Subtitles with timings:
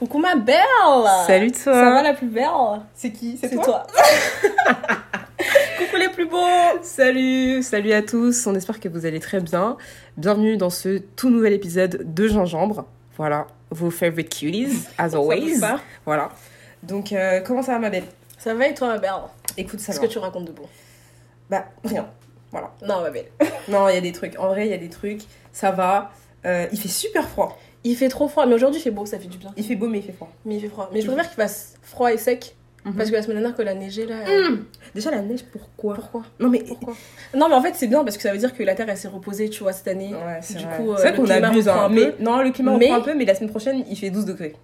[0.00, 0.56] Coucou ma belle
[1.26, 2.48] Salut toi Ça va la plus belle?
[2.94, 3.36] C'est qui?
[3.36, 3.86] C'est toi,
[5.78, 6.38] Coucou les plus beaux
[6.80, 9.76] Salut Salut à tous, on espère que vous allez très bien.
[10.16, 12.86] Bienvenue dans ce tout nouvel épisode de Gingembre.
[13.18, 15.60] Voilà, vos favorite cuties, as always.
[16.06, 16.30] Voilà.
[16.82, 18.04] Donc, euh, comment ça va ma belle?
[18.38, 19.10] Ça va et toi ma belle?
[19.58, 20.66] Écoute, ça Qu'est-ce que tu racontes de bon
[21.50, 22.08] Bah, rien.
[22.50, 22.70] Voilà.
[22.88, 23.26] Non ma belle.
[23.68, 24.38] Non, il y a des trucs.
[24.38, 25.20] En vrai, il y a des trucs.
[25.52, 26.10] Ça va.
[26.46, 27.58] Euh, il fait super froid.
[27.84, 29.52] Il fait trop froid, mais aujourd'hui il fait beau, ça fait du bien.
[29.56, 30.30] Il fait beau, mais il fait froid.
[30.44, 30.90] Mais il fait froid.
[30.92, 32.54] Mais je préfère qu'il fasse froid et sec.
[32.96, 34.16] Parce que la semaine dernière que la neigé là...
[34.26, 34.64] euh, Hum.
[34.94, 35.94] Déjà, la neige, pourquoi?
[35.94, 36.22] Pourquoi?
[36.38, 36.62] Non, mais.
[36.66, 36.94] Pourquoi?
[37.34, 38.96] Non mais en fait c'est bien parce que ça veut dire que la Terre elle
[38.96, 40.14] s'est reposée tu vois cette année.
[40.14, 40.76] Ouais, c'est Du vrai.
[40.78, 42.22] coup, euh, c'est vrai qu'on abuse reprend un mais, peu.
[42.24, 44.54] Non, le climat Mais- reprend un peu, mais la semaine prochaine, il fait 12 degrés.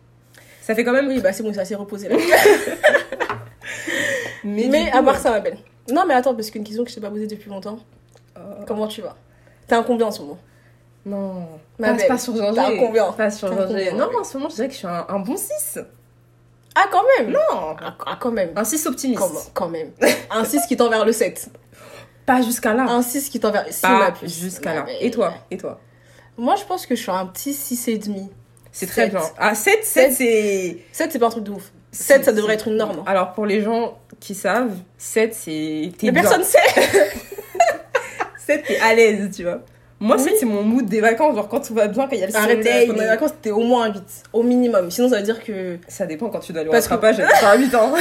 [0.63, 1.09] Ça fait quand même.
[1.09, 2.17] Oui bah c'est bon ça s'est reposé là.
[4.45, 5.59] Mais, mais coup, à part euh, ça ma belle.
[5.93, 7.79] Non mais attends parce qu'une question que je t'ai pas posée depuis longtemps.
[8.39, 9.17] euh, Comment tu vas?
[9.67, 10.39] T'as un combien en ce moment?
[11.07, 11.49] Non.
[11.79, 12.79] Ma pas, pas sur Ginger.
[12.79, 13.93] combien Pas sur Ginger.
[13.93, 15.79] Non, en ce moment, je dirais que je suis un, un bon 6.
[16.75, 17.77] Ah quand même Non.
[17.81, 19.21] Ah, ah, quand même Un 6 optimiste.
[19.21, 19.93] Quand, quand même.
[20.31, 21.49] Un 6 qui tend vers le 7.
[22.27, 22.83] Pas jusqu'à là.
[22.83, 23.65] Un 6 qui tend vers...
[23.71, 24.87] Si, pas jusqu'à là.
[25.01, 25.33] Et toi?
[25.51, 25.81] Et toi?
[26.37, 28.29] Moi, je pense que je suis un petit 6,5.
[28.73, 29.23] C'est très bien.
[29.39, 30.79] Ah, 7, 7, c'est.
[30.93, 31.73] 7, c'est pas un truc de ouf.
[31.93, 33.03] 7, ça devrait être une norme.
[33.07, 35.93] Alors, pour les gens qui savent, 7, c'est.
[36.03, 36.59] Mais personne sait
[38.47, 39.63] 7, t'es à l'aise, tu vois.
[39.99, 40.23] Moi, Oui.
[40.25, 41.35] 7, c'est mon mood des vacances.
[41.37, 42.87] Genre, quand tout va bien, quand il y a le soleil.
[42.87, 44.03] pendant les vacances, t'es au moins un 8.
[44.35, 44.91] Au minimum.
[44.91, 45.79] Sinon, ça veut dire que...
[45.89, 47.93] Ça dépend quand tu dois aller au Parce que- rattrapage, pas à 8 ans.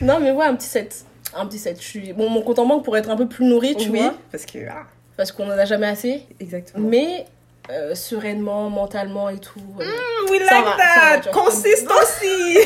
[0.00, 1.04] Non, mais ouais, un petit 7.
[1.34, 1.80] Un petit 7.
[1.80, 2.12] Je suis...
[2.12, 4.14] Bon, mon compte en banque pourrait être un peu plus nourri, tu oui, vois.
[4.30, 4.58] parce que.
[4.68, 4.84] Ah,
[5.16, 6.22] Parce qu'on en a jamais assez.
[6.40, 6.86] exactement.
[6.88, 7.24] Mais
[7.70, 9.60] euh, sereinement, mentalement et tout.
[9.80, 9.84] euh,
[10.30, 11.20] We Ça like va, ça that!
[11.24, 11.30] va.
[11.32, 12.58] Consistency!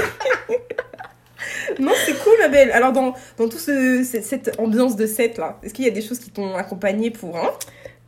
[1.79, 2.71] non, c'est cool, ma belle.
[2.73, 5.93] Alors, dans, dans tout ce, ce- cette ambiance de 7 là, est-ce qu'il y a
[5.93, 7.37] des choses qui t'ont accompagné pour.
[7.37, 7.51] Hein,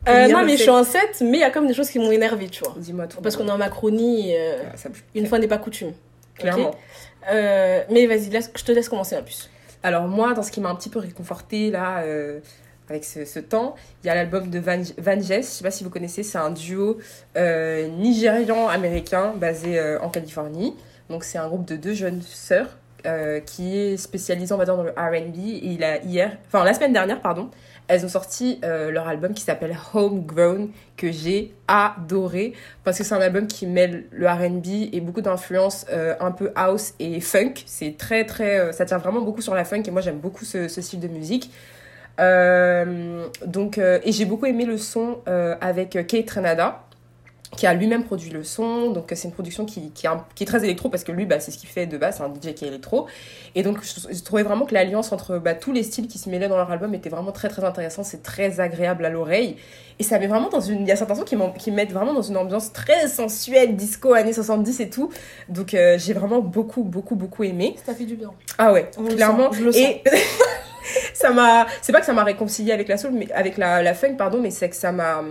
[0.05, 1.89] pour Euh, non, mais je suis en 7, mais il y a comme des choses
[1.89, 2.75] qui m'ont énervé, tu vois.
[2.77, 3.21] Dis-moi tout.
[3.21, 5.93] Parce qu'on est en Macronie, et, euh, Ah, une fois n'est pas coutume.
[6.37, 6.75] Clairement.
[7.31, 9.49] Euh, mais vas-y, je te laisse commencer la puce.
[9.81, 12.03] Alors, moi, dans ce qui m'a un petit peu réconforté là.
[12.87, 15.71] avec ce, ce temps, il y a l'album de Van, Van Jess, je sais pas
[15.71, 16.99] si vous connaissez, c'est un duo
[17.35, 20.75] euh, nigérian-américain basé euh, en Californie.
[21.09, 24.75] Donc c'est un groupe de deux jeunes sœurs euh, qui est spécialisé, on va dire,
[24.75, 25.37] dans le R&B.
[25.37, 27.49] Il a hier, enfin la semaine dernière, pardon,
[27.87, 33.13] elles ont sorti euh, leur album qui s'appelle Homegrown, que j'ai adoré, parce que c'est
[33.13, 37.53] un album qui mêle le R&B et beaucoup d'influences euh, un peu house et funk.
[37.65, 38.71] C'est très, très...
[38.73, 41.51] ça tient vraiment beaucoup sur la funk, et moi j'aime beaucoup ce, style de musique.
[42.17, 45.19] Donc, et j'ai beaucoup aimé le son
[45.61, 46.84] avec Kate Renada,
[47.55, 48.91] qui a lui-même produit le son.
[48.91, 51.25] Donc, c'est une production qui, qui, est un- qui est très électro parce que lui,
[51.25, 53.07] bah, c'est ce qu'il fait de base, c'est un DJ qui est électro.
[53.55, 56.29] Et donc, je, je trouvais vraiment que l'alliance entre bah, tous les styles qui se
[56.29, 58.03] mêlaient dans leur album était vraiment très très intéressant.
[58.03, 59.55] C'est très agréable à l'oreille.
[59.97, 60.81] Et ça met vraiment dans une.
[60.81, 63.75] Il y a certains sons qui, qui me mettent vraiment dans une ambiance très sensuelle,
[63.77, 65.09] disco, années 70 et tout.
[65.47, 67.75] Donc, euh, j'ai vraiment beaucoup, beaucoup, beaucoup aimé.
[67.85, 68.31] Ça fait du bien.
[68.57, 69.51] Ah ouais, On le clairement.
[69.53, 70.03] sent, je le et
[71.13, 73.93] ça m'a, c'est pas que ça m'a réconcilié avec la soul, mais avec la, la
[73.93, 75.23] funk, pardon, mais c'est que ça m'a,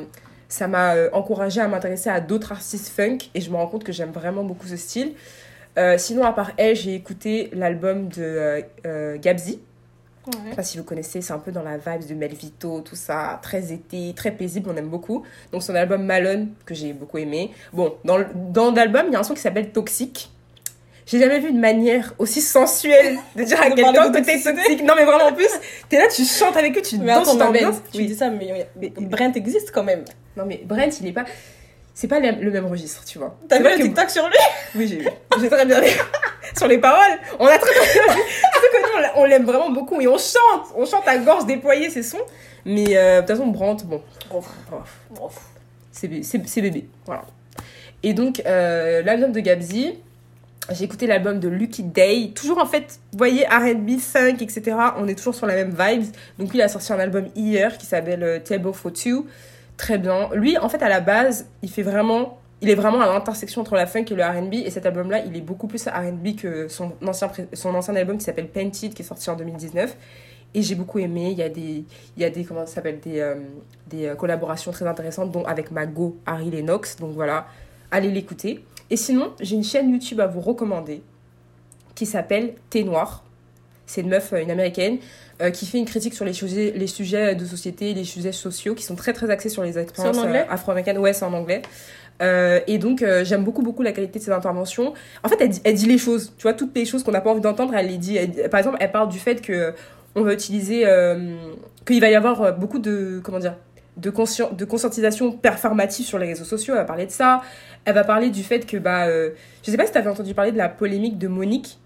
[0.49, 3.84] ça m'a euh, encouragé à m'intéresser à d'autres artistes funk et je me rends compte
[3.84, 5.15] que j'aime vraiment beaucoup ce style.
[5.77, 9.60] Euh, sinon, à part elle, j'ai écouté l'album de euh, euh, Gabzy.
[10.27, 12.97] Je sais pas si vous connaissez, c'est un peu dans la vibe de Melvito, tout
[12.97, 15.22] ça, très été, très paisible, on aime beaucoup.
[15.53, 17.50] Donc son album Malone, que j'ai beaucoup aimé.
[17.75, 20.31] Bon, dans, dans l'album, il y a un son qui s'appelle Toxique.
[21.06, 24.82] J'ai jamais vu une manière aussi sensuelle de dire à quelqu'un que t'es toxique.
[24.84, 25.48] Non mais vraiment, en plus,
[25.88, 27.76] t'es là, tu chantes avec eux, tu Mais danses, attends, t'ambiances.
[27.92, 28.06] tu Oui.
[28.06, 30.04] dis ça, mais, Mais- Brent existe quand même.
[30.37, 31.25] Non mais Brent, il est pas...
[31.97, 33.37] C'est pas le même registre, tu vois.
[33.48, 34.34] T'as vu le que- TikTok sur lui?
[34.75, 35.09] Oui, j'ai vu.
[35.41, 35.91] J'ai très bien vu.
[36.56, 37.88] Sur les paroles, on a très bien vu.
[38.53, 40.66] Surtout que nous, on l'a- on l'aime vraiment beaucoup et on chante.
[40.76, 42.19] On chante à gorge déployée ces sons.
[42.64, 44.03] Mais euh, de toute façon, Brandt, bon,
[45.93, 46.87] c'est bé- c'est c'est bébé.
[47.06, 47.25] Voilà.
[48.03, 49.98] Et donc, euh, l'album de Gabzy,
[50.72, 52.30] j'ai écouté l'album de Lucky Day.
[52.34, 54.76] Toujours en fait, vous voyez, RB, funk, etc.
[54.96, 56.06] On est toujours sur la même vibes.
[56.38, 59.26] Donc, lui, il a sorti un album hier qui s'appelle euh, Table for Two.
[59.76, 60.31] Très bien.
[60.34, 62.38] Lui, en fait, à la base, il fait vraiment.
[62.62, 64.55] Il est vraiment à l'intersection entre la funk et le RB.
[64.55, 68.25] Et cet album-là, il est beaucoup plus RB que son ancien, son ancien album qui
[68.25, 69.94] s'appelle Painted, qui est sorti en 2019.
[70.55, 71.31] Et j'ai beaucoup aimé.
[71.32, 71.84] Il y a des,
[72.16, 73.34] il y a des, comment ça des, euh,
[73.88, 76.96] des euh, collaborations très intéressantes, dont avec Mago, Harry Lennox.
[76.96, 77.49] Donc voilà,
[77.90, 78.64] allez l'écouter.
[78.90, 81.02] Et sinon, j'ai une chaîne YouTube à vous recommander
[81.94, 83.25] qui s'appelle Thé Noir.
[83.86, 84.98] C'est une meuf, euh, une américaine,
[85.42, 88.75] euh, qui fait une critique sur les sujets, les sujets de société, les sujets sociaux,
[88.75, 90.98] qui sont très très axés sur les expériences euh, afro-américaines.
[90.98, 91.62] Ouais, c'est en anglais.
[92.22, 94.94] Euh, et donc, euh, j'aime beaucoup, beaucoup la qualité de ses interventions.
[95.22, 96.32] En fait, elle dit, elle dit les choses.
[96.38, 98.16] Tu vois, toutes les choses qu'on n'a pas envie d'entendre, elle les dit.
[98.16, 99.75] Elle par exemple, elle parle du fait que
[100.14, 100.87] on va utiliser.
[101.84, 103.20] qu'il va y avoir beaucoup de.
[103.22, 103.56] Comment dire
[103.96, 104.11] de,
[104.55, 106.75] de conscientisation performative sur les réseaux sociaux.
[106.75, 107.43] Elle va parler de ça.
[107.85, 109.31] Elle va parler du fait que, bah, euh,
[109.64, 111.79] je sais pas si tu avais entendu parler de la polémique de Monique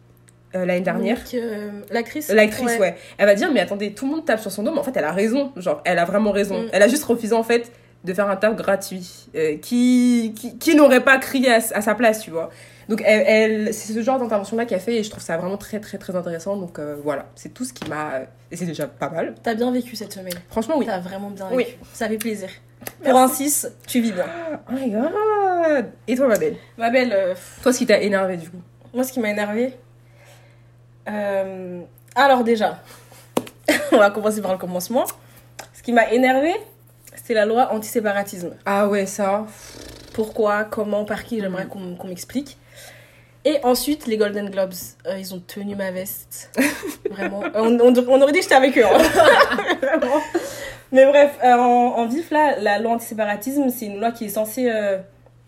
[0.54, 1.18] euh, l'année dernière.
[1.34, 2.96] Euh, L'actrice L'actrice, ouais.
[3.18, 4.96] Elle va dire, mais attendez, tout le monde tape sur son dos, mais en fait,
[4.96, 5.52] elle a raison.
[5.56, 6.62] Genre, elle a vraiment raison.
[6.62, 6.68] Mm.
[6.72, 7.72] Elle a juste refusé, en fait,
[8.04, 9.28] de faire un taf gratuit.
[9.34, 12.48] euh, qui qui, qui n'aurait pas crié à, à sa place, tu vois.
[12.88, 15.78] Donc, elle, elle- c'est ce genre d'intervention-là qu'elle fait et je trouve ça vraiment très,
[15.78, 16.56] très, très intéressant.
[16.56, 17.26] Donc, euh, voilà.
[17.34, 18.20] C'est tout ce qui m'a.
[18.50, 19.34] Et c'est déjà pas mal.
[19.42, 20.32] T'as bien vécu cette semaine.
[20.48, 20.86] Franchement, oui.
[20.86, 21.64] T'as vraiment bien Oui.
[21.64, 21.78] vécu.
[21.92, 22.48] Ça fait plaisir.
[23.04, 24.24] Pour un 6, tu vis bien.
[24.70, 25.86] Oh my god.
[26.06, 28.60] Et toi, ma belle Ma belle, euh, Toi, ce qui t'a énervé, du coup?
[28.94, 29.74] Moi, ce qui m'a énervé.
[31.08, 31.82] euh,
[32.14, 32.78] Alors, déjà,
[33.92, 35.04] on va commencer par le commencement.
[35.74, 36.52] Ce qui m'a énervé,
[37.16, 38.54] c'était la loi anti-séparatisme.
[38.64, 39.46] Ah ouais, ça.
[40.14, 42.56] Pourquoi, comment, par qui, j'aimerais qu'on qu'on m'explique.
[43.50, 44.74] Et ensuite, les Golden Globes,
[45.06, 46.50] euh, ils ont tenu ma veste.
[47.10, 47.42] Vraiment.
[47.44, 48.84] Euh, On, on- on aurait dit que j'étais avec eux.
[48.84, 48.98] hein.
[49.82, 50.20] Vraiment.
[50.92, 54.28] Mais bref, euh, en, en vif, là, la loi anti-séparatisme, c'est une loi qui est
[54.28, 54.98] censée euh,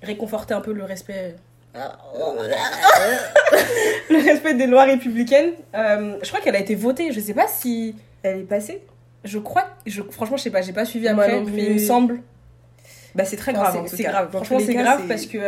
[0.02, 1.34] réconforter un peu le respect.
[4.10, 5.52] le respect des lois républicaines.
[5.74, 7.12] Je crois qu'elle a été votée.
[7.12, 7.94] Je sais pas si.
[8.22, 8.82] Elle est passée
[9.24, 9.66] Je crois.
[9.86, 10.62] Je, franchement, je sais pas.
[10.62, 11.40] J'ai pas suivi après.
[11.42, 12.20] Mais il me semble.
[13.14, 13.86] Bah, c'est très Enfin, grave.
[13.88, 14.28] c'est- grave.
[14.30, 15.38] Franchement, c'est grave parce que.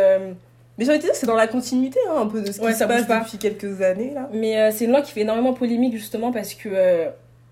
[0.82, 2.64] Mais j'ai envie de dire c'est dans la continuité, hein, un peu de ce qui
[2.64, 3.20] Ouais, se ça bouge passe pas.
[3.20, 4.28] depuis quelques années, là.
[4.32, 7.06] Mais euh, c'est une loi qui fait énormément polémique justement parce que, euh,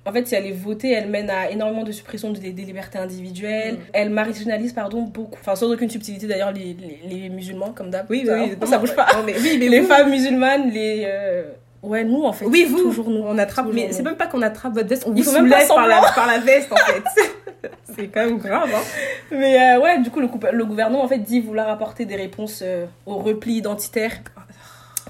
[0.06, 2.98] en fait, si elle est votée, elle mène à énormément de suppression des, des libertés
[2.98, 3.74] individuelles.
[3.74, 3.78] Mm.
[3.92, 8.06] Elle marginalise, pardon, beaucoup, enfin sans aucune subtilité d'ailleurs, les, les, les musulmans comme d'hab.
[8.10, 9.06] Oui, ça, oui, ça bouge pas.
[9.14, 11.04] Non, mais, oui, mais les femmes musulmanes, les.
[11.06, 11.42] euh,
[11.82, 12.44] Ouais, nous en fait.
[12.46, 13.22] Oui, vous, Toujours nous.
[13.24, 13.64] on attrape.
[13.66, 13.94] Toujours Mais nous.
[13.94, 16.26] c'est même pas qu'on attrape votre veste, on vous même pas soulève par la, par
[16.26, 17.02] la veste, en fait.
[17.96, 18.80] c'est quand même grave, hein.
[19.30, 22.16] Mais euh, ouais, du coup, le, coup- le gouvernement en fait dit vouloir apporter des
[22.16, 24.12] réponses euh, au repli identitaire.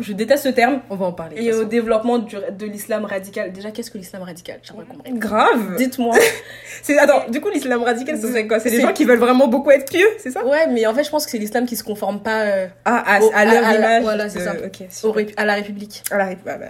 [0.00, 0.80] Je déteste ce terme.
[0.90, 1.36] On va en parler.
[1.42, 3.52] Et au développement du- de l'islam radical.
[3.52, 4.58] Déjà, qu'est-ce que l'islam radical?
[4.62, 5.18] J'aimerais comprendre.
[5.18, 5.76] Grave.
[5.76, 6.16] Dites-moi.
[6.82, 8.58] C'est attends, du coup l'islam radical ce serait quoi?
[8.60, 10.44] C'est des gens qui veulent vraiment beaucoup être pieux, c'est ça?
[10.46, 13.02] Ouais, mais en fait, je pense que c'est l'islam qui se conforme pas euh, Ah,
[13.16, 14.02] à, Au- à leur à- à la- image.
[14.02, 14.52] voilà, c'est de- ça.
[14.64, 14.80] Ok.
[14.80, 15.14] au super.
[15.14, 16.02] ré- à la République.
[16.10, 16.66] À la Ré- bah, bah,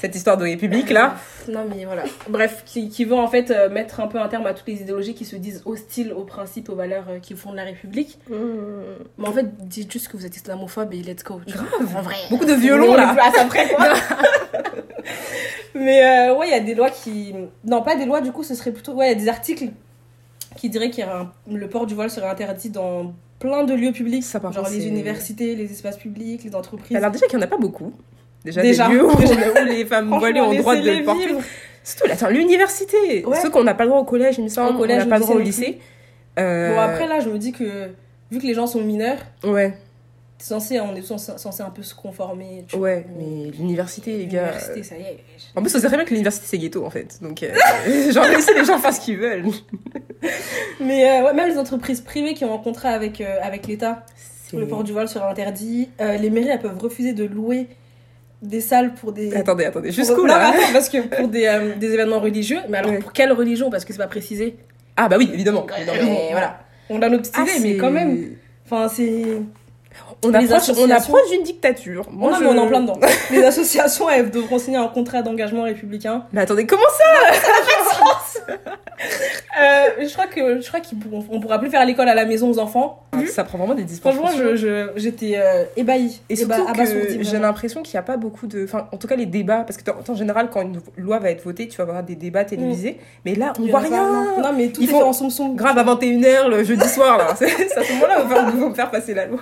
[0.00, 1.16] cette histoire de république là.
[1.48, 2.04] Non, mais voilà.
[2.28, 4.82] Bref, qui, qui veut en fait euh, mettre un peu un terme à toutes les
[4.82, 8.18] idéologies qui se disent hostiles aux principes, aux valeurs euh, qui fondent la République.
[8.28, 11.40] Mais en fait, dites juste que vous êtes islamophobe et let's go.
[11.46, 11.98] vois.
[11.98, 12.14] En vrai.
[12.30, 13.14] Beaucoup de violons là.
[13.14, 13.86] plus à ça près, quoi.
[15.74, 17.34] mais euh, ouais, il y a des lois qui.
[17.64, 18.92] Non, pas des lois, du coup, ce serait plutôt.
[18.92, 19.70] Ouais, il y a des articles
[20.56, 21.00] qui diraient que
[21.50, 24.24] le port du voile serait interdit dans plein de lieux publics.
[24.24, 26.96] Ça, genre les universités, les espaces publics, les entreprises.
[26.96, 27.92] Alors déjà qu'il n'y en a pas beaucoup.
[28.44, 28.88] Déjà, Déjà.
[28.88, 29.10] des lieux où,
[29.66, 31.26] les femmes voilées ont le droit de porter.
[31.26, 31.40] vivre.
[31.84, 33.24] Surtout, attends, l'université.
[33.26, 33.36] Ouais.
[33.40, 34.76] Ceux qu'on n'a pas le droit au collège, il me semble.
[34.76, 35.78] Au collège, on n'a pas le droit au lycée lycée.
[36.38, 37.90] Euh, Bon, après, là, je me dis que
[38.30, 39.74] vu que les gens sont mineurs, Ouais,
[40.38, 42.64] censé, on est censé, un peu se conformer.
[42.68, 42.84] tu vois.
[42.88, 44.52] ouais, mais l'université, les gars.
[44.52, 45.18] L'université, ça y est.
[45.56, 47.18] En plus, on sait très bien que l'université c'est ghetto en fait.
[47.20, 47.52] Donc, euh,
[48.12, 49.44] genre, laissez les gens faire ce qu'ils veulent.
[50.80, 54.04] Mais euh, ouais, même les entreprises privées qui ont un contrat avec, euh, avec l'État,
[54.52, 55.90] le port du voile sera interdit.
[56.00, 57.66] Euh, les mairies, elles peuvent refuser de louer
[58.42, 59.34] des salles pour des.
[59.34, 62.58] Attendez, attendez, jusqu'où là parce que pour des, euh, des événements religieux.
[62.68, 62.98] Mais alors, Ouais.
[62.98, 64.56] pour quelle religion Parce que c'est pas précisé.
[64.96, 65.66] Ah bah oui, évidemment.
[65.86, 66.60] Mais voilà.
[66.88, 68.30] On a notre petite Ah, mais quand même.
[68.66, 69.24] Enfin, c'est.
[70.24, 72.06] On approche, on approche d'une dictature.
[72.10, 72.98] Moi, Non, je- mais on est en plein dedans.
[73.30, 76.24] Les associations, elles devront signer un contrat d'engagement républicain.
[76.32, 77.34] Mais attendez, comment ça?
[79.60, 82.58] Euh, je crois que je crois qu'on pourra, plus faire l'école à la maison aux
[82.58, 83.04] enfants.
[83.26, 84.24] Ça prend vraiment des dispositions.
[84.26, 86.20] Franchement, j'étais euh, ébahie.
[86.28, 88.64] Et surtout que j'ai l'impression qu'il n'y a pas beaucoup de...
[88.64, 91.30] Enfin, en tout cas, les débats, parce que en en général, quand une loi va
[91.30, 92.98] être votée, tu vas avoir des débats télévisés.
[93.24, 95.12] Mais là, on voit pas, rien Non, Non, mais tout Ils est font fait en
[95.12, 95.54] son son.
[95.54, 97.34] Grave à 21h le jeudi soir, là.
[97.36, 99.40] C'est à ce moment-là où ils vont me faire passer la loi.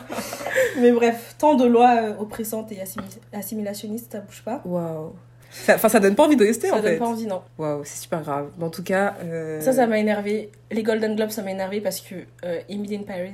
[0.80, 4.62] Mais bref, tant de lois euh, oppressantes et assimi- assimilationnistes, ça bouge pas.
[4.64, 5.12] Waouh.
[5.50, 6.96] Ça- Enfin, ça donne pas envie de rester, Ça en donne fait.
[6.98, 7.42] pas envie, non.
[7.58, 8.50] Waouh, c'est super grave.
[8.58, 9.14] Mais en tout cas...
[9.24, 10.50] euh, Ça, ça m'a énervé.
[10.70, 12.14] Les Golden Globes, ça m'a énervé parce que
[12.44, 13.32] euh, Emily in Paris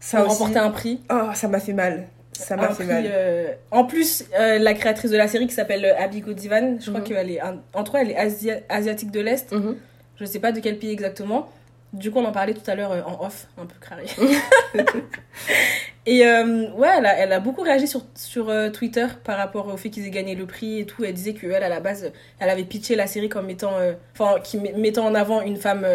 [0.00, 1.00] ça a remporté un prix.
[1.10, 2.06] Oh, ça m'a fait mal.
[2.32, 3.04] Ça m'a fait prix, mal.
[3.06, 7.00] euh, En plus, euh, la créatrice de la série qui s'appelle Abby Godivan, je crois
[7.00, 7.06] Mhm.
[7.06, 9.52] qu'elle est, un- entre elles, elle est asia- asiatique de l'Est.
[9.52, 9.76] Mhm.
[10.20, 11.48] Je sais pas de quel pays exactement.
[11.94, 14.04] Du coup, on en parlait tout à l'heure euh, en off, un peu craré.
[16.06, 19.68] et euh, ouais, elle a, elle a beaucoup réagi sur, sur euh, Twitter par rapport
[19.68, 21.04] au fait qu'ils aient gagné le prix et tout.
[21.04, 23.72] Elle disait qu'elle, à la base, elle avait pitché la série comme étant.
[24.12, 25.86] Enfin, qui met- mettant en avant une femme,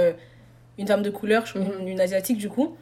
[0.77, 1.81] une femme de couleur, Mhm.
[1.81, 2.75] une, une asiatique du coup.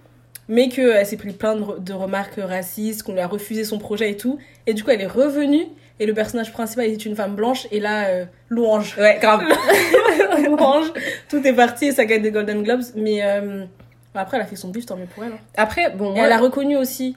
[0.50, 4.12] Mais qu'elle s'est pris plein de, de remarques racistes, qu'on lui a refusé son projet
[4.12, 4.39] et tout.
[4.65, 5.65] Et du coup, elle est revenue.
[6.00, 7.68] Et le personnage principal est une femme blanche.
[7.72, 8.96] Et là, euh, louange.
[8.98, 9.42] Ouais, grave.
[10.51, 10.92] Orange.
[11.30, 12.84] Tout est parti et ça gagne des Golden Globes.
[12.96, 13.66] Mais euh,
[14.13, 15.32] après, elle a fait son buste, tant mieux pour elle.
[15.34, 15.39] hein.
[15.56, 16.25] Après, bon, moi...
[16.25, 17.16] elle a reconnu aussi.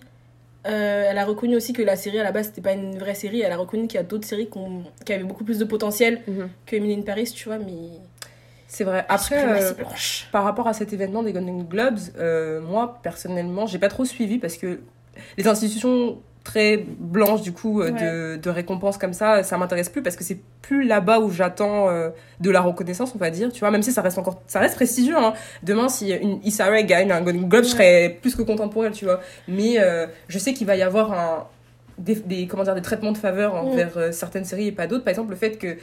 [0.67, 3.15] euh, elle a reconnu aussi que la série à la base c'était pas une vraie
[3.15, 3.41] série.
[3.43, 4.49] Elle a reconnu qu'il y a d'autres séries
[5.05, 6.49] qui, avaient beaucoup plus de potentiel Mhm.
[6.67, 7.59] que Emily in Paris, tu vois.
[7.59, 7.73] Mais
[8.67, 9.05] C'est vrai.
[9.09, 9.73] Après, euh,
[10.33, 14.39] par rapport à cet événement des Golden Globes, euh, moi, personnellement, j'ai pas trop suivi
[14.39, 14.81] parce que
[15.37, 20.03] les institutions très blanches, du coup, euh, de, de récompenses comme ça, ça m'intéresse plus
[20.03, 23.61] parce que c'est plus là-bas où j'attends euh, de la reconnaissance, on va dire, tu
[23.61, 25.35] vois, même si ça reste encore, ça reste prestigieux, hein.
[25.63, 28.87] Demain, si une Issa Rae gagne un Golden Globe, je serais plus que contente pour
[28.87, 29.21] elle, tu vois.
[29.49, 31.47] Mais euh, je sais qu'il va y avoir un,
[31.99, 35.05] des, des, comment dire, des traitements de faveur envers euh, certaines séries et pas d'autres.
[35.05, 35.77] Par exemple, le fait que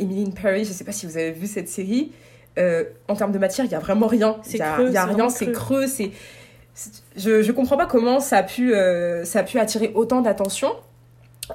[0.00, 2.12] Emily in Paris, je sais pas si vous avez vu cette série,
[2.58, 4.36] en termes de matière, il y a vraiment rien.
[4.48, 6.10] Il y a, creux, il y a rien, c'est creux, c'est.
[7.16, 10.70] Je, je comprends pas comment ça a pu, euh, ça a pu attirer autant d'attention.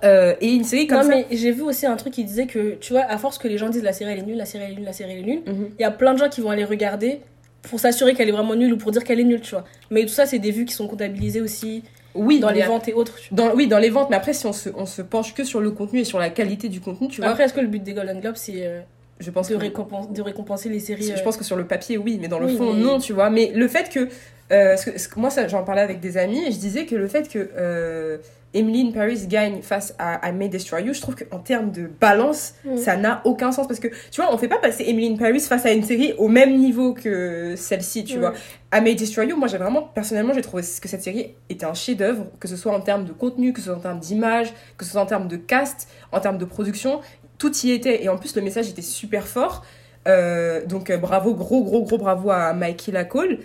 [0.03, 1.09] Euh, et une série comme non, ça.
[1.09, 3.57] mais j'ai vu aussi un truc qui disait que, tu vois, à force que les
[3.57, 5.19] gens disent la série elle est nulle, la série elle est nulle, la série elle
[5.19, 5.69] est nulle, Mhm.
[5.79, 7.21] il y a plein de gens qui vont aller regarder
[7.63, 9.63] pour s'assurer qu'elle est vraiment nulle ou pour dire qu'elle est nulle, tu vois.
[9.89, 11.83] Mais tout ça, c'est des vues qui sont comptabilisées aussi
[12.13, 13.17] Oui, dans les ventes et autres.
[13.31, 15.61] Dans, oui, dans les ventes, mais après, si on se, on se penche que sur
[15.61, 17.29] le contenu et sur la qualité du contenu, tu vois.
[17.31, 18.81] Après, est-ce que le but des Golden Globes, c'est euh,
[19.19, 21.97] je pense de, que récompenser, de récompenser les séries Je pense que sur le papier,
[21.97, 23.29] oui, mais dans le Oui, fond, mais- non, tu vois.
[23.31, 24.09] Mais le fait que.
[24.51, 27.27] Euh, que- que- moi, j'en parlais avec des amis et je disais que le fait
[27.27, 28.17] que euh,
[28.53, 31.87] Emily in Paris gagne face à I May Destroy You, je trouve qu'en termes de
[31.99, 32.77] balance, Mm.
[32.77, 33.67] ça n'a aucun sens.
[33.67, 36.13] Parce que, tu vois, on fait pas passer Emily in Paris face à une série
[36.17, 38.19] au même niveau que celle-ci, tu Ouais.
[38.21, 38.33] vois.
[38.73, 41.73] I May Destroy You, moi, j'ai vraiment, personnellement, j'ai trouvé que cette série était un
[41.73, 44.85] chef-d'œuvre, que ce soit en termes de contenu, que ce soit en termes d'image, que
[44.85, 47.01] ce soit en termes de cast, en termes de production.
[47.37, 48.03] Tout y était.
[48.03, 49.65] Et en plus, le message était super fort.
[50.07, 53.39] Euh, donc, euh, bravo, gros, gros, gros bravo à Mikey Lacole.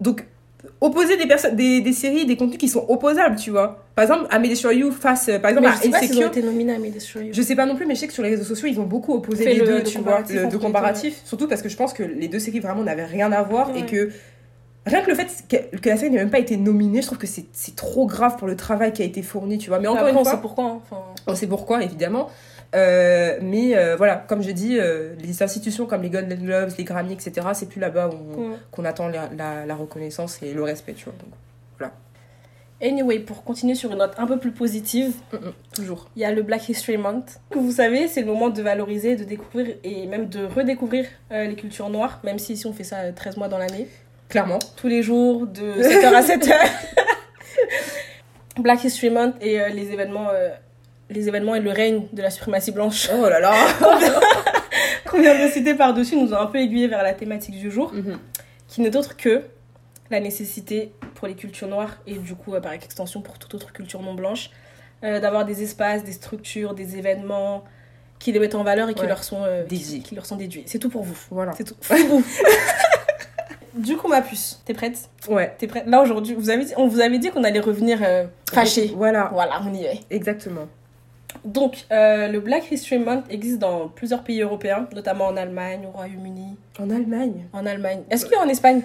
[0.00, 0.24] Donc,
[0.80, 3.84] opposer des, personnes, des, des séries, des contenus qui sont opposables, tu vois.
[3.94, 6.28] Par exemple, Amélie sur You face, euh, par exemple, Mais je sais pas s'ils ont
[6.28, 7.32] été nominés à Destroy You.
[7.32, 8.84] Je sais pas non plus, mais je sais que sur les réseaux sociaux, ils ont
[8.84, 11.20] beaucoup opposé Fait les le- deux, le tu vois, le, deux, comparatif.
[11.24, 13.86] Surtout parce que je pense que les deux séries vraiment n'avaient rien à voir et
[13.86, 14.10] que
[14.86, 17.18] rien que le fait que, que la série n'ait même pas été nominée, je trouve
[17.18, 19.78] que c'est trop grave pour le travail qui a été fourni, tu vois.
[19.80, 20.64] Mais encore Après, une on fois, sait pourquoi.
[20.64, 20.80] hein.
[20.84, 22.30] Enfin, on sait pourquoi, évidemment.
[22.74, 26.84] Euh, mais euh, voilà, comme je dis, euh, les institutions comme les Golden Globes, les
[26.84, 28.56] Grammy, etc., c'est plus là-bas ouais.
[28.70, 31.14] qu'on attend la, la- la reconnaissance et le respect, tu vois.
[31.14, 31.32] Donc,
[32.80, 36.08] Anyway, pour continuer sur une note un peu plus positive, mm, mm, toujours.
[36.14, 37.40] il y a le Black History Month.
[37.50, 41.56] Que vous savez, c'est le moment de valoriser, de découvrir et même de redécouvrir les
[41.56, 43.88] cultures noires, même si ici on fait ça euh, 13 mois dans l'année.
[44.28, 44.60] Clairement.
[44.76, 46.52] Tous les jours, de 7h à 7h.
[48.62, 50.28] Black History Month et les événements.
[51.10, 53.52] Les événements et le règne de la suprématie blanche Oh là là
[55.10, 57.92] qu'on vient de citer par-dessus nous ont un peu aiguillé vers la thématique du jour,
[57.94, 58.18] Mhm.
[58.68, 59.42] qui n'est autre que
[60.10, 63.72] la nécessité pour les cultures noires et du coup euh, par extension pour toute autre
[63.72, 64.50] culture non blanche
[65.04, 67.64] euh, d'avoir des espaces, des structures, des événements
[68.18, 69.06] qui les mettent en valeur et qui Ouais.
[69.08, 69.98] leur sont euh, Dédiés.
[69.98, 70.64] qui, qui leur sont déduits.
[70.66, 71.16] C'est tout pour vous.
[71.30, 71.52] Voilà.
[71.56, 71.76] C'est tout.
[73.74, 74.98] Du coup ma puce, t'es prête?
[75.28, 75.54] Ouais.
[75.56, 75.84] T'es prête?
[75.86, 78.92] Là aujourd'hui, vous avez on vous avait dit qu'on allait revenir euh, fâché.
[78.96, 80.00] Voilà, Voilà, on y est.
[80.10, 80.66] exactement.
[81.44, 85.96] Donc, euh, le Black History Month existe dans plusieurs pays européens, notamment en Allemagne, au
[85.96, 87.46] Royaume-Uni, En Allemagne?
[87.52, 88.02] En Allemagne.
[88.10, 88.82] Est-ce qu'il y a en Espagne?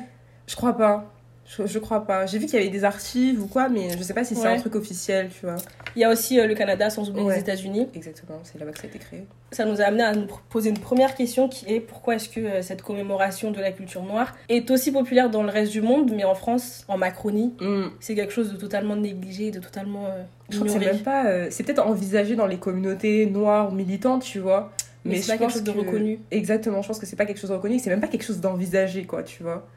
[0.48, 1.13] Je crois pas.
[1.46, 2.26] Je, je crois pas.
[2.26, 4.48] J'ai vu qu'il y avait des archives ou quoi, mais je sais pas si c'est
[4.48, 5.58] un truc officiel, tu vois.
[5.96, 7.36] Il y a aussi euh, le Canada, sans oublier Ouais.
[7.36, 7.88] les États-Unis.
[7.94, 9.26] Exactement, c'est là-bas que ça a été créé.
[9.52, 12.40] Ça nous a amené à nous poser une première question qui est pourquoi est-ce que
[12.40, 16.12] euh, cette commémoration de la culture noire est aussi populaire dans le reste du monde,
[16.16, 17.90] mais en France, en Macronie, Hmm.
[18.00, 21.26] c'est quelque chose de totalement négligé, de totalement euh, Je crois que c'est même pas.
[21.28, 24.72] euh, c'est peut-être envisagé dans les communautés noires ou militantes, tu vois.
[25.06, 26.20] Mais, Mais, c'est pas quelque chose de reconnu.
[26.32, 28.40] Exactement, je pense que c'est pas quelque chose de reconnu, c'est même pas quelque chose
[28.40, 29.68] d'envisagé, quoi, tu vois.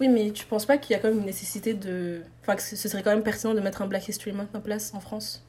[0.00, 2.20] Oui, mais tu penses pas qu'il y a quand même une nécessité de.
[2.42, 4.92] Enfin, que ce serait quand même pertinent de mettre un Black History Month en place
[4.94, 5.42] en France?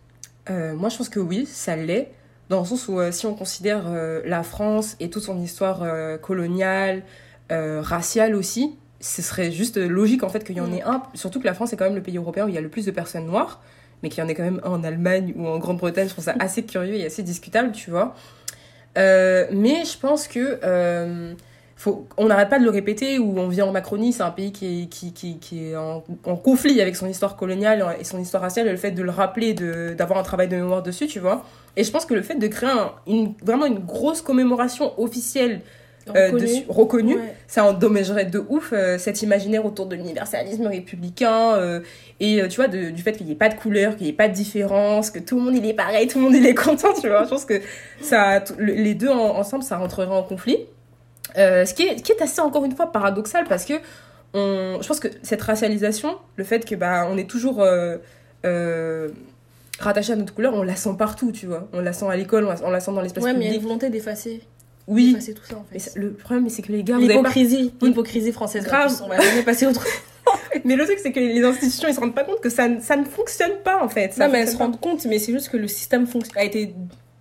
[0.50, 2.12] Euh, moi, je pense que oui, ça l'est.
[2.50, 5.84] Dans le sens où, euh, si on considère euh, la France et toute son histoire
[6.22, 7.04] coloniale,
[7.50, 10.74] raciale aussi, ce serait juste logique en fait qu'il y en Mm.
[10.76, 11.04] ait un.
[11.14, 12.70] Surtout que la France est quand même le pays européen où il y a le
[12.70, 13.62] plus de personnes noires,
[14.02, 16.08] mais qu'il y en ait quand même un en Allemagne ou en Grande-Bretagne.
[16.08, 18.16] Je trouve ça assez curieux et assez discutable, tu vois.
[18.96, 21.36] Mais je pense que.
[21.78, 24.52] Faut, on n'arrête pas de le répéter, où on vit en Macronie, c'est un pays
[24.52, 28.20] qui est, qui, qui, qui est en, en conflit avec son histoire coloniale et son
[28.20, 31.20] histoire raciale, et le fait de le rappeler, d'avoir un travail de mémoire dessus, tu
[31.20, 31.46] vois.
[31.76, 35.62] Et je pense que le fait de créer un- une, vraiment une grosse commémoration officielle
[36.16, 36.66] euh, Reconnu.
[36.70, 37.36] reconnue, Ouais.
[37.48, 41.82] ça endommagerait de ouf euh, cet imaginaire autour de l'universalisme républicain euh,
[42.22, 44.16] et tu vois de- du fait qu'il n'y ait pas de couleur, qu'il n'y ait
[44.16, 46.56] pas de différence, que tout le monde il est pareil, tout le monde il est
[46.56, 47.26] content, tu vois.
[47.26, 47.62] Je pense que
[48.02, 50.58] ça, le- les deux en- ensemble, ça rentrerait en conflit.
[51.38, 53.74] Euh, ce, qui est, qui est assez encore une fois paradoxal parce que
[54.34, 57.98] on, je pense que cette racialisation, le fait que bah on est toujours euh,
[58.46, 59.10] euh,
[59.80, 61.68] rattaché à notre couleur, on la sent partout, tu vois.
[61.74, 63.44] On la sent à l'école, on la, on la sent dans l'espace Ouais, mais il
[63.44, 63.62] y a public.
[63.62, 64.42] une volonté d'effacer.
[64.88, 65.90] Oui, d'effacer tout ça en mais fait.
[65.92, 68.64] ça- le problème c'est que les gars, avez pas L'hypocrisie, l'hypocrisie française.
[68.64, 68.88] Grave.
[68.88, 69.02] plus.
[69.04, 69.86] On va jamais passer autre
[70.66, 72.82] Mais le truc, c'est que les institutions, ils se rendent pas compte que ça, ne-
[72.82, 74.14] ça ne fonctionne pas, en fait.
[74.14, 76.06] Ça Non, mais elles se rendent compte, mais c'est juste que le système
[76.36, 76.74] a été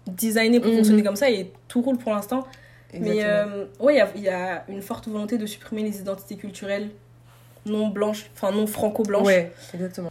[0.09, 0.77] designé pour Mhm.
[0.79, 2.47] fonctionner comme ça et tout roule pour l'instant.
[2.95, 6.37] Mais euh, ouais, il y a, y a, une forte volonté de supprimer les identités
[6.37, 6.91] culturelles
[7.65, 9.27] non blanches, enfin non franco-blanches.
[9.27, 10.11] Ouais, exactement.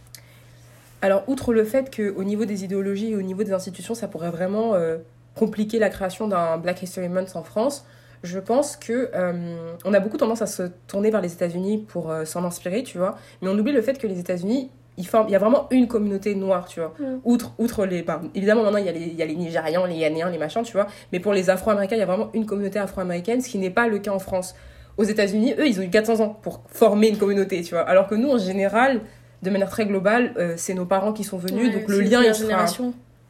[1.00, 4.30] Alors, outre le fait qu'au niveau des idéologies et au niveau des institutions, ça pourrait
[4.30, 4.98] vraiment euh,
[5.34, 7.86] compliquer la création d'un Black History Month en France,
[8.22, 12.12] je pense que euh, on a beaucoup tendance à se tourner vers les États-Unis pour
[12.24, 13.16] s'en inspirer, tu vois.
[13.40, 16.34] Mais on oublie le fait que les États-Unis, il, il y a vraiment une communauté
[16.34, 16.94] noire, tu vois.
[16.98, 17.20] Mm.
[17.24, 18.04] Outre, outre les.
[18.34, 20.62] évidemment, maintenant, il y, a les, il y a les Nigérians, les Ghanéens, les machins,
[20.62, 20.86] tu vois.
[21.12, 23.88] Mais pour les Afro-Américains, il y a vraiment une communauté afro-américaine, ce qui n'est pas
[23.88, 24.54] le cas en France.
[24.96, 27.82] Aux États-Unis, eux, ils ont eu 400 ans pour former une communauté, tu vois.
[27.82, 29.02] Alors que nous, en général,
[29.42, 32.34] de manière très globale, euh, c'est nos parents qui sont venus, donc le lien, il
[32.34, 32.64] sera.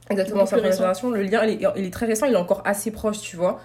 [0.08, 1.11] Exactement, c'est génération.
[1.11, 3.58] Le lien, il est, il est, très récent, il est encore assez proche, tu vois.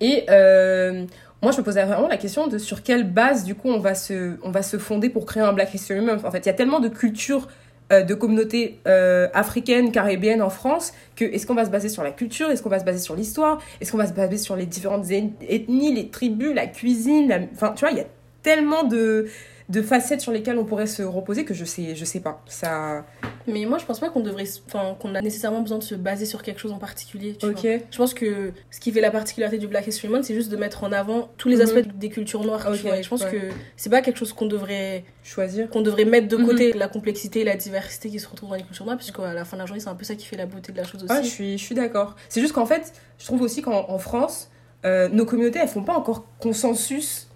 [0.00, 1.04] Et euh,
[1.44, 3.94] moi, je me posais vraiment la question de sur quelle base, du coup, on va
[3.94, 6.24] se, on va se fonder pour créer un Black History Month.
[6.24, 7.48] En fait, il y a tellement de cultures
[7.92, 12.02] euh, de communautés euh, africaines, caribéennes en France, que est-ce qu'on va se baser sur
[12.02, 14.56] la culture, est-ce qu'on va se baser sur l'histoire, est-ce qu'on va se baser sur
[14.56, 18.06] les différentes ethnies, les tribus, la cuisine, enfin tu vois, il y a
[18.42, 19.26] tellement de,
[19.68, 22.42] de facettes sur lesquelles on pourrait se reposer que je sais je sais pas.
[22.46, 23.06] Ça
[23.46, 26.26] mais moi je pense pas qu'on devrait enfin qu'on a nécessairement besoin de se baser
[26.26, 27.60] sur quelque chose en particulier tu vois.
[27.90, 30.56] je pense que ce qui fait la particularité du Black History Month c'est juste de
[30.56, 31.62] mettre en avant tous les mhm.
[31.62, 32.98] aspects des cultures noires tu vois.
[32.98, 33.38] Et je pense que
[33.76, 35.70] c'est pas quelque chose qu'on devrait choisir.
[35.70, 36.78] qu'on devrait mettre de côté mhm.
[36.78, 39.56] la complexité et la diversité qui se retrouvent dans les cultures noires puisqu'à la fin
[39.56, 41.12] de la journée c'est un peu ça qui fait la beauté de la chose aussi.
[41.12, 42.16] ah, je suis je suis d'accord.
[42.28, 44.50] C'est juste qu'en fait je trouve aussi qu'en France
[44.84, 47.28] euh, nos communautés elles font pas encore consensus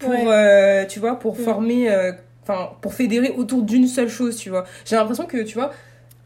[0.00, 4.50] pour euh, tu vois pour former euh, enfin pour fédérer autour d'une seule chose tu
[4.50, 4.64] vois.
[4.84, 5.70] J'ai l'impression que tu vois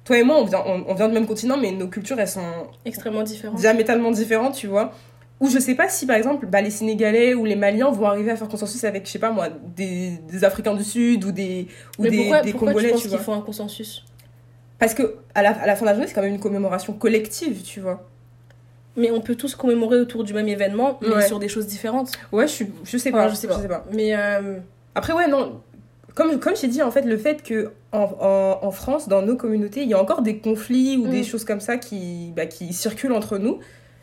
[0.05, 2.69] toi et moi on vient on, vient du même continent mais nos cultures elles sont
[2.85, 3.59] extrêmement différentes.
[3.59, 4.93] diamétralement différentes tu vois.
[5.41, 8.31] Ou je sais pas si par exemple bah, les Sénégalais ou les Maliens vont arriver
[8.31, 11.67] à faire consensus avec je sais pas moi des, des Africains du Sud ou des
[11.99, 14.05] ou des, pourquoi, des pourquoi Congolais tu, penses qu'ils font un consensus?
[14.79, 16.93] Parce que à la, à la fin de la journée c'est quand même une commémoration
[16.93, 18.07] collective tu vois
[18.97, 22.13] mais on peut tous commémorer autour du même événement, mais sur des choses différentes.
[22.33, 23.29] Ouais, je, je sais pas.
[23.29, 23.85] je, sais pas.
[23.93, 24.59] Mais euh,
[24.95, 25.61] après, ouais, non.
[26.15, 29.83] Comme, comme j'ai dit, en fait, le fait que en, en, France, dans nos communautés,
[29.83, 31.25] il y a encore des conflits ou des mm.
[31.25, 33.59] choses comme ça qui, bah, qui circulent entre nous.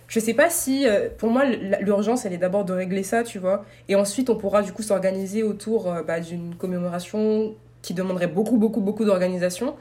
[0.09, 3.39] Je sais pas si, euh, pour moi, l'urgence, elle est d'abord de régler ça, tu
[3.39, 3.63] vois.
[3.87, 8.57] Et ensuite, on pourra du coup s'organiser autour euh, bah, d'une commémoration qui demanderait beaucoup,
[8.57, 9.75] beaucoup, beaucoup d'organisation.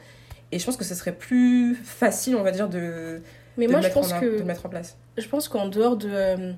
[0.53, 3.21] Et je pense que ce serait plus facile, on va dire, de,
[3.67, 4.39] mais moi, je pense que.
[4.39, 4.97] De mettre en place.
[5.17, 6.51] Je pense qu'en dehors de, euh,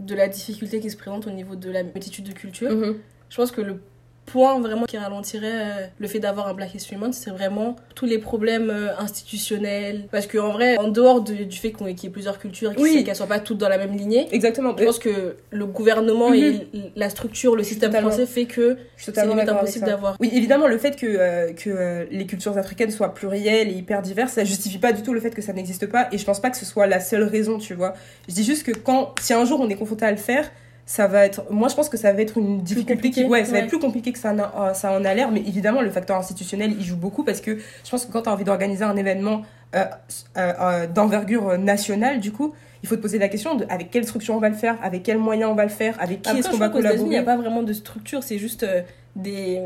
[0.00, 2.96] de la difficulté qui se présente au niveau de la multitude de cultures, mm-hmm.
[3.30, 3.80] je pense que le
[4.28, 8.06] point vraiment qui ralentirait euh, le fait d'avoir un Black History Month, c'est vraiment tous
[8.06, 10.06] les problèmes euh, institutionnels.
[10.10, 13.08] Parce qu'en vrai, en dehors de, du fait qu'il y ait plusieurs cultures et qu'elles
[13.08, 14.74] ne soient pas toutes dans la même lignée, Exactement.
[14.78, 16.90] je pense que le gouvernement et mm-hmm.
[16.96, 20.16] la structure, le système français fait que c'est impossible d'avoir.
[20.20, 24.32] Oui, évidemment, le fait que, euh, que les cultures africaines soient plurielles et hyper diverses,
[24.32, 26.08] ça justifie pas du tout le fait que ça n'existe pas.
[26.12, 27.94] Et je pense pas que ce soit la seule raison, tu vois.
[28.28, 30.50] Je dis juste que quand, si un jour on est confronté à le faire,
[30.88, 33.52] ça va être moi je pense que ça va être une difficulté qui ouais ça
[33.52, 35.90] va être plus compliqué que ça en a, ça en a l'air mais évidemment le
[35.90, 38.84] facteur institutionnel il joue beaucoup parce que je pense que quand tu as envie d'organiser
[38.84, 39.42] un événement
[39.76, 39.84] euh,
[40.38, 44.06] euh, euh, d'envergure nationale du coup il faut te poser la question de avec quelle
[44.06, 46.48] structure on va le faire avec quels moyens on va le faire avec qui est-ce
[46.48, 47.02] qu'on va collaborer?
[47.02, 48.64] Il n'y a pas vraiment de structure c'est juste
[49.14, 49.62] des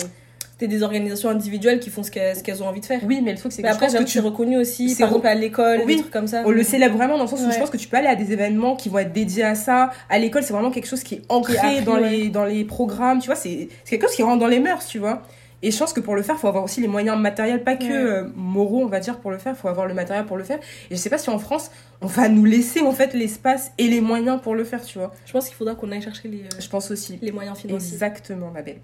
[0.66, 3.01] des organisations individuelles qui font ce qu'elles ont envie de faire.
[3.05, 3.68] Oui, mais le truc, c'est que.
[3.68, 6.42] après, que tu es reconnu aussi, par exemple, à l'école, des trucs comme ça.
[6.44, 8.16] On le célèbre vraiment dans le sens où je pense que tu peux aller à
[8.16, 9.90] des événements qui vont être dédiés à ça.
[10.09, 13.27] À l'école, c'est vraiment quelque chose qui est ancré dans, les, dans les programmes, tu
[13.27, 13.37] vois.
[13.37, 15.22] C'est quelque chose qui rentre dans les mœurs, tu vois.
[15.62, 17.77] Et je pense que pour le faire, il faut avoir aussi les moyens matériels, pas
[17.77, 19.55] que euh, moraux, on va dire, pour le faire.
[19.57, 20.59] Il faut avoir le matériel pour le faire.
[20.90, 21.70] Et je sais pas si en France,
[22.01, 25.12] on va nous laisser en fait l'espace et les moyens pour le faire, tu vois.
[25.25, 26.40] Je pense qu'il faudra qu'on aille chercher les.
[26.40, 27.18] Euh, je pense aussi.
[27.22, 27.92] Les moyens financiers.
[27.92, 28.81] Exactement, ma belle.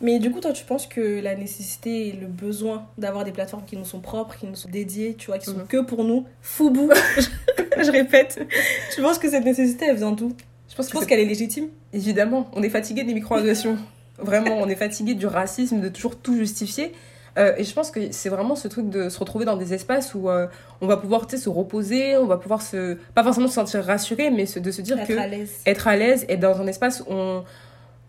[0.00, 3.64] Mais du coup, toi, tu penses que la nécessité et le besoin d'avoir des plateformes
[3.64, 5.66] qui nous sont propres, qui nous sont dédiées, tu vois, qui sont mhm.
[5.66, 6.90] que pour nous, foubou,
[7.82, 8.46] je répète,
[8.94, 10.34] tu penses que cette nécessité, elle vient d'où?
[10.68, 11.68] Je pense, qu'elle est légitime.
[11.94, 13.78] Évidemment, on est fatigué des microagressions.
[14.18, 16.92] Vraiment, on est fatigué du racisme, de toujours tout justifier.
[17.38, 20.14] Euh, et je pense que c'est vraiment ce truc de se retrouver dans des espaces
[20.14, 20.46] où euh,
[20.80, 22.96] on va pouvoir se reposer, on va pouvoir se.
[23.14, 25.18] Pas forcément se sentir rassuré, mais de se dire être que.
[25.18, 25.52] À l'aise.
[25.66, 27.44] Être à l'aise, être dans un espace où on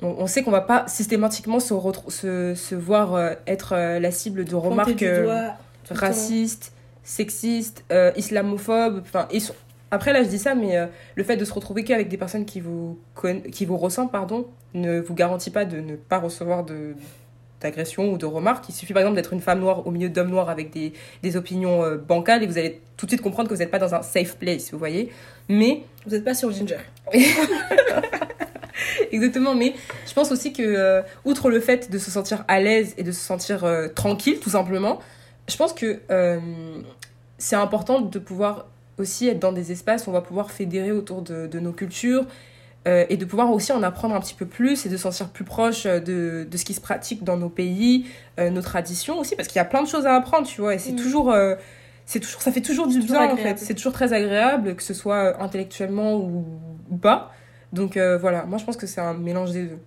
[0.01, 1.73] on, sait qu'on va pas systématiquement se,
[2.09, 5.49] se, se voir euh, être euh, la cible de remarques euh,
[5.89, 6.71] racistes,
[7.03, 7.83] sexistes,
[8.15, 9.01] islamophobes.
[9.01, 9.27] Enfin,
[9.89, 10.75] après là je dis ça, mais
[11.15, 12.99] le fait de se retrouver qu'avec des personnes qui vous,
[13.51, 16.95] qui vous ressentent, pardon, ne vous garantit pas de ne pas recevoir de
[17.59, 18.69] d'agression ou de remarques.
[18.69, 21.37] Il suffit par exemple d'être une femme noire au milieu d'hommes noirs avec des, des
[21.37, 24.03] opinions bancales et vous allez tout de suite comprendre que vous n'êtes pas dans un
[24.03, 25.11] safe place, vous voyez.
[25.49, 25.81] Mais...
[26.05, 26.77] Vous n'êtes pas sur Ginger.
[29.11, 29.73] Exactement, mais
[30.07, 33.11] je pense aussi que, euh, outre le fait de se sentir à l'aise et de
[33.11, 34.99] se sentir euh, tranquille, tout simplement,
[35.47, 36.39] je pense que euh,
[37.37, 38.67] c'est important de pouvoir
[38.97, 42.25] aussi être dans des espaces où on va pouvoir fédérer autour de, de nos cultures,
[43.09, 45.43] et de pouvoir aussi en apprendre un petit peu plus et de se sentir plus
[45.43, 48.05] proche de, de ce qui se pratique dans nos pays,
[48.39, 50.73] euh, nos traditions aussi, parce qu'il y a plein de choses à apprendre, tu vois,
[50.73, 50.95] et c'est Mm.
[50.95, 51.55] toujours, euh,
[52.05, 54.93] c'est toujours, ça fait toujours du bien en fait, c'est toujours très agréable, que ce
[54.93, 56.45] soit intellectuellement ou,
[56.89, 57.33] ou pas.
[57.73, 59.79] Donc euh, voilà, moi je pense que c'est un mélange des deux.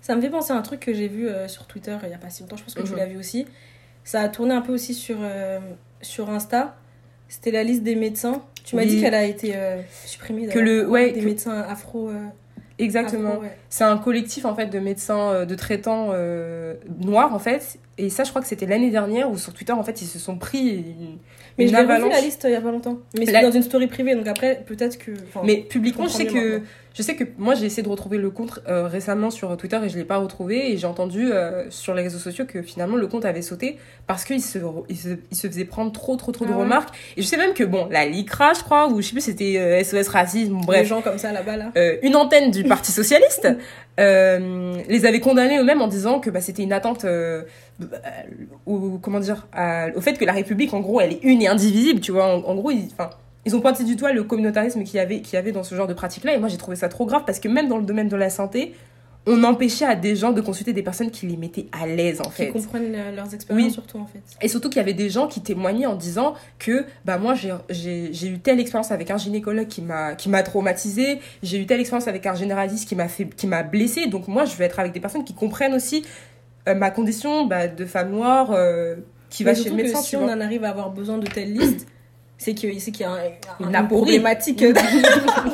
[0.00, 2.14] Ça me fait penser à un truc que j'ai vu euh, sur Twitter il y
[2.14, 2.98] a pas si longtemps, je pense que tu Mhm.
[2.98, 3.46] l'as vu aussi.
[4.04, 5.60] Ça a tourné un peu aussi sur, euh,
[6.00, 6.74] sur Insta.
[7.28, 8.42] C'était la liste des médecins.
[8.64, 8.88] Tu m'as Oui.
[8.88, 9.54] dit qu'elle a été
[10.04, 10.48] supprimée.
[10.48, 12.10] Que le- ouais, des que- médecins afro.
[12.78, 13.38] Exactement.
[13.38, 13.56] ouais.
[13.70, 17.78] C'est un collectif en fait de médecins, de traitants euh, noirs en fait.
[17.98, 20.18] Et ça, je crois que c'était l'année dernière où sur Twitter en fait ils se
[20.18, 20.84] sont pris
[21.58, 22.98] Mais je l'ai revu la liste euh, il y a pas longtemps.
[23.18, 25.12] Mais La- c'était dans une story privée, donc après, peut-être que.
[25.44, 26.66] Mais publiquement, je sais que maintenant.
[26.94, 29.88] je sais que moi j'ai essayé de retrouver le compte euh, récemment sur Twitter et
[29.88, 33.06] je l'ai pas retrouvé et j'ai entendu euh, sur les réseaux sociaux que finalement le
[33.06, 36.44] compte avait sauté parce qu'il se, il se il se faisait prendre trop trop trop
[36.44, 36.62] de Ah ouais.
[36.64, 39.20] remarques et je sais même que bon la LICRA je crois ou je sais plus
[39.22, 41.72] c'était euh, SOS racisme Les bref gens comme ça là-bas, là.
[41.76, 43.48] euh, une antenne du Parti socialiste
[44.00, 47.42] euh, les avait condamnés eux-mêmes en disant que bah, c'était une attente euh,
[48.64, 49.46] au comment dire
[49.94, 52.26] au fait que la République en gros elle est une et indivisible tu vois.
[52.26, 52.88] En, gros ils,
[53.44, 55.74] ils ont pointé du doigt le communautarisme qu'il y avait qu'il y avait dans ce
[55.74, 57.78] genre de pratique là et moi j'ai trouvé ça trop grave parce que même dans
[57.78, 58.74] le domaine de la santé
[59.26, 62.24] on empêchait à des gens de consulter des personnes qui les mettaient à l'aise en
[62.24, 63.72] Qui fait comprennent euh, leurs expériences, Oui.
[63.72, 64.20] surtout, en fait.
[64.40, 68.26] et surtout qu'il y avait des gens qui témoignaient en disant que bah moi j'ai-
[68.26, 72.08] eu telle expérience avec un gynécologue qui m'a qui m'a traumatisé, j'ai eu telle expérience
[72.08, 74.06] avec un généraliste qui m'a fait qui m'a blessé.
[74.06, 76.04] Donc moi je veux être avec des personnes qui comprennent aussi
[76.68, 78.96] euh, ma condition bah, de femme noire euh,
[79.30, 81.18] qui va Mais chez le surtout que médecin, si on en arrive à avoir besoin
[81.18, 81.86] de telle liste,
[82.42, 83.18] c'est qu'il y a un, un-
[83.60, 84.02] Une une aporie.
[84.02, 84.64] problématique.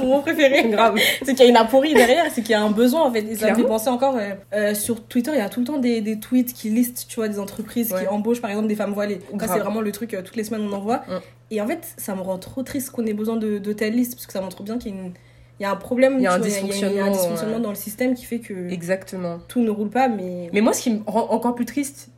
[0.02, 0.68] Mon préféré.
[0.70, 0.96] Grave.
[1.22, 3.20] C'est qu'il y a une aporie derrière, c'est qu'il y a un besoin en fait.
[3.20, 5.66] Et ça me fait penser encore euh, euh, sur Twitter, il y a tout le
[5.66, 8.02] temps des, des tweets qui listent, tu vois, des entreprises Ouais.
[8.02, 9.20] qui embauchent par exemple des femmes voilées.
[9.30, 9.50] Ça, Grave.
[9.54, 10.98] c'est vraiment le truc, euh, toutes les semaines on en voit.
[10.98, 11.20] Mm.
[11.50, 14.14] Et en fait, ça me rend trop triste qu'on ait besoin de, de telle liste
[14.14, 15.12] parce que ça montre bien qu'il y a, une-
[15.60, 16.62] il y a un problème, Il y a tu un vois, il y a- il
[16.62, 17.62] y a un dysfonctionnement, dysfonctionnement ouais.
[17.62, 19.38] dans le système qui fait que Exactement.
[19.48, 20.50] tout ne roule pas, mais.
[20.52, 22.08] Mais moi, ce qui me rend encore plus triste,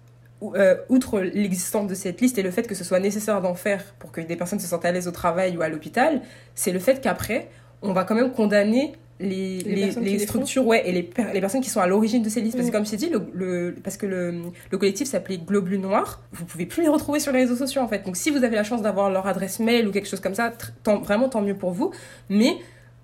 [0.40, 4.10] outre l'existence de cette liste et le fait que ce soit nécessaire d'en faire pour
[4.12, 6.22] que des personnes se sentent à l'aise au travail ou à l'hôpital,
[6.54, 7.48] c'est le fait qu'après,
[7.82, 9.60] on va quand même condamner les,
[10.00, 12.56] Les structures ouais, et les, per- les personnes qui sont à l'origine de ces listes.
[12.56, 12.74] Parce que Mm.
[12.74, 14.32] comme je t'ai dit, le, le- parce que le,
[14.70, 17.88] le collectif s'appelait Globule Noir, vous pouvez plus les retrouver sur les réseaux sociaux en
[17.88, 18.02] fait.
[18.06, 20.50] Donc si vous avez la chance d'avoir leur adresse mail ou quelque chose comme ça,
[20.82, 21.90] tant- vraiment tant mieux pour vous.
[22.30, 22.56] Mais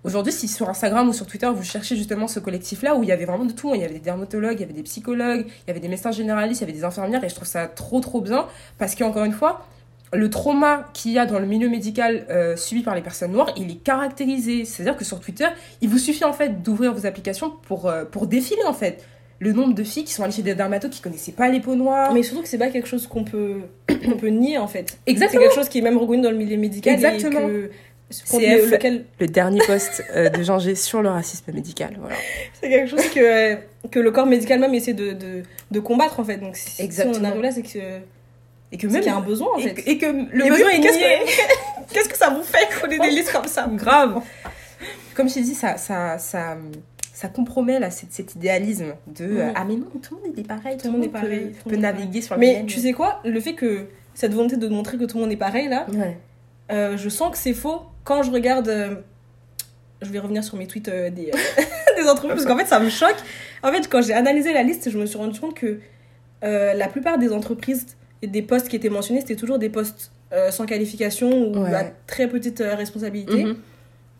[0.06, 3.12] Aujourd'hui, si sur Instagram ou sur Twitter, vous cherchez justement ce collectif-là où il y
[3.12, 5.66] avait vraiment de tout, il y avait des dermatologues, il y avait des psychologues, il
[5.66, 7.98] y avait des médecins généralistes, il y avait des infirmières, et je trouve ça trop
[7.98, 8.46] trop bien
[8.78, 9.66] parce qu'encore une fois,
[10.12, 13.52] le trauma qu'il y a dans le milieu médical euh, subi par les personnes noires,
[13.56, 14.64] il est caractérisé.
[14.64, 15.48] C'est-à-dire que sur Twitter,
[15.80, 19.04] il vous suffit en fait d'ouvrir vos applications pour, euh, pour défiler en fait
[19.40, 21.74] le nombre de filles qui sont allées chez des dermatos qui connaissaient pas les peaux
[21.74, 22.12] noires.
[22.12, 23.56] Mais surtout que c'est pas quelque chose qu'on peut,
[23.88, 25.00] qu'on peut nier en fait.
[25.08, 25.40] Exactement.
[25.40, 26.94] C'est quelque chose qui est même reconnu dans le milieu médical.
[26.94, 27.40] Exactement.
[27.40, 27.74] Et que, contre
[28.10, 28.32] CF.
[28.40, 31.96] le- lequel Le dernier post euh, de Jean G sur le racisme médical.
[32.00, 32.14] Voilà.
[32.60, 33.56] c'est quelque chose que,
[33.90, 36.36] que le corps médical même essaie de, de, de combattre en fait.
[36.36, 37.28] Donc si, si on Exactement.
[37.28, 37.78] arrive là, c'est que
[38.72, 38.96] Et que même.
[39.02, 39.74] qu'il y a un besoin en et, fait.
[39.74, 42.88] que- et que le Et besoin est qu'est-ce que- Qu'est-ce que ça vous fait qu'on
[42.90, 43.68] ait des listes comme ça?
[43.72, 44.20] Grave.
[45.14, 46.56] Comme je t'ai dit, ça, ça, ça,
[47.14, 49.52] ça compromet là, cette, cet idéalisme de euh, Mm.
[49.56, 51.70] ah mais non, tout le monde est pareil, Tout le monde est peut- pareil, le
[51.70, 53.20] peut est naviguer sur la Mais tu sais quoi?
[53.24, 56.18] Le fait que cette volonté de montrer que tout le monde est pareil là, Ouais.
[56.72, 58.68] Euh, je sens que c'est faux quand je regarde.
[58.68, 58.94] euh,
[60.02, 61.30] je vais revenir sur mes tweets euh, des,
[61.96, 63.16] des entreprises parce qu'en fait ça me choque.
[63.62, 65.80] En fait, quand j'ai analysé la liste, je me suis rendu compte que
[66.42, 70.12] la plupart des entreprises et des postes qui étaient mentionnés, c'était toujours des postes
[70.50, 71.74] sans qualification ou Ouais.
[71.74, 73.44] à très petite responsabilité.
[73.44, 73.56] Mhm.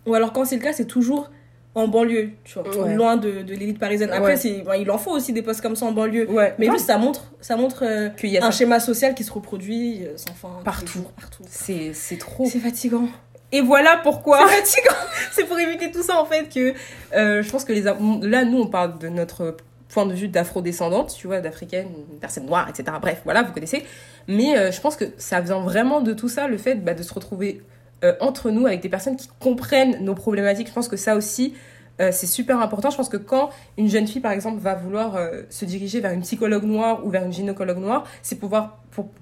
[0.06, 1.30] Ou alors quand c'est le cas, c'est toujours
[1.76, 2.94] en banlieue, tu vois, Ouais.
[2.94, 4.10] loin de, de l'élite parisienne.
[4.10, 4.36] Après, Ouais.
[4.36, 6.28] c'est, bon, il en faut aussi des postes comme ça en banlieue.
[6.30, 6.54] Ouais.
[6.58, 8.58] Mais juste, ça montre, ça montre euh, qu'il y a un ça.
[8.58, 10.48] schéma social qui se reproduit euh, sans fin.
[10.64, 11.00] Partout.
[11.00, 11.42] jours, partout.
[11.48, 12.46] C'est, c'est trop.
[12.50, 13.06] C'est fatigant.
[13.52, 14.40] Et voilà pourquoi.
[14.48, 14.96] C'est fatigant.
[15.32, 16.72] c'est pour éviter tout ça en fait que
[17.14, 19.56] euh, je pense que les là nous on parle de notre
[19.90, 21.88] point de vue d'afro-descendante, tu vois, d'africaine,
[22.20, 22.96] personne noire, etc.
[23.00, 23.84] Bref, voilà, vous connaissez.
[24.26, 27.14] Mais je pense que ça vient vraiment de tout ça, le fait bah, de se
[27.14, 27.62] retrouver
[28.04, 30.68] euh, entre nous avec des personnes qui comprennent nos problématiques.
[30.68, 31.54] Je pense que ça aussi,
[32.00, 32.90] euh, c'est super important.
[32.90, 36.12] Je pense que quand une jeune fille, par exemple, va vouloir euh, se diriger vers
[36.12, 38.50] une psychologue noire ou vers une gynécologue noire, c'est pour,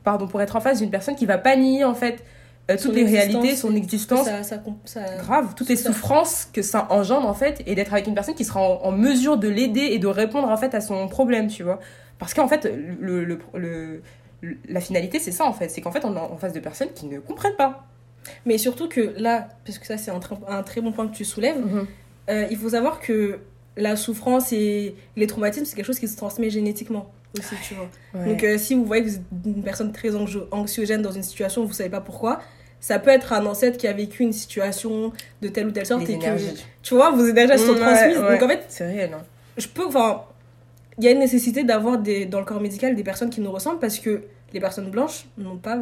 [0.02, 2.24] pardon, pour être en face d'une personne qui va pas nier en fait
[2.70, 4.24] euh, toutes les réalités, son existence.
[4.24, 8.06] Ça, ça, ça- grave toutes les souffrances que ça engendre en fait et d'être avec
[8.06, 10.80] une personne qui sera en, en mesure de l'aider et de répondre en fait à
[10.80, 11.78] son problème tu vois.
[12.18, 12.64] Parce qu'en fait
[13.00, 14.02] le- le-
[14.68, 15.68] la finalité c'est ça en fait.
[15.68, 17.84] C'est qu'en fait on est en face de personnes qui ne comprennent pas
[18.46, 21.14] Mais surtout que là, parce que ça, c'est un, très- un très bon point que
[21.14, 21.56] tu soulèves,
[22.30, 23.38] euh, il faut savoir que
[23.76, 27.88] la souffrance et les traumatismes, c'est quelque chose qui se transmet génétiquement aussi, tu vois.
[28.14, 28.28] Ouais.
[28.30, 31.24] Donc, euh, si vous voyez que vous êtes une personne très anxio- anxiogène dans une
[31.24, 32.40] situation vous savez pas pourquoi,
[32.80, 36.06] ça peut être un ancêtre qui a vécu une situation de telle ou telle sorte
[36.06, 36.64] Les et que, énergies.
[36.82, 38.18] tu vois, vos énergies sont Ouais, transmises.
[38.18, 38.32] ouais.
[38.38, 39.22] Donc en fait, C'est réel, hein.
[39.56, 40.22] je peux, enfin,
[40.98, 43.50] il y a une nécessité d'avoir des, dans le corps médical des personnes qui nous
[43.50, 45.78] ressemblent parce que les personnes blanches n'ont pas,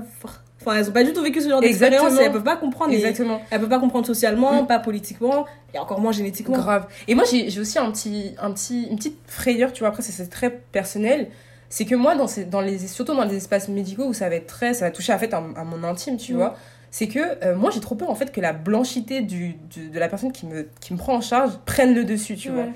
[0.65, 2.93] enfin, elles ont pas du tout vécu ce genre d'expérience et elles peuvent pas comprendre.
[2.95, 3.41] Exactement.
[3.51, 4.67] elles peuvent pas comprendre socialement, Mm.
[4.67, 5.45] pas politiquement
[5.75, 6.57] et encore moins génétiquement.
[6.57, 6.87] Grave.
[7.09, 9.89] Et moi, j'ai aussi un petit, un petit, une petite frayeur, tu vois.
[9.89, 11.29] Après, c'est- très personnel.
[11.69, 14.35] C'est que moi, dans ces, dans les, surtout dans les espaces médicaux où ça va
[14.37, 16.37] être très, ça va toucher en fait à, à mon intime, tu Mm.
[16.37, 16.55] vois.
[16.91, 19.99] C'est que euh, moi, j'ai trop peur en fait que la blanchité du, du- de
[19.99, 22.55] la personne qui me, qui me prend en charge prenne le dessus, tu Ouais.
[22.55, 22.67] vois.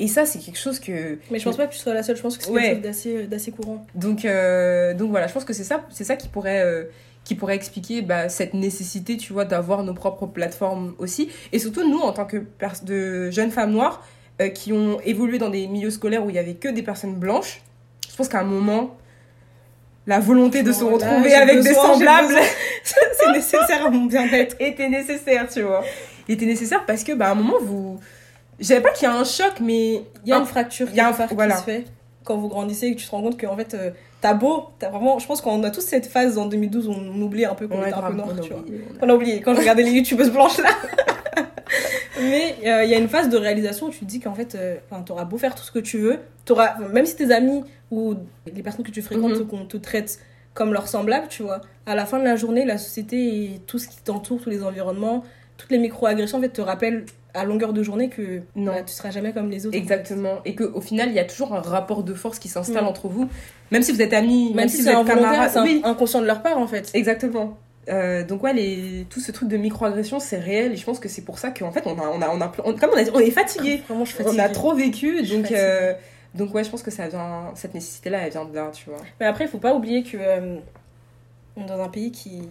[0.00, 1.18] Et ça, c'est quelque chose que.
[1.30, 2.16] Mais je pense pas que tu sois la seule.
[2.16, 2.62] Je pense que c'est Ouais.
[2.62, 3.86] quelque chose d'assez, d'assez courant.
[3.94, 6.84] Donc, euh, donc voilà, je pense que c'est ça, ça qui pourrait, euh,
[7.30, 11.28] qui pourrait expliquer bah, cette nécessité, tu vois, d'avoir nos propres plateformes aussi.
[11.52, 12.38] Et surtout, nous, en tant que
[12.82, 14.04] de jeunes femmes noires
[14.40, 17.14] euh, qui ont évolué dans des milieux scolaires où il y avait que des personnes
[17.14, 17.62] blanches,
[18.10, 18.96] je pense qu'à un moment,
[20.08, 22.34] la volonté de se retrouver avec des besoin, semblables
[22.82, 24.56] c'est nécessaire à mon bien-être.
[24.60, 25.84] était nécessaire, tu vois.
[26.26, 28.00] Il était nécessaire parce que, bah, à un moment, vous.
[28.58, 30.02] Je savais pas qu'il y a un choc, mais.
[30.24, 31.54] Il y a un- une fracture il y a un- voilà.
[31.54, 31.84] qui se fait
[32.24, 34.90] quand vous grandissez et que tu te rends compte qu'en fait, euh, t'as beau, t'as
[34.90, 35.18] vraiment.
[35.18, 37.80] Je pense qu'on a tous cette phase en 2012 où on oublie un peu qu'on
[37.80, 38.60] Ouais, était un peu noir, on tu vois.
[38.60, 40.70] oublié, on a- On a oublié quand je regardais les youtubeuses blanches là.
[42.20, 44.54] Mais euh, il y a une phase de réalisation où tu te dis qu'en fait,
[44.54, 47.62] euh, t'auras beau faire tout ce que tu veux, t'auras, enfin, même si tes amis
[47.90, 48.14] ou
[48.52, 49.46] les personnes que tu fréquentes, Mhm.
[49.46, 50.18] qu'on te traite
[50.52, 53.78] comme leur semblable, tu vois, à la fin de la journée, la société et tout
[53.78, 55.24] ce qui t'entoure, tous les environnements,
[55.56, 57.04] toutes les micro-agressions, en fait, te rappellent
[57.34, 58.72] à longueur de journée que Non.
[58.72, 59.76] bah, tu seras jamais comme les autres.
[59.76, 60.38] Exactement.
[60.44, 62.88] Et qu'au final, il y a toujours un rapport de force qui s'installe Mm.
[62.88, 63.28] entre vous.
[63.70, 65.50] Même si vous êtes amis, même, Même si, si vous êtes camarades.
[65.52, 66.90] c'est Oui, inconscient de leur part, en fait.
[66.94, 67.56] exactement.
[67.88, 69.06] Euh, donc ouais, les...
[69.10, 70.72] tout ce truc de microagression, c'est réel.
[70.72, 72.52] Et je pense que c'est pour ça qu'en fait, on a, on a, on a,
[72.64, 73.82] on- comme on a dit, on est fatigué.
[73.88, 75.22] Vraiment, je suis On a trop vécu.
[75.22, 75.94] Donc, euh,
[76.34, 78.98] donc ouais, je pense que ça vient, cette nécessité-là, elle vient de là, tu vois.
[79.18, 80.56] Mais après, il faut pas oublier que euh,
[81.56, 82.42] on est dans un pays qui,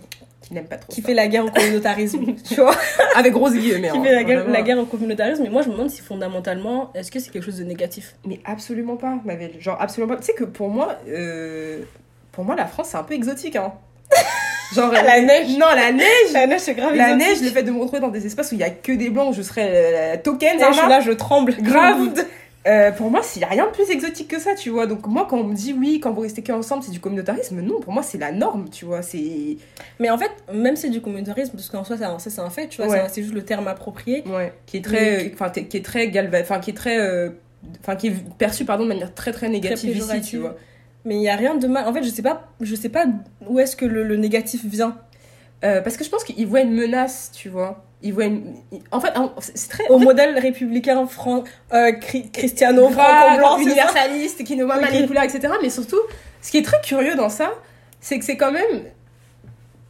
[0.49, 1.07] Qui n'aime pas trop qui ça.
[1.07, 2.75] fait la guerre au communautarisme, tu vois.
[3.15, 3.89] Avec grosse guillemets.
[3.91, 4.53] qui hein, fait la guerre, vraiment.
[4.53, 5.43] la guerre au communautarisme.
[5.43, 8.15] Mais moi, je me demande si fondamentalement, est-ce que c'est quelque chose de négatif?
[8.25, 9.51] Mais absolument pas, ma belle.
[9.59, 10.19] Genre, absolument pas.
[10.19, 11.81] Tu sais que pour moi, euh,
[12.31, 13.73] pour moi, la France, c'est un peu exotique, hein.
[14.73, 15.55] Genre, La euh, neige.
[15.55, 16.33] Non, la neige.
[16.33, 17.27] La neige, c'est grave La exotique.
[17.41, 19.12] neige, le fait de me retrouver dans des espaces où il y a que des
[19.12, 21.55] blancs, où je serais euh, token, je suis là, je tremble.
[21.62, 22.09] Grave.
[22.67, 24.86] Euh, pour moi, il n'y a rien de plus exotique que ça, tu vois.
[24.86, 27.62] Donc, moi, quand on me dit oui, quand vous restez que ensemble, c'est du communautarisme,
[27.62, 29.02] non, pour moi, c'est la norme, tu vois.
[29.02, 29.58] C'est.
[30.00, 32.67] Mais en fait, même si c'est du communautarisme, parce qu'en soi, ça, c'est un fait,
[32.67, 33.04] tu vois, Ouais.
[33.10, 34.24] c'est- juste le terme approprié.
[34.28, 34.54] Ouais.
[34.65, 35.26] Qui est très.
[35.28, 36.39] euh, Enfin, qui est très galva...
[36.41, 37.00] Enfin, qui est très.
[37.00, 37.30] euh,
[37.82, 40.56] Enfin, qui est perçu, pardon, de manière très, très négative ici, tu vois.
[41.06, 41.88] Mais il y a rien de mal.
[41.88, 43.06] En fait, je sais pas, je sais pas
[43.48, 44.98] où est-ce que le, le négatif vient.
[45.65, 47.84] Euh, parce que je pense qu'ils voient une menace, tu vois.
[48.01, 48.55] Ils voient une.
[48.91, 49.88] En fait, c'est très.
[49.89, 51.43] Au modèle républicain fran...
[51.73, 54.81] euh, cri- cristiano, franco-blanc, universaliste, qui ne voit Ok.
[54.83, 55.53] manipulateur, etc.
[55.62, 55.99] Mais surtout,
[56.41, 57.51] ce qui est très curieux dans ça,
[57.99, 58.83] c'est que c'est quand même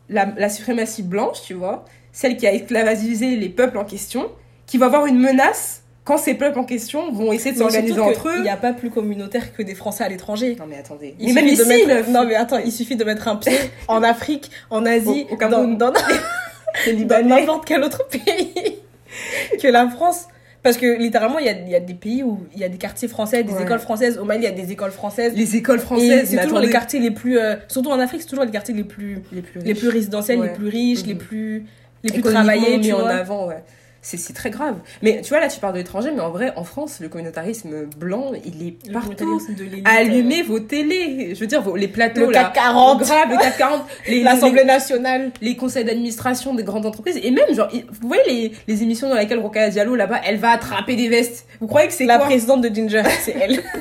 [0.10, 4.32] la, la suprématie blanche, tu vois, celle qui a esclavagisé les peuples en question,
[4.66, 8.30] qui va avoir une menace quand ces peuples en question vont essayer de s'organiser entre
[8.30, 8.38] eux.
[8.38, 10.56] Il n'y a pas plus communautaire que des Français à l'étranger.
[10.60, 11.14] Non mais attendez.
[11.20, 13.28] Il mais même suffit de ici, mettre- le- Non mais attends, il suffit de mettre
[13.28, 13.54] un pied
[13.88, 15.78] en Afrique, en Asie, Au- au Cameroun.
[15.78, 16.16] dans, dans, les
[16.88, 17.42] dans Libanais.
[17.42, 18.78] n'importe quel autre pays
[19.62, 20.26] que la France.
[20.62, 22.78] Parce que littéralement, il y a, y a des pays où il y a des
[22.78, 23.64] quartiers français, des Ouais.
[23.64, 24.18] écoles françaises.
[24.18, 25.34] Au Mali, il y a des écoles françaises.
[25.34, 27.40] les écoles françaises, c'est toujours les quartiers les plus.
[27.40, 30.38] euh, surtout en Afrique, c'est toujours les quartiers les plus, les plus les plus résidentiels,
[30.40, 30.48] Ouais.
[30.48, 31.66] les plus riches, les plus,
[32.04, 33.10] les plus travaillés, mis tu en vois.
[33.12, 33.64] avant, ouais.
[34.02, 34.76] C'est très grave.
[35.02, 37.86] Mais tu vois, là, tu parles de l'étranger, mais en vrai, en France, le communautarisme
[37.98, 39.42] blanc, il est Le partout.
[39.50, 41.36] de Allumez vos télés.
[41.36, 42.46] Je veux dire, vos- les plateaux, Le là.
[42.46, 43.00] CAC 40.
[43.02, 43.82] Grave, le CAC 40.
[44.08, 45.32] les- l'Assemblée nationale.
[45.42, 47.20] les, conseils d'administration des grandes entreprises.
[47.22, 50.52] Et même, genre, vous voyez les, les émissions dans lesquelles Rokhaya Diallo, là-bas, elle va
[50.52, 51.46] attraper des vestes.
[51.60, 53.62] Vous croyez que c'est La quoi présidente de Ginger, c'est elle.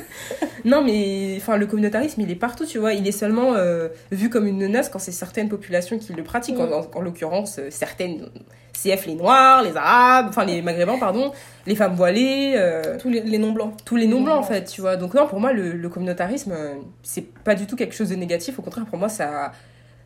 [0.65, 2.93] Non, mais enfin, le communautarisme, il est partout, tu vois.
[2.93, 6.57] Il est seulement euh, vu comme une menace quand c'est certaines populations qui le pratiquent.
[6.59, 6.73] Mm.
[6.73, 8.27] En, en- en l'occurrence, euh, certaines
[8.83, 11.33] CF, les Noirs, les Arabes, enfin les Maghrébins, pardon,
[11.67, 13.75] les femmes voilées, euh, Tous les, les non-blancs.
[13.85, 14.97] tous les non-blancs, en fait, tu vois.
[14.97, 18.15] Donc, non, pour moi, le, le communautarisme, euh, c'est pas du tout quelque chose de
[18.15, 18.59] négatif.
[18.59, 19.53] Au contraire, pour moi, ça.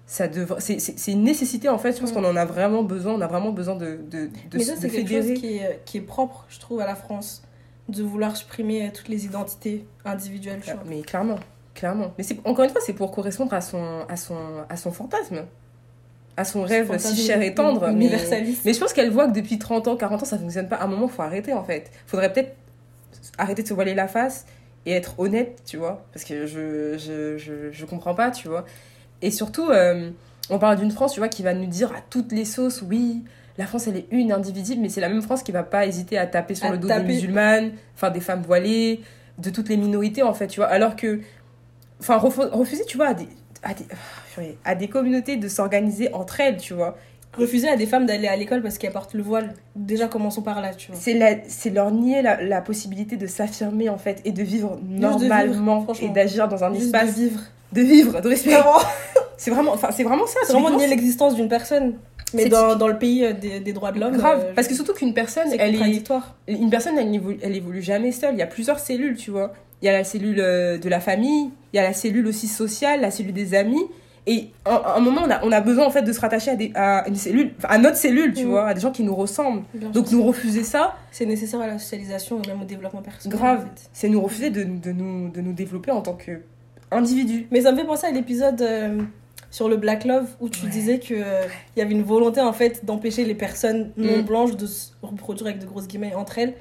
[0.04, 0.61] Ça devrait...
[0.61, 2.14] c'est, c'est, c'est une nécessité en fait, je pense Mm.
[2.14, 4.80] qu'on en a vraiment besoin, on a vraiment besoin de, de, de, Mais ça, de
[4.80, 7.42] c'est quelque chose qui est, qui est propre, je trouve, à la France.
[7.88, 10.61] De vouloir supprimer toutes les identités individuelles.
[10.87, 11.38] Mais clairement,
[11.74, 12.12] clairement.
[12.18, 14.37] Mais c'est, encore une fois, c'est pour correspondre à son, à son,
[14.68, 15.44] à son fantasme,
[16.37, 17.88] à son rêve si cher et tendre.
[17.90, 18.11] Mais,
[18.64, 20.77] mais je pense qu'elle voit que depuis 30 ans, 40 ans, ça fonctionne pas.
[20.77, 21.90] À un moment, faut arrêter en fait.
[22.07, 22.55] Faudrait peut-être
[23.38, 24.47] arrêter de se voiler la face
[24.87, 26.05] et être honnête, tu vois.
[26.12, 28.64] Parce que je, je, je, je comprends pas, tu vois.
[29.21, 30.11] Et surtout, euh,
[30.51, 33.23] on parle d'une France, tu vois, qui va nous dire à toutes les sauces, oui,
[33.59, 36.18] la France, elle est une, indivisible, mais c'est la même France qui va pas hésiter
[36.18, 37.07] à taper sur À le dos taper.
[37.07, 39.01] des musulmanes, enfin des femmes voilées,
[39.38, 40.68] de toutes les minorités, en fait, tu vois.
[40.68, 41.21] Alors que,
[42.01, 43.29] enfin, refuser, tu vois, à des,
[43.62, 43.85] à des,
[44.33, 46.97] purée, à des communautés de s'organiser entre elles, tu vois.
[47.37, 49.55] refuser à des femmes d'aller à l'école parce qu'elles portent le voile.
[49.77, 51.01] Déjà, commençons par là, tu vois.
[51.01, 56.09] C'est leur nier la, la possibilité de s'affirmer en fait et de vivre normalement et
[56.09, 57.40] d'agir dans un Juste espace de vivre.
[57.73, 58.57] de vivre, de respirer.
[59.38, 60.38] C'est vraiment, c'est vraiment ça.
[60.45, 61.95] c'est vraiment nier l'existence d'une personne.
[62.33, 64.16] Mais dans, dans le pays euh, des, des droits de l'homme.
[64.16, 66.05] Grave, euh, parce que surtout qu'une personne, c'est elle est,
[66.47, 68.35] une personne, elle évolue, elle évolue jamais seule.
[68.35, 69.53] Il y a plusieurs cellules, tu vois.
[69.83, 72.47] Il y a la cellule euh, de la famille, il y a la cellule aussi
[72.47, 73.83] sociale, la cellule des amis.
[74.26, 76.54] Et à un moment, on a, on a besoin en fait de se rattacher à,
[76.56, 78.50] des, à une cellule, à notre cellule, tu Mhm.
[78.50, 79.64] vois, à des gens qui nous ressemblent.
[79.74, 80.16] Bien Donc sûr.
[80.18, 83.37] nous refuser ça, c'est nécessaire à la socialisation et même au développement personnel.
[83.37, 83.58] Grave.
[83.58, 83.90] en fait.
[83.92, 86.14] c'est nous refuser de, de, nous, de nous développer en tant
[86.90, 87.46] qu'individu.
[87.50, 89.02] Mais ça me fait penser à l'épisode euh,
[89.50, 90.70] sur le Black Love où tu Ouais.
[90.70, 91.42] disais que euh,
[91.76, 94.22] y avait une volonté en fait d'empêcher les personnes non Mm.
[94.22, 96.54] blanches de se reproduire avec de grosses guillemets entre elles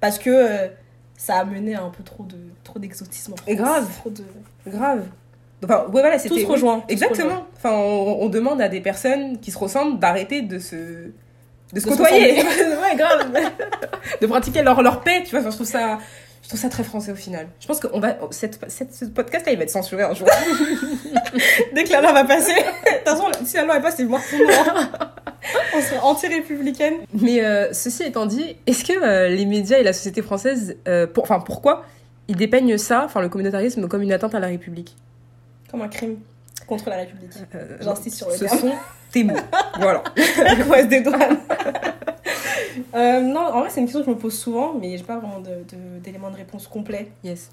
[0.00, 0.68] parce que euh,
[1.16, 3.32] ça a mené à un peu trop de trop d'exotisme.
[3.36, 3.48] France.
[3.48, 3.88] Et grave.
[4.00, 4.22] Trop de...
[4.66, 5.06] Grave.
[5.64, 6.44] Enfin, ouais, voilà, Tout se rejoint.
[6.46, 6.82] tout se rejoint.
[6.88, 7.46] Exactement.
[7.56, 10.74] Enfin, on, on demande à des personnes qui se ressemblent d'arrêter de se.
[10.76, 11.10] de
[11.70, 12.42] se De se côtoyer.
[12.42, 13.32] ouais, grave.
[14.20, 15.40] de pratiquer leur, leur paix, tu vois.
[15.40, 15.98] Enfin, je trouve ça.
[16.42, 17.48] Je trouve ça très français au final.
[17.58, 20.28] Je pense que on va, cette, cette- ce podcast-là, il va être censuré un jour.
[21.74, 24.04] Dès que la loi va passer, de toute façon, si la loi est pas, c'est
[24.04, 24.88] mort pour moi.
[25.76, 26.94] On serait anti-républicaine.
[27.14, 31.08] Mais euh, ceci étant dit, est-ce que euh, les médias et la société française, euh,
[31.08, 31.84] pour, enfin pourquoi
[32.28, 34.94] ils dépeignent ça, enfin le communautarisme, comme une atteinte à la République?
[35.70, 36.18] Comme un crime
[36.66, 37.30] contre la République.
[37.54, 38.58] Euh, J'insiste sur le Ce terme.
[38.58, 38.72] sont
[39.12, 39.34] tes mots.
[39.78, 40.02] voilà.
[40.68, 41.38] Ouais, des douanes.
[42.94, 45.18] Euh, non, en vrai, c'est une question que je me pose souvent, mais j'ai pas
[45.18, 47.08] vraiment de- de- d'éléments de, réponse complet.
[47.24, 47.50] Yes.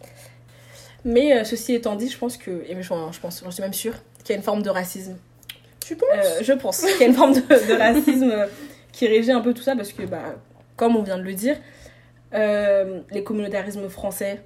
[1.06, 3.74] Mais euh, ceci étant dit, je pense que, et je, je pense, j'en suis même
[3.74, 5.18] sûre, qu'il y a une forme de racisme.
[5.80, 8.48] Tu penses Euh, je pense qu'il y a une forme de, de racisme euh,
[8.92, 10.36] qui régit un peu tout ça parce que, bah,
[10.76, 11.58] comme on vient de le dire,
[12.34, 14.42] euh, les communautarismes français,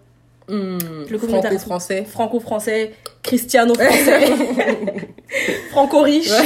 [0.49, 0.77] Hmm,
[1.09, 1.17] Le.
[1.17, 2.05] Franco-français.
[2.05, 4.29] franco-français, christiano-français,
[5.71, 6.31] franco-riche.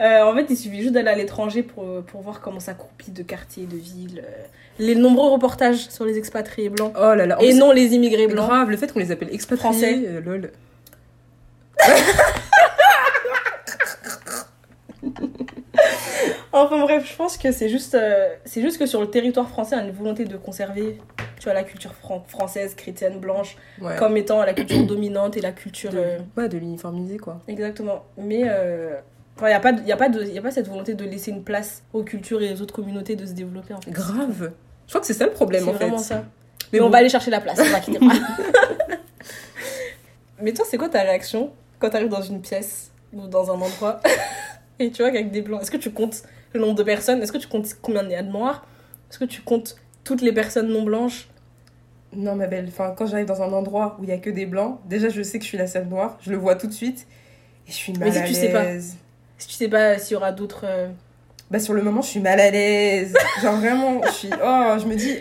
[0.00, 3.10] Euh, en fait, il suffit juste d'aller à l'étranger pour, pour voir comment ça croupit
[3.10, 4.22] de quartiers, de villes.
[4.24, 4.30] euh,
[4.78, 7.36] les nombreux reportages sur les expatriés blancs Oh là là.
[7.40, 8.46] et non les immigrés blancs.
[8.46, 9.98] Grave, le fait qu'on les appelle expatriés, Français.
[10.06, 10.52] euh, lol.
[16.52, 19.76] Enfin bref, je pense que c'est juste, euh, c'est juste que sur le territoire français,
[19.76, 20.98] on a une volonté de conserver
[21.48, 23.96] tu vois, la culture fran- française, chrétienne, blanche, Ouais.
[23.96, 25.90] comme étant la culture dominante et la culture...
[25.92, 27.40] de, euh, ouais, de l'uniformiser quoi.
[27.48, 28.04] Exactement.
[28.16, 30.94] Mais il n'y a, pas de- y a, pas de- y a pas cette volonté
[30.94, 33.72] de laisser une place aux cultures et aux autres communautés de se développer.
[33.74, 33.90] En fait.
[33.90, 34.52] Grave.
[34.86, 35.78] Je crois que c'est ça le C'est problème en fait.
[35.84, 36.24] vraiment ça.
[36.72, 38.14] Mais Mais on va aller chercher la place, on va.
[40.42, 43.60] Mais toi, c'est quoi ta réaction quand tu arrives dans une pièce ou dans un
[43.60, 44.00] endroit
[44.78, 47.22] et tu vois qu'avec des blancs, est-ce que tu comptes le nombre de personnes?
[47.22, 48.64] Est-ce que tu comptes combien il y a de noirs?
[49.10, 51.28] Est-ce que tu comptes toutes les personnes non blanches?
[52.16, 54.46] Non, ma belle, enfin, quand j'arrive dans un endroit où il y a que des
[54.46, 56.72] blancs, déjà je sais que je suis la seule noire, je le vois tout de
[56.72, 57.06] suite
[57.66, 58.64] et je suis mal Mais si à tu sais pas.
[59.36, 60.62] Si tu sais pas s'il y aura d'autres.
[60.64, 60.88] euh,
[61.50, 63.14] Bah, sur le moment, je suis mal à l'aise.
[63.42, 64.30] Genre vraiment, je suis.
[64.32, 65.16] Oh, je me dis.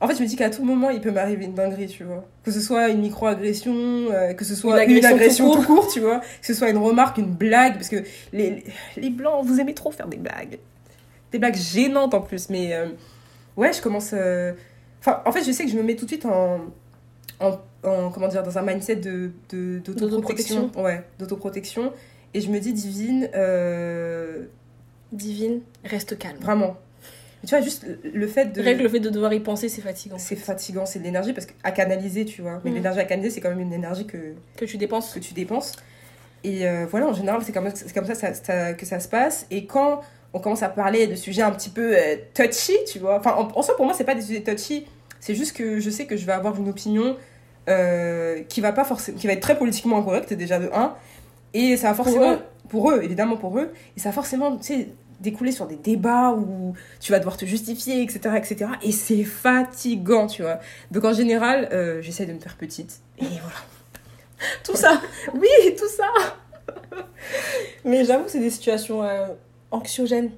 [0.00, 2.24] En fait, je me dis qu'à tout moment, il peut m'arriver une dinguerie, tu vois.
[2.44, 5.74] Que ce soit une micro-agression, euh, que ce soit Une une agression agression, tout tout,
[5.74, 5.88] court.
[5.92, 6.18] tu vois.
[6.20, 8.64] Que ce soit une remarque, une blague, parce que les, les,
[8.96, 10.58] les blancs, vous aimez trop faire des blagues.
[11.30, 12.86] Des blagues gênantes en plus, mais euh,
[13.56, 14.10] ouais, je commence.
[14.12, 14.52] euh,
[15.04, 16.60] Enfin, en fait, je sais que je me mets tout de suite en.
[17.40, 20.70] en, en- comment dire, dans un mindset de, de, d'autoprotection.
[20.76, 21.92] Ouais, d'autoprotection.
[22.34, 24.44] Et je me dis, divine, euh,
[25.12, 26.38] divines, reste calme.
[26.40, 26.76] vraiment.
[27.44, 28.62] Tu vois, juste le- fait de.
[28.62, 30.16] Rien que le fait de devoir y penser, c'est fatigant.
[30.18, 32.60] C'est fatigant, c'est de l'énergie parce qu'à canaliser, tu vois.
[32.64, 32.74] Mais Mm.
[32.74, 35.12] l'énergie à canaliser, c'est quand même une énergie que, Que tu dépenses.
[35.12, 35.72] que tu dépenses.
[36.44, 39.08] Et euh, voilà, en général, c'est comme, c'est comme ça, ça- ça- que ça se
[39.08, 39.46] passe.
[39.50, 40.02] Et quand
[40.34, 43.18] on commence à parler de sujets un petit peu euh, touchy, tu vois.
[43.18, 44.86] Enfin, en, en soi, pour moi, c'est pas des sujets touchy.
[45.20, 47.16] C'est juste que je sais que je vais avoir une opinion
[47.68, 50.94] euh, qui va pas forcément, qui va être très politiquement incorrecte déjà de 1.
[51.54, 52.38] Et ça va forcément, eux.
[52.68, 54.88] pour eux, évidemment pour eux, et ça va forcément, tu sais,
[55.20, 58.70] découler sur des débats où tu vas devoir te justifier, etc., etc.
[58.82, 60.58] Et c'est fatigant, tu vois.
[60.90, 63.00] Donc en général, euh, j'essaie de me faire petite.
[63.18, 63.60] Et voilà.
[64.64, 65.00] Tout ça.
[65.34, 66.96] Oui, tout ça.
[67.84, 69.04] Mais j'avoue, c'est des situations
[69.72, 70.30] anxiogènes.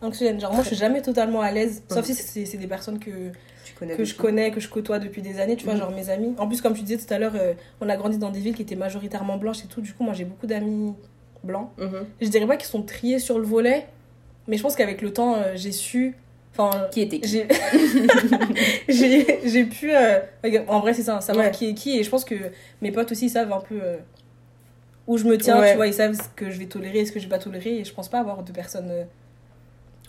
[0.00, 0.40] Anxiogènes.
[0.40, 1.82] Genre, moi, je suis jamais totalement à l'aise.
[1.88, 3.10] Sauf si c'est des personnes que,
[3.64, 3.94] Tu connais.
[3.96, 5.80] que je connais, que je côtoie depuis des années, tu vois, Mhm.
[5.80, 6.34] genre mes amis.
[6.38, 8.54] En plus, comme tu disais tout à l'heure, euh, on a grandi dans des villes
[8.54, 9.80] qui étaient majoritairement blanches et tout.
[9.80, 10.94] Du coup, moi, j'ai beaucoup d'amis
[11.44, 11.70] blancs.
[11.78, 12.04] Mhm.
[12.20, 13.86] Je dirais pas qu'ils sont triés sur le volet,
[14.48, 16.16] mais je pense qu'avec le temps, euh, j'ai su.
[16.54, 17.44] Enfin, Qui était qui?
[18.88, 20.18] j'ai pu euh,
[20.68, 21.50] en vrai c'est ça savoir Ouais.
[21.50, 22.34] qui est qui et je pense que
[22.82, 23.80] mes potes aussi savent un peu
[25.12, 25.70] où je me tiens Ouais.
[25.70, 27.38] tu vois ils savent ce que je vais tolérer et ce que je vais pas
[27.38, 29.04] tolérer et je pense pas avoir de personnes euh,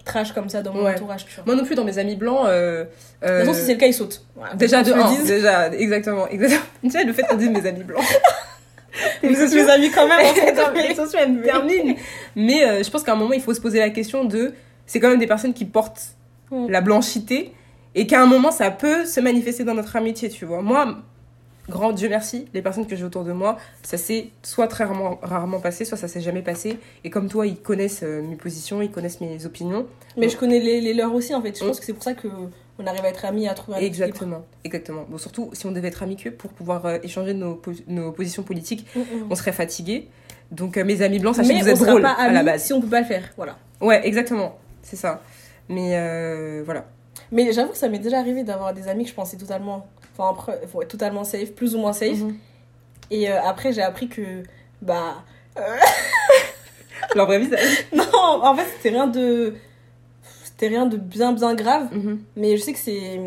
[0.06, 0.96] trash comme ça dans mon Ouais.
[0.96, 2.46] entourage tu vois Moi non plus, dans mes amis blancs.
[2.48, 2.90] euh, de
[3.28, 5.10] euh, toute façon si c'est le cas ils sautent Voilà, Déjà de se le 1,
[5.12, 5.26] dise.
[5.28, 6.62] déjà, exactement, exactement.
[6.84, 8.04] Tu sais, le fait qu'on dise mes amis blancs.
[9.24, 10.26] Vous êtes mes amis quand même.
[10.26, 10.92] en fait.
[10.92, 11.96] Attention, elle me termine.
[12.36, 14.54] Mais euh, je pense qu'à un moment, il faut se poser la question de.
[14.86, 16.16] C'est quand même des personnes qui portent
[16.52, 16.70] Mm.
[16.70, 17.54] la blanchité
[17.96, 20.62] et qu'à un moment, ça peut se manifester dans notre amitié, tu vois.
[20.62, 20.98] Moi,
[21.70, 25.20] grand Dieu merci, les personnes que j'ai autour de moi, ça s'est soit très rarement,
[25.22, 26.78] rarement passé, soit ça s'est jamais passé.
[27.04, 29.86] Et comme toi, ils connaissent euh, mes positions, ils connaissent mes opinions.
[30.18, 31.58] Mais je connais les, les leurs aussi en fait.
[31.58, 31.68] Je Mm.
[31.68, 32.28] pense que c'est pour ça que
[32.80, 34.04] on arrive à être amis, à trouver un équilibre.
[34.06, 35.06] Exactement, exactement.
[35.08, 38.44] Bon, surtout si on devait être amiceux pour pouvoir euh, échanger nos, po- nos positions
[38.44, 39.28] politiques, Mm, mm.
[39.30, 40.10] on serait fatigué.
[40.52, 42.64] Donc euh, mes amis blancs, sachez que vous êtes drôles pas à la amis base.
[42.64, 43.24] si on peut pas le faire.
[43.38, 43.58] Voilà.
[43.82, 45.22] Ouais, exactement, c'est ça.
[45.70, 46.86] Mais voilà.
[47.32, 49.88] Mais j'avoue que ça m'est déjà arrivé d'avoir des amis que je pensais totalement,
[50.18, 52.20] enfin après, faut être totalement safe, plus ou moins safe.
[52.20, 52.36] Mhm.
[53.12, 54.44] Et euh, après j'ai appris que
[54.82, 55.16] bah
[57.16, 57.58] Leur vraie vie, ça-
[57.96, 59.54] non, en fait c'était rien de
[60.44, 61.88] c'était rien de bien bien grave.
[61.92, 62.20] Mhm.
[62.36, 63.20] Mais je sais que c'est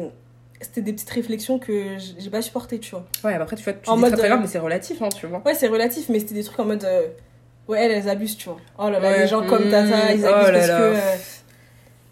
[0.60, 3.04] c'était des petites réflexions que j'ai pas supportées, tu vois.
[3.22, 5.02] Ouais, après, tu vois, tu En dis mode, très, très euh, grave, mais c'est relatif,
[5.02, 5.42] hein, tu vois.
[5.44, 7.02] Ouais, c'est relatif, mais c'était des trucs en mode euh,
[7.68, 8.56] ouais, elles, elles abusent, tu vois.
[8.78, 9.18] Oh là là, Ouais.
[9.20, 10.78] les gens comme Tata, ils abusent Oh là parce là.
[10.78, 11.16] que euh,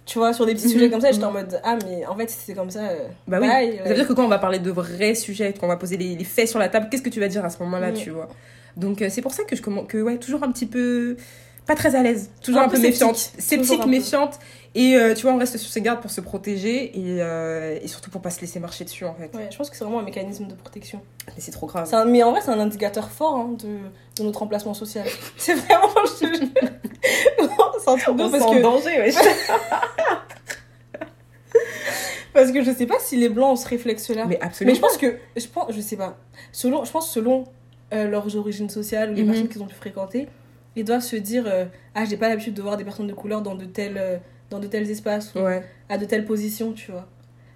[0.07, 0.72] tu vois, sur des petits Mhm.
[0.72, 1.36] sujets comme ça, j'étais en Mhm.
[1.36, 3.48] mode ah mais en fait c'est comme ça euh, Bah oui.
[3.48, 5.76] bye, Ça veut dire que quand on va parler de vrais sujets, quand on va
[5.76, 7.90] poser les, les faits sur la table, qu'est-ce que tu vas dire à ce moment-là,
[7.90, 7.94] Mm.
[7.94, 8.28] tu vois?
[8.76, 11.16] Donc euh, c'est pour ça que je commence, que ouais, toujours un petit peu,
[11.66, 13.86] pas très à l'aise, toujours Un un, peu peu, méfiante, sceptique.
[13.86, 14.38] méfiante,
[14.74, 17.86] et euh, tu vois, on reste sur ses gardes pour se protéger et, euh, et
[17.86, 19.30] surtout pour pas se laisser marcher dessus en fait.
[19.34, 21.00] Ouais, je pense que c'est vraiment un mécanisme de protection.
[21.28, 21.88] Mais c'est trop grave.
[21.94, 23.78] Un- mais en vrai, c'est un indicateur fort hein, de,
[24.18, 25.07] de notre emplacement social.
[25.38, 25.88] C'est vraiment.
[27.78, 29.14] c'est un truc de parce en que, danger, wesh.
[32.32, 34.24] parce que je sais pas si les blancs ont ce réflexe-là.
[34.26, 34.74] Mais Mais, absolument.
[34.74, 36.16] je pense que, je pense, je sais pas,
[36.52, 37.44] selon, je pense selon
[37.92, 39.28] euh, leurs origines sociales ou les Mhm.
[39.30, 40.28] personnes qu'ils ont pu fréquenter,
[40.76, 43.40] ils doivent se dire euh, Ah, j'ai pas l'habitude de voir des personnes de couleur
[43.42, 44.16] dans de tels, euh,
[44.50, 45.62] dans de tels espaces ou Ouais.
[45.88, 47.07] à de telles positions, tu vois.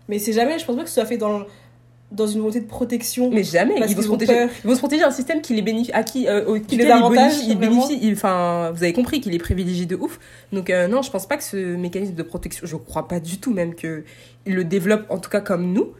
[0.08, 1.42] Mais c'est jamais, je pense pas que ce soit fait dans,
[2.10, 3.30] dans une volonté de protection.
[3.30, 4.48] Mais jamais, ils vont, se protéger, peur.
[4.64, 7.46] ils vont se protéger un système qui les bénéficie, à qui, euh, Qui les avantage,
[7.56, 10.18] bénéficient, ils- enfin, vous avez compris qu'il est privilégié de ouf.
[10.52, 13.38] Donc, euh, non, je pense pas que ce mécanisme de protection, je crois pas du
[13.38, 14.04] tout même que
[14.46, 15.92] il le développe, en tout cas comme nous.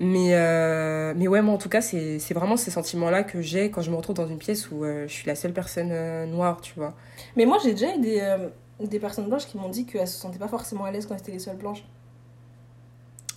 [0.00, 3.70] Mais, euh, mais ouais, moi, en tout cas, c'est c'est vraiment ces sentiments-là que j'ai
[3.70, 5.92] quand je me retrouve dans une pièce où euh, je suis la seule personne
[6.30, 6.94] noire, tu vois.
[7.36, 8.36] Mais moi, j'ai déjà eu des,
[8.80, 11.32] des personnes blanches qui m'ont dit qu'elles se sentaient pas forcément à l'aise quand c'était
[11.32, 11.84] les seules blanches.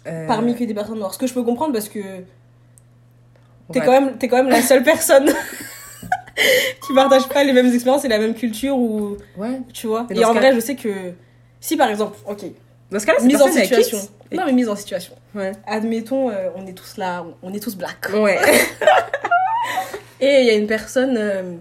[0.07, 1.13] Euh, Parmi que des personnes noires.
[1.13, 1.99] Ce que je peux comprendre parce que
[3.71, 3.85] t'es ouais.
[3.85, 5.25] quand, même, t'es quand même la seule personne
[6.87, 9.61] qui partage pas les mêmes expériences et la même culture ou Ouais.
[9.73, 10.05] tu vois.
[10.11, 10.89] Et en vrai, je sais que
[11.59, 12.45] si par exemple, ok,
[12.91, 13.97] Dans ce cas-là, mise en situation.
[14.31, 15.13] Non, mais mise en situation.
[15.33, 15.53] Ouais.
[15.65, 18.09] Admettons, euh, on est tous là, on est tous black.
[18.13, 18.37] Ouais.
[20.21, 21.55] Et il y a une personne euh,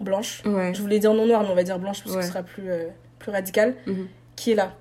[0.00, 0.72] blanche, ouais.
[0.74, 2.70] je voulais dire non noire, mais on va dire blanche parce que ce sera plus,
[2.70, 2.86] euh,
[3.18, 4.08] plus radical, Mhm.
[4.36, 4.72] qui est là.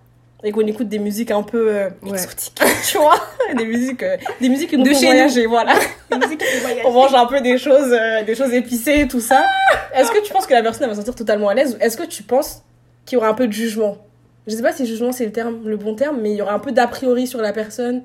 [0.43, 2.11] Et qu'on écoute des musiques un peu euh, Ouais.
[2.13, 3.15] exotiques, tu vois.
[3.55, 5.05] Des musiques, euh, des musiques qui nous De font nous.
[5.07, 5.73] voyager, voilà.
[6.11, 6.85] Des musiques qui nous voyagent.
[6.85, 9.45] On mange un peu des choses, euh, des choses épicées, tout ça.
[9.93, 11.95] Est-ce que tu penses que la personne va se sentir totalement à l'aise ou est-ce
[11.95, 12.63] que tu penses
[13.05, 13.97] qu'il y aura un peu de jugement?
[14.47, 16.53] Je sais pas si jugement c'est le terme, le bon terme, mais il y aura
[16.53, 18.01] un peu d'a priori sur la personne.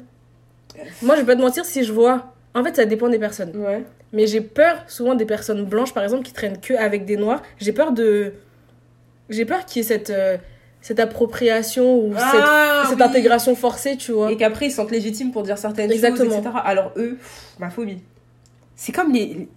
[1.00, 2.34] Moi, je vais pas te mentir si je vois.
[2.54, 3.52] En fait, ça dépend des personnes.
[3.56, 3.82] Ouais.
[4.12, 7.40] Mais j'ai peur souvent des personnes blanches, par exemple, qui traînent que avec des noirs.
[7.58, 8.34] J'ai peur de.
[9.30, 10.36] J'ai peur qu'il y ait cette, euh,
[10.86, 13.04] cette appropriation ou Ah, cette, cette oui.
[13.04, 14.30] intégration forcée, tu vois.
[14.30, 16.30] Et qu'après, ils se sentent légitimes pour dire certaines Exactement.
[16.30, 16.54] choses, etc.
[16.64, 17.98] Alors eux, pff, ma phobie.
[18.76, 19.48] C'est comme les...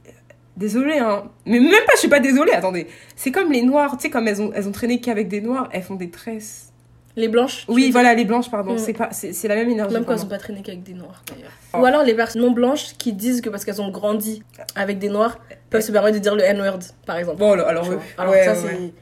[0.58, 1.26] Désolée, hein.
[1.46, 2.88] Mais même pas, je suis pas désolée, attendez.
[3.16, 5.70] C'est comme les noirs, tu sais, comme elles ont, elles ont traîné qu'avec des noirs,
[5.72, 6.74] elles font des tresses.
[7.16, 7.66] Les blanches.
[7.68, 8.74] Oui, voilà, les blanches, pardon.
[8.74, 8.78] Mm.
[8.80, 9.94] C'est pas, c'est c'est la même énergie.
[9.94, 10.30] Même quand elles moi.
[10.30, 11.52] pas traînées qu'avec des noirs, d'ailleurs.
[11.74, 11.78] Oh.
[11.78, 14.42] Ou alors les personnes non blanches qui disent que parce qu'elles ont grandi
[14.76, 15.38] avec des noirs,
[15.70, 17.38] peuvent se permettre de dire le N-word, par exemple.
[17.38, 18.02] Bon, alors, alors, vois.
[18.18, 18.94] Alors ouais, ça, ouais, c'est.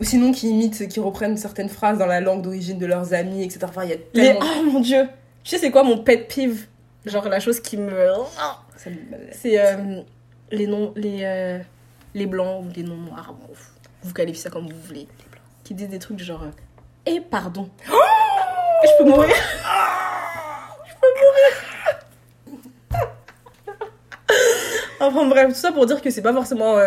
[0.00, 3.44] Ou sinon, qui imitent, qui reprennent certaines phrases dans la langue d'origine de leurs amis,
[3.44, 3.60] etc.
[3.68, 4.40] Enfin, il y a tellement...
[4.42, 5.08] Oh mon dieu
[5.44, 6.66] Tu sais, c'est quoi mon pet peeve?
[7.06, 7.90] Genre la chose qui me.
[9.32, 10.00] C'est euh,
[10.50, 10.92] les noms.
[10.96, 11.58] Les, euh,
[12.14, 13.34] les blancs ou les noms noirs.
[13.38, 13.54] Bon,
[14.02, 15.06] vous qualifiez ça comme vous voulez.
[15.64, 16.42] Qui disent des trucs genre.
[16.44, 16.50] euh,
[17.06, 19.28] Eh, pardon Je peux mourir
[20.88, 21.52] Je peux mourir
[25.00, 26.78] Enfin bref, tout ça pour dire que c'est pas forcément.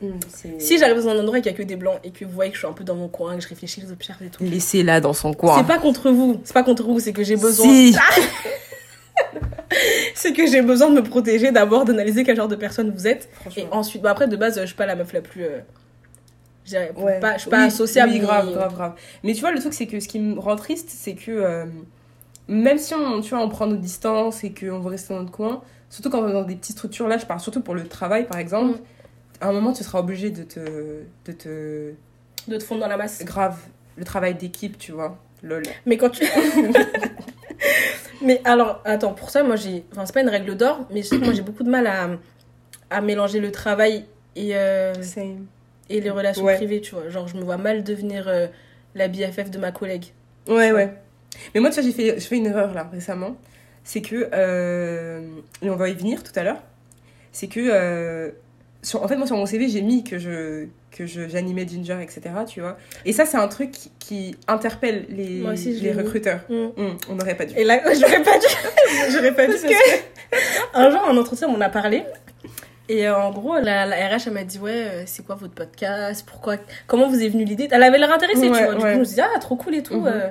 [0.00, 0.10] Mm,
[0.58, 2.30] Si j'arrive dans un endroit et qu'il y a que des blancs et que vous
[2.30, 4.28] voyez que je suis un peu dans mon coin, que je réfléchis les observe et
[4.28, 4.44] tout.
[4.44, 5.58] Laissez-la dans son coin.
[5.58, 7.66] C'est pas contre vous, c'est pas contre vous, c'est que j'ai besoin.
[7.66, 7.96] Si.
[10.14, 13.28] c'est que j'ai besoin de me protéger d'abord, d'analyser quel genre de personne vous êtes.
[13.56, 15.44] Et ensuite, bah après, de base, je suis pas la meuf la plus.
[15.44, 15.58] euh,
[16.64, 17.18] je dirais, Ouais.
[17.20, 18.12] pas, je suis pas Oui, sociable.
[18.12, 18.92] Oui, mais- grave, grave, grave.
[19.24, 21.64] Mais tu vois, le truc, c'est que ce qui me rend triste, c'est que euh,
[22.46, 25.32] même si on, tu vois, on prend nos distances et qu'on veut rester dans notre
[25.32, 27.86] coin, surtout quand on est dans des petites structures, là, je parle surtout pour le
[27.86, 28.82] travail, par exemple, Mm.
[29.40, 30.60] À un moment, tu seras obligé de te,
[31.26, 31.92] de te.
[32.48, 33.24] De te fondre dans la masse.
[33.24, 33.58] Grave,
[33.96, 35.18] le travail d'équipe, tu vois.
[35.42, 35.62] Lol.
[35.86, 36.24] Mais quand tu.
[38.22, 39.84] mais alors, attends, pour ça, moi j'ai.
[39.92, 41.86] Enfin, c'est pas une règle d'or, mais je sais que moi j'ai beaucoup de mal
[41.86, 42.10] à,
[42.90, 45.46] à mélanger le travail et, euh, Same.
[45.88, 46.56] et les relations Ouais.
[46.56, 47.08] privées, tu vois.
[47.08, 48.46] Genre, je me vois mal devenir euh,
[48.94, 50.06] la BFF de ma collègue.
[50.48, 50.92] Ouais, ouais.
[51.54, 53.36] Mais moi, tu vois, j'ai fait, fait une erreur là récemment.
[53.84, 55.20] C'est que, euh,
[55.62, 56.60] et on va y venir tout à l'heure,
[57.32, 58.30] c'est que, euh,
[58.82, 61.98] sur, en fait, moi sur mon CV, j'ai mis que je que je- j'animais Ginger,
[62.00, 62.20] etc.
[62.46, 62.76] Tu vois.
[63.04, 66.40] Et ça, c'est un truc qui, qui interpelle les, aussi, les recruteurs.
[66.48, 66.54] Mm.
[66.76, 67.54] Hum, on n'aurait pas dû.
[67.56, 68.46] Et là, j'aurais pas dû.
[69.12, 70.38] j'aurais pas dû parce, que...
[70.74, 72.04] un jour, en entretien, on a parlé.
[72.88, 75.54] Et euh, en gros, la, la RH, elle m'a dit Ouais, euh, c'est quoi votre
[75.54, 76.24] podcast?
[76.26, 76.56] Pourquoi
[76.86, 77.68] Comment vous est venue l'idée?
[77.70, 78.74] Elle avait l'air intéressée, tu vois.
[78.74, 78.90] Du ouais.
[78.90, 80.00] coup, je me suis dit Ah, trop cool et tout.
[80.00, 80.06] Mhm.
[80.06, 80.28] euh.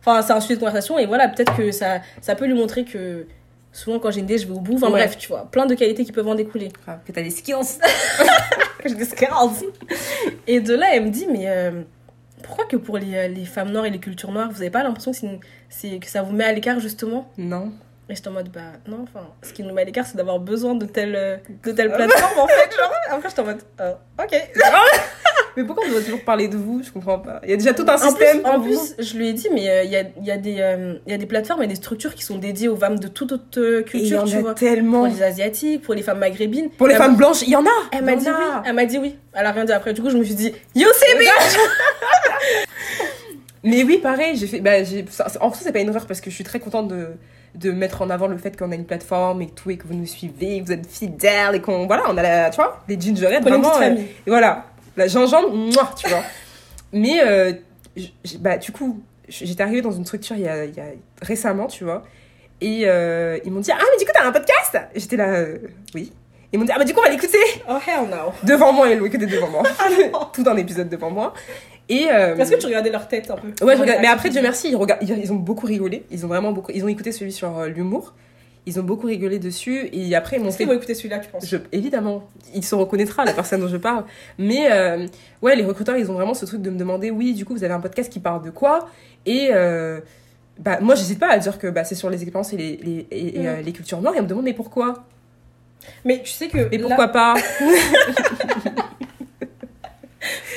[0.00, 0.98] Enfin, c'est un sujet de conversation.
[0.98, 3.26] Et voilà, peut-être que ça, ça peut lui montrer que
[3.72, 4.74] souvent, quand j'ai une idée, je vais au bout.
[4.76, 5.00] Enfin, Ouais.
[5.00, 5.48] bref, tu vois.
[5.50, 6.70] Plein de qualités qui peuvent en découler.
[6.86, 7.54] Ah, que t'as des skills.
[8.84, 9.26] J'ai des skills.
[10.46, 11.82] Et de là, elle me dit Mais euh,
[12.42, 14.82] pourquoi que pour les, euh, les femmes noires et les cultures noires, vous avez pas
[14.82, 17.30] l'impression une- que ça vous met à l'écart, justement?
[17.36, 17.72] Non.
[18.10, 20.38] Et j'étais en mode, bah non, enfin, ce qui nous met à l'écart, c'est d'avoir
[20.38, 22.92] besoin de telle, euh, de telle plateforme, en fait, genre.
[23.10, 23.92] Après, j'étais en mode, euh,
[24.22, 24.50] ok.
[25.56, 26.80] Mais pourquoi on doit toujours parler de vous?
[26.84, 27.40] Je comprends pas.
[27.44, 28.40] Il y a déjà tout un En système.
[28.44, 28.68] en pour vous.
[28.68, 31.12] plus, je lui ai dit, mais euh, il y, a, y, a des, euh, y
[31.12, 33.80] a des plateformes et des structures qui sont dédiées aux femmes de toute autre euh,
[33.80, 34.50] Et il y culture, en tu a vois.
[34.50, 35.06] Pour tellement.
[35.06, 36.70] les Asiatiques, pour les femmes maghrébines.
[36.70, 37.68] Pour les femmes blanches, il y en a.
[37.92, 38.44] Elle m'a dit oui.
[38.64, 39.18] Elle m'a dit oui.
[39.32, 39.92] Elle a rien dit après.
[39.92, 41.24] Du coup, je me suis dit, you see me
[43.64, 44.60] Mais oui, pareil, j'ai fait.
[44.60, 44.76] Bah,
[45.40, 47.08] En fait, c'est pas une erreur parce que je suis très contente de,
[47.54, 49.86] de mettre en avant le fait qu'on a une plateforme et que tout, et que
[49.86, 51.86] vous nous suivez, que vous êtes fidèles et qu'on.
[51.86, 52.50] Voilà, on a la.
[52.50, 53.80] Tu vois, les gingerettes, vraiment.
[53.80, 54.64] euh, et voilà,
[54.96, 56.22] la gingembre, mouah, tu vois.
[56.92, 57.52] Mais, euh,
[58.38, 60.86] bah, du coup, j'étais arrivée dans une structure il y a, il y a
[61.22, 62.04] récemment, tu vois.
[62.60, 64.78] Et euh, ils m'ont dit Ah, mais du coup, t'as un podcast?
[64.94, 65.58] J'étais là, euh,
[65.94, 66.12] oui.
[66.52, 67.38] Ils m'ont dit Ah, bah, du coup, on va l'écouter
[67.68, 68.32] Oh, hell no.
[68.42, 69.62] devant moi, ils l'ont écouté devant moi.
[70.32, 71.32] tout un épisode devant moi.
[71.90, 72.06] Et.
[72.10, 73.48] euh, que tu regardais leur tête un peu?
[73.64, 74.00] Ouais, je regarde.
[74.00, 76.04] Mais après, Dieu merci, ils, regardent, ils, ils ont beaucoup rigolé.
[76.10, 76.72] Ils ont vraiment beaucoup.
[76.74, 78.14] Ils ont écouté celui sur euh, l'humour.
[78.66, 79.88] Ils ont beaucoup rigolé dessus.
[79.92, 80.58] Et après, ils m'ont fait.
[80.58, 81.46] qu'ils vont écouter celui-là, tu penses?
[81.46, 84.04] Je, évidemment, il se reconnaîtra, la personne dont je parle.
[84.38, 85.06] Mais euh,
[85.42, 87.64] ouais, les recruteurs, ils ont vraiment ce truc de me demander oui, du coup, vous
[87.64, 88.88] avez un podcast qui parle de quoi?
[89.26, 90.00] Et euh,
[90.58, 93.06] bah, moi, j'hésite pas à dire que bah, c'est sur les expériences et les, les,
[93.10, 93.60] et, et, Mm.
[93.64, 94.14] les cultures noires.
[94.14, 95.04] Et on me demande mais pourquoi
[96.04, 96.68] Mais tu sais que.
[96.70, 97.34] Mais là- pourquoi pas?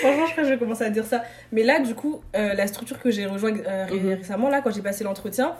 [0.03, 1.23] Franchement, je crois que je vais commencer à dire ça.
[1.51, 4.13] Mais là, du coup, euh, la structure que j'ai rejointe euh, ré- Mhm.
[4.13, 5.55] récemment, là, quand j'ai passé l'entretien,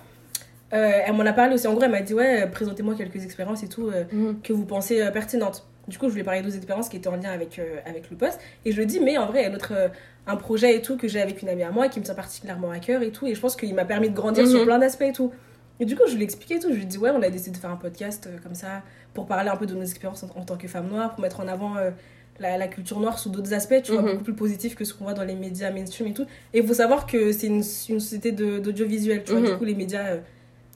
[0.74, 1.68] euh, elle m'en a parlé aussi.
[1.68, 4.04] En gros, elle m'a dit Ouais, présentez-moi quelques expériences et tout euh,
[4.44, 5.66] que vous pensez pertinentes.
[5.88, 8.16] Du coup, je lui ai parlé d'autres expériences qui étaient en lien avec, avec le
[8.18, 8.40] poste.
[8.66, 9.88] Et je lui ai dit Mais en vrai, il y a euh,
[10.28, 12.72] un projet et tout que j'ai avec une amie à moi qui me tient particulièrement
[12.72, 13.28] à cœur et tout.
[13.28, 14.50] Et je pense qu'il m'a permis de grandir Mhm.
[14.50, 15.32] sur plein d'aspects et tout.
[15.80, 16.70] Et du coup, je lui ai expliqué et tout.
[16.70, 18.82] Je lui ai dit Ouais, on a décidé de faire un podcast euh, comme ça
[19.14, 21.40] pour parler un peu de nos expériences en, en tant que femme noire, pour mettre
[21.42, 21.76] en avant.
[21.78, 21.92] euh,
[22.40, 24.12] la, la culture noire sous d'autres aspects, tu vois, Mhm.
[24.12, 26.26] beaucoup plus positifs que ce qu'on voit dans les médias mainstream et tout.
[26.54, 29.48] Et il faut savoir que c'est une, une société de- d'audiovisuel, tu vois, Mhm.
[29.52, 30.18] du coup, les médias, euh,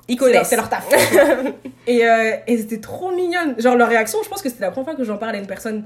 [0.07, 0.47] Ils c'est leur, connaissent.
[0.49, 0.87] c'est leur taf.
[1.87, 3.55] et euh, et c'était trop mignonne.
[3.59, 5.47] Genre, leur réaction, je pense que c'était la première fois que j'en parle à une
[5.47, 5.83] personne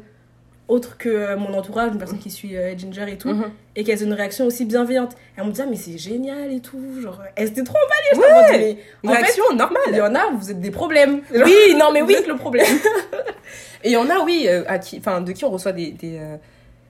[0.72, 3.46] autre que euh, mon entourage, une personne qui suit euh, Ginger et tout, Mhm.
[3.76, 5.16] et qu'elles ont une réaction aussi bienveillante.
[5.36, 6.80] Elles m'ont dit, ah, mais c'est génial et tout.
[7.02, 8.28] Genre, elles étaient trop emballées.
[8.28, 10.02] mode, mais Une en fait, réaction il y normale.
[10.02, 11.22] en a, vous êtes des problèmes.
[11.34, 12.16] Genre, Oui, non, mais vous oui.
[12.16, 12.66] êtes le problème.
[13.84, 15.92] Et il y en a, oui, euh, à qui, enfin, de qui on reçoit des,
[15.92, 16.38] des, euh,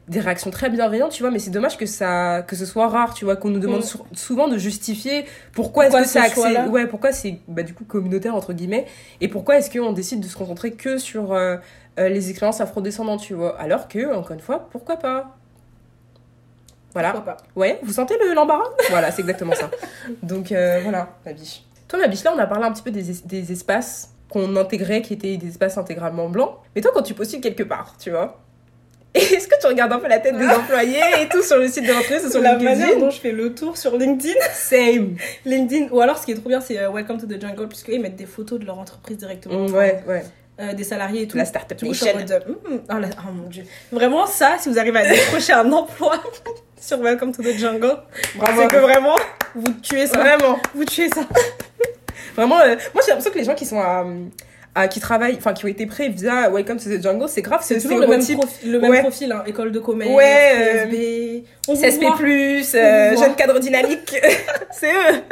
[0.09, 3.13] des réactions très bienveillantes, tu vois, mais c'est dommage que, ça, que ce soit rare,
[3.13, 3.83] tu vois, qu'on nous demande Mm.
[3.83, 5.23] sou- souvent de justifier
[5.53, 8.85] pourquoi, Pourquoi est-ce que c'est ouais, pourquoi c'est, bah, du coup, communautaire, entre guillemets,
[9.21, 11.55] et pourquoi est-ce qu'on décide de se concentrer que sur euh,
[11.99, 15.35] euh, les expériences afrodescendantes, tu vois, alors que, encore une fois, pourquoi pas?
[16.93, 17.11] Voilà.
[17.11, 17.43] Pourquoi pas?
[17.55, 18.65] Ouais, vous sentez le l'embarras?
[18.89, 19.69] Voilà, c'est exactement ça.
[20.23, 21.63] Donc euh, voilà, ma biche.
[21.87, 24.55] Toi, ma biche, là, on a parlé un petit peu des, es- des espaces qu'on
[24.55, 26.55] intégrait, qui étaient des espaces intégralement blancs.
[26.75, 28.39] Mais toi, quand tu postules quelque part, tu vois,
[29.13, 31.85] est-ce que tu regardes un peu la tête des employés et tout sur le site
[31.85, 34.33] de l'entreprise sur la manière LinkedIn dont je fais le tour sur LinkedIn.
[34.53, 35.15] Same.
[35.45, 35.87] LinkedIn.
[35.91, 38.15] Ou alors, ce qui est trop bien, c'est euh, Welcome to the Jungle, puisqu'ils mettent
[38.17, 39.67] des photos de leur entreprise directement.
[39.67, 40.23] Mm, ouais, ouais.
[40.61, 41.37] Euh, des salariés et tout.
[41.37, 42.35] La start-up Et je suis en nation.
[42.47, 42.93] mode, mm, oh,
[43.27, 43.63] oh mon dieu.
[43.91, 46.21] Vraiment, ça, si vous arrivez à décrocher un emploi
[46.79, 47.97] sur Welcome to the Jungle,
[48.33, 49.15] c'est que vraiment,
[49.55, 50.19] vous tuez ça.
[50.19, 50.59] Vraiment.
[50.75, 51.21] Vous tuez ça.
[52.35, 54.05] Vraiment, euh, moi, j'ai l'impression que les gens qui sont à,
[54.75, 57.61] à- qui travaillent, enfin, qui ont été prêts via Welcome to the Jungle, c'est grave,
[57.63, 58.49] c'est toujours le même, stéréotype.
[58.63, 59.01] profi- le même Ouais.
[59.01, 59.43] profil, hein.
[59.47, 61.43] école de commerce, Ouais, PSB.
[61.67, 62.17] On CSP+, voit.
[62.75, 64.15] euh, jeune cadre dynamique,
[64.71, 65.23] c'est eux.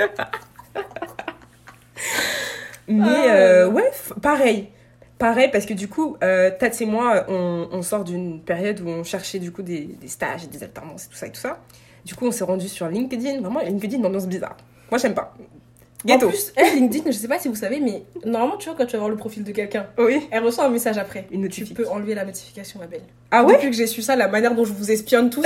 [2.88, 3.34] Mais Ah.
[3.36, 4.70] euh, ouais, pareil.
[5.20, 6.50] Pareil, parce que du coup, euh,
[6.80, 10.46] et moi, on, on sort d'une période où on cherchait du coup des, des stages
[10.46, 11.60] et des alternances et tout ça et tout ça.
[12.06, 13.42] Du coup, on s'est rendu sur LinkedIn.
[13.42, 14.56] Vraiment, LinkedIn, une ambiance bizarre.
[14.90, 15.36] Moi, j'aime pas.
[16.06, 16.30] En Ghetto.
[16.30, 18.94] plus, elle, LinkedIn, je sais pas si vous savez, mais normalement, tu vois, quand tu
[18.94, 20.26] vas voir le profil de quelqu'un, Oui.
[20.32, 21.28] elle reçoit un message après.
[21.32, 23.04] Une Tu peux enlever la notification, ma belle.
[23.32, 23.56] Ah ouais?
[23.56, 25.44] Depuis que j'ai su ça, la manière dont je vous espionne tous.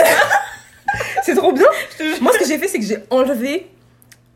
[1.24, 1.66] C'est trop bien.
[2.22, 3.68] Moi, ce que j'ai fait, c'est que j'ai enlevé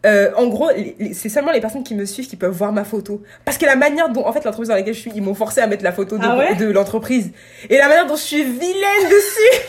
[0.07, 0.69] euh, en gros,
[1.13, 3.21] c'est seulement les personnes qui me suivent qui peuvent voir ma photo.
[3.43, 5.59] Parce que la manière dont, en fait, l'entreprise dans laquelle je suis, ils m'ont forcé
[5.59, 7.31] à mettre la photo de, Ah ouais de l'entreprise.
[7.69, 9.59] Et la manière dont je suis vilaine dessus.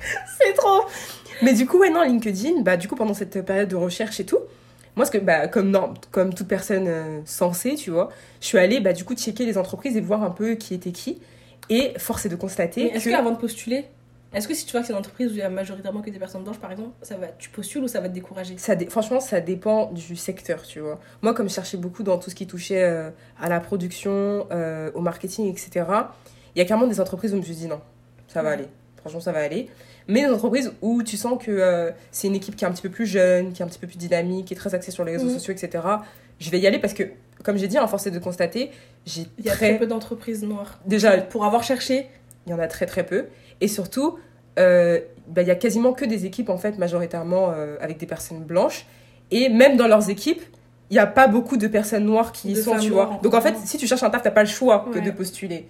[0.40, 0.82] c'est trop.
[1.42, 4.24] Mais du coup, ouais, non, LinkedIn, bah, du coup, pendant cette période de recherche et
[4.24, 4.38] tout,
[4.96, 8.58] moi, ce que, bah, comme, non, comme toute personne euh, sensée, tu vois, je suis
[8.58, 11.20] allée, bah, du coup, checker les entreprises et voir un peu qui était qui.
[11.70, 13.10] Et force est de constater Est-ce que.
[13.10, 13.84] qu'avant de postuler,
[14.34, 16.10] est-ce que si tu vois que c'est une entreprise où il y a majoritairement que
[16.10, 18.56] des personnes blanches, par exemple, ça va, tu postules ou ça va te décourager?
[18.58, 21.00] Ça dé- Franchement, ça dépend du secteur, tu vois.
[21.22, 23.10] Moi, comme je cherchais beaucoup dans tout ce qui touchait euh,
[23.40, 25.86] à la production, euh, au marketing, etc.,
[26.54, 27.80] il y a clairement des entreprises où je me suis dit non,
[28.26, 28.54] ça va Ouais.
[28.54, 28.68] aller.
[29.00, 29.70] Franchement, ça va aller.
[30.08, 32.82] Mais des entreprises où tu sens que euh, c'est une équipe qui est un petit
[32.82, 35.04] peu plus jeune, qui est un petit peu plus dynamique, qui est très axée sur
[35.04, 35.34] les réseaux Mhm.
[35.38, 35.84] sociaux, etc.,
[36.40, 37.02] je vais y aller parce que,
[37.44, 38.70] comme j'ai dit, à force est de constater,
[39.06, 39.78] j'ai Il y a très très...
[39.78, 40.78] peu d'entreprises noires.
[40.86, 42.08] Déjà, Pour avoir cherché,
[42.46, 43.26] il y en a très très peu.
[43.60, 44.18] Et surtout,
[44.58, 48.06] euh, bah, il y a quasiment que des équipes, en fait, majoritairement euh, avec des
[48.06, 48.86] personnes blanches.
[49.30, 50.42] Et même dans leurs équipes,
[50.90, 53.20] il n'y a pas beaucoup de personnes noires qui y De sont, tu vois.
[53.22, 55.66] Donc en fait, si tu cherches un taf, t'as pas le choix que de postuler.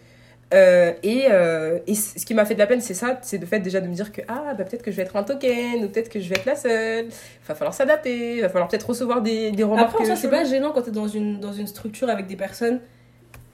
[0.54, 3.46] Euh, et, euh, et ce qui m'a fait de la peine, c'est ça, c'est le
[3.46, 5.84] fait déjà de me dire que ah, bah, peut-être que je vais être un token,
[5.84, 7.06] ou peut-être que je vais être la seule.
[7.06, 9.90] Il va falloir s'adapter, il va falloir peut-être recevoir des, des remarques.
[10.00, 12.80] Après, c'est pas gênant quand t'es dans une, dans une structure avec des personnes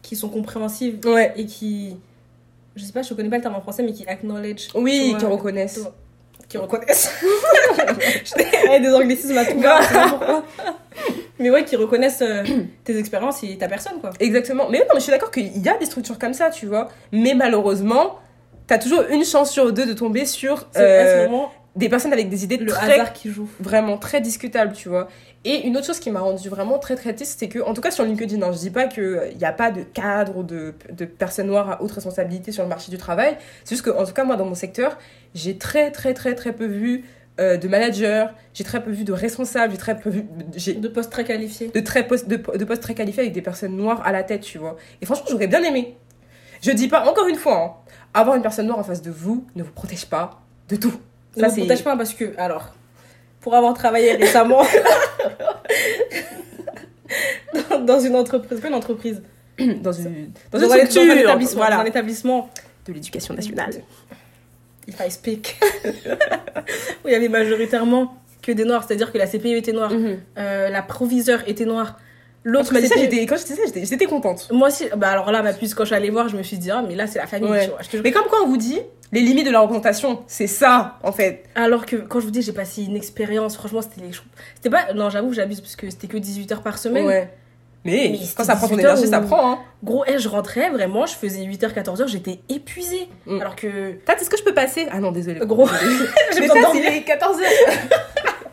[0.02, 1.96] qui sont compréhensives Ouais, et qui.
[2.76, 4.68] Je sais pas, je connais pas le terme en français, mais qui acknowledge.
[4.74, 5.80] oui, qui reconnaissent.
[6.48, 7.10] Qui reconnaissent.
[7.22, 10.44] Je- des anglicismes à tout va, pourquoi.
[11.40, 12.44] Mais ouais, qui reconnaissent euh,
[12.84, 14.10] tes expériences et ta personne, quoi.
[14.20, 14.68] Exactement.
[14.70, 16.88] Mais non, mais je suis d'accord qu'il y a des structures comme ça, tu vois.
[17.10, 18.20] Mais malheureusement,
[18.68, 21.26] t'as toujours une chance sur deux de tomber sur euh,
[21.76, 23.48] des personnes avec des idées le très, hasard qui joue.
[23.60, 25.08] vraiment très discutables, tu vois.
[25.44, 27.80] Et une autre chose qui m'a rendu vraiment très très triste, c'est que, en tout
[27.80, 30.74] cas sur LinkedIn, hein, je dis pas qu'il n'y a pas de cadre ou de,
[30.92, 33.36] de personnes noires à haute responsabilité sur le marché du travail.
[33.64, 34.96] C'est juste que, en tout cas, moi, dans mon secteur,
[35.34, 37.04] j'ai très très très très peu vu
[37.40, 40.22] euh, de managers, j'ai très peu vu de responsables, j'ai très peu vu.
[40.22, 41.72] De postes très qualifiés.
[41.74, 44.42] de, très postes, de, de postes très qualifiés avec des personnes noires à la tête,
[44.42, 44.76] tu vois.
[45.02, 45.96] Et franchement, j'aurais bien aimé.
[46.62, 49.44] Je dis pas, encore une fois, hein, avoir une personne noire en face de vous
[49.56, 50.94] ne vous protège pas de tout.
[51.36, 52.72] Ne Ça, c'est- protège pas parce que, alors,
[53.40, 54.62] pour avoir travaillé récemment
[57.70, 59.22] dans, dans une entreprise, pas une entreprise,
[59.58, 62.50] dans une, dans dans, une un, dans un établissement, voilà, dans un établissement,
[62.86, 63.70] de l'éducation nationale.
[64.86, 65.56] if I speak,
[67.04, 70.18] où il y avait majoritairement que des noirs, c'est-à-dire que la CPE était noire, Mhm.
[70.38, 71.98] euh, la proviseure était noire,
[72.44, 74.48] l'autre quand j'étais, j'étais contente.
[74.52, 76.58] Moi aussi, bah alors là, ma puce, quand je suis allée voir, je me suis
[76.58, 77.64] dit, ah, mais là, c'est la famille, Ouais.
[77.64, 77.78] tu vois.
[77.82, 78.02] je te jure.
[78.04, 78.78] Mais comme quoi on vous dit,
[79.12, 81.44] les limites de la représentation, c'est ça, en fait.
[81.54, 84.12] Alors que quand je vous dis, j'ai passé une expérience, franchement, c'était les.
[84.56, 84.92] C'était pas.
[84.94, 87.06] Non, j'avoue, j'abuse parce que c'était que 18 heures par semaine.
[87.06, 87.30] Ouais.
[87.86, 89.58] Mais, Mais quand ça prend ton 18 heures énergie, ça prend, hein.
[89.82, 93.08] Gros, eh, je rentrais vraiment, je faisais 8h, 14h, j'étais épuisée.
[93.26, 93.40] Mm.
[93.42, 93.92] Alors que.
[94.06, 94.86] Tati, est-ce que je peux passer?
[94.90, 95.40] Ah non, désolé.
[95.44, 95.68] Gros,
[96.34, 96.82] j'ai besoin de Tati, dormir.
[96.86, 97.44] il est 14h.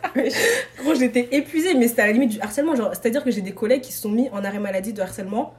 [0.82, 2.74] Gros, j'étais épuisée, mais c'était à la limite du harcèlement.
[2.74, 5.54] Genre, c'est-à-dire que j'ai des collègues qui se sont mis en arrêt maladie de harcèlement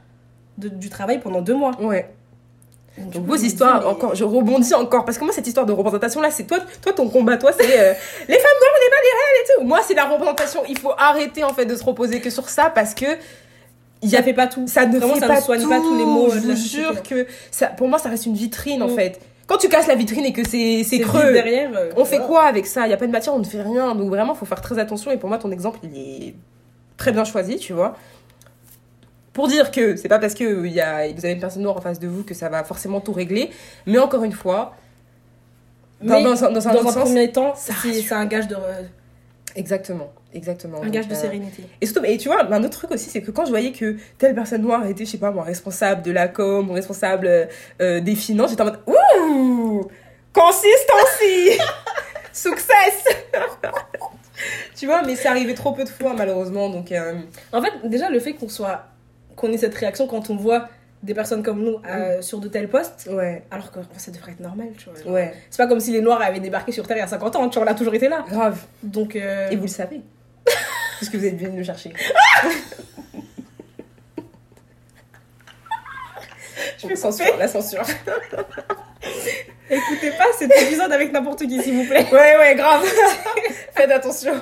[0.58, 1.72] de- du travail pendant deux mois.
[1.82, 2.10] Ouais.
[2.98, 6.22] Donc, vos histoires, mais- encore, je rebondis encore, parce que moi cette histoire de représentation
[6.22, 7.94] là, c'est toi, toi ton combat, toi c'est euh,
[8.28, 9.68] les femmes noires, on n'est pas des reines et tout.
[9.68, 12.70] Moi c'est la représentation, il faut arrêter en fait de se reposer que sur ça
[12.70, 13.06] parce que
[14.04, 14.68] il y Ça a, fait pas tout.
[14.68, 15.70] ça ne Vraiment, fait ça pas ne soigne tout.
[15.70, 18.36] pas tous les mots, euh, Je vous jure que ça, pour moi ça reste une
[18.36, 18.96] vitrine en Mm.
[18.96, 19.20] fait.
[19.48, 21.72] Quand tu casses la vitrine et que c'est creux, derrière.
[21.76, 22.88] euh, on fait quoi avec ça?
[22.88, 23.94] Il y a pas de matière, on ne fait rien.
[23.96, 25.12] Donc vraiment, faut faire très attention.
[25.12, 26.36] Et pour moi, ton exemple, il est
[26.98, 27.96] très bien choisi, tu vois.
[29.34, 31.64] Pour dire que c'est pas parce que euh, il y a, vous avez une personne
[31.64, 33.50] noire en face de vous que ça va forcément tout régler.
[33.88, 34.76] Mais encore une fois,
[36.02, 38.56] dans, Mais dans, un- dans un sens, premier temps, c'est un gage de,
[39.56, 40.80] exactement, exactement.
[40.82, 41.64] un Donc, gage de euh, sérénité.
[41.82, 43.98] Et surtout, et tu vois, un autre truc aussi, c'est que quand je voyais que
[44.18, 47.48] telle personne noire était, je sais pas moi, responsable de la com, ou responsable
[47.82, 49.88] euh, des finances, j'étais en mode Ouh
[50.34, 51.60] Consistency
[52.34, 53.04] Success
[54.76, 56.92] Tu vois, mais c'est arrivé trop peu de fois, malheureusement, donc.
[56.92, 57.14] euh,
[57.54, 58.86] En fait, déjà, le fait qu'on soit
[59.36, 60.68] qu'on ait cette réaction quand on voit
[61.02, 64.40] des personnes comme nous euh, sur de tels postes, ouais, alors que ça devrait être
[64.40, 65.14] normal, tu vois.
[65.14, 67.36] ouais, C'est pas comme si les Noirs avaient débarqué sur Terre il y a 50
[67.36, 68.24] ans, tu vois, on a toujours été là.
[68.28, 68.62] grave.
[68.84, 70.02] Donc, euh, Et vous le savez.
[71.04, 71.91] Puisque vous êtes venu le chercher.
[76.82, 77.82] Je fais censure, la censure.
[79.70, 82.08] écoutez pas cet épisode avec n'importe qui, s'il vous plaît.
[82.10, 82.86] Ouais, ouais, grave.
[83.76, 84.34] Faites attention.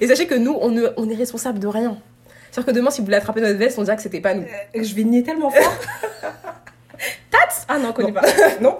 [0.00, 1.98] Et sachez que nous, on, ne- on est responsable de rien.
[2.52, 4.42] C'est-à-dire que demain, si vous voulez attraper notre veste, on dira que c'était pas nous.
[4.42, 5.74] Euh, Je vais nier tellement fort.
[7.32, 8.20] Tats Ah non, on connaît Non.
[8.20, 8.26] pas.
[8.60, 8.78] non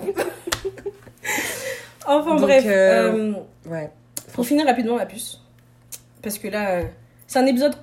[2.07, 3.33] Enfin Donc, bref, euh, euh,
[3.66, 3.91] Ouais.
[4.33, 5.41] pour finir rapidement ma puce,
[6.29, 6.83] parce que là, euh,
[7.26, 7.74] c'est un épisode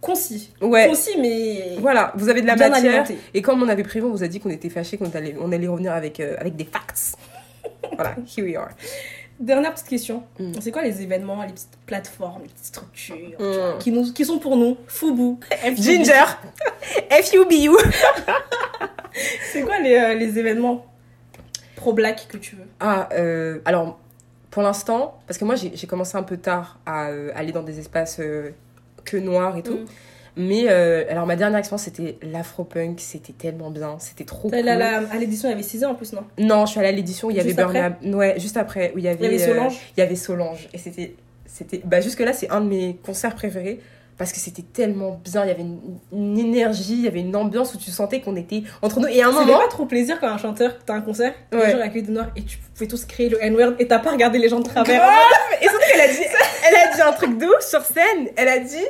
[0.00, 0.52] concis.
[0.60, 0.88] Ouais.
[0.88, 2.74] Concis, mais Voilà, vous avez de la matière.
[2.92, 3.16] alimenté.
[3.32, 5.50] Et comme on avait prévu, on vous a dit qu'on était fâchés, qu'on allait, on
[5.52, 7.14] allait revenir avec, euh, avec des facts.
[7.94, 8.68] voilà, here we are.
[9.40, 10.22] Dernière petite question.
[10.38, 10.52] Mm.
[10.60, 13.52] C'est quoi les événements, les petites plateformes, les petites structures tu Mm.
[13.52, 15.36] vois, qui, nous, qui sont pour nous Fubu.
[15.76, 16.24] Ginger
[17.10, 17.70] F-U-B-U
[19.52, 20.84] C'est quoi les, euh, les événements
[21.76, 22.66] pro-black que tu veux?
[22.80, 23.98] Ah, euh, alors,
[24.54, 27.80] pour l'instant, parce que moi j'ai commencé un peu tard à euh, aller dans des
[27.80, 28.50] espaces euh,
[29.04, 29.78] que noirs et tout.
[29.78, 29.84] Mm.
[30.36, 34.68] Mais euh, alors, ma dernière expérience c'était l'afropunk, c'était tellement bien, c'était trop cool.
[34.68, 36.22] à, la- à l'édition, il y avait 6 ans en plus, non?
[36.38, 37.98] Non, je suis allée à l'édition où il y avait Juste Burna...
[38.04, 39.76] Ouais, juste après, où il y avait, Il y avait Solange.
[39.96, 40.68] il y avait Solange.
[40.72, 41.16] Et c'était.
[41.46, 43.80] c'était bah, Jusque-là, c'est un de mes concerts préférés.
[44.16, 45.80] Parce que c'était tellement bien, il y avait une,
[46.12, 49.08] une énergie, il y avait une ambiance où tu sentais qu'on était entre nous.
[49.08, 49.58] Et à un moment.
[49.58, 51.66] pas trop plaisir quand un chanteur, t'as un concert, Ouais.
[51.66, 54.10] les gens avec les noirs et tu pouvais tous créer le N-word et t'as pas
[54.12, 55.02] regardé les gens de travers.
[55.60, 56.20] Et surtout qu'elle a dit,
[56.68, 58.28] elle a dit un truc de ouf sur scène.
[58.36, 58.84] Elle a dit,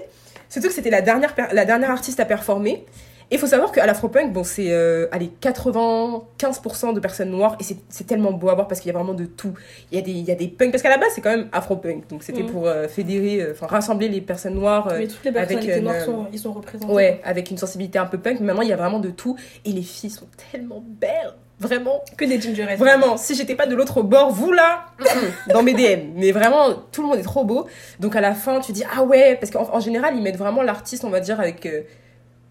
[0.51, 2.85] surtout que c'était la dernière, la dernière artiste à performer.
[3.31, 7.57] Et il faut savoir qu'à l'Afropunk, bon, c'est euh, allez, 95% de personnes noires.
[7.61, 9.55] Et c'est- tellement beau à voir parce qu'il y a vraiment de tout.
[9.91, 10.71] Il y a des, il y a des punks.
[10.71, 12.07] Parce qu'à la base, c'est quand même Afropunk.
[12.09, 12.51] Donc c'était Mhm.
[12.51, 14.89] pour euh, fédérer, euh, enfin rassembler les personnes noires.
[14.89, 16.93] euh, Mais toutes les avec personnalités une, noires sont, ils sont représentés.
[16.93, 18.41] ouais, avec une sensibilité un peu punk.
[18.41, 19.37] Mais maintenant, il y a vraiment de tout.
[19.65, 21.33] Et les filles sont tellement belles.
[21.61, 22.03] Vraiment.
[22.19, 22.79] Que des gingerettes.
[22.79, 24.87] Vraiment, si j'étais pas de l'autre bord, vous là,
[25.53, 26.13] dans mes DM.
[26.17, 27.67] Mais vraiment, tout le monde est trop beau.
[28.01, 30.63] Donc à la fin, tu dis ah ouais, parce qu'en en général, ils mettent vraiment
[30.63, 31.67] l'artiste, on va dire, avec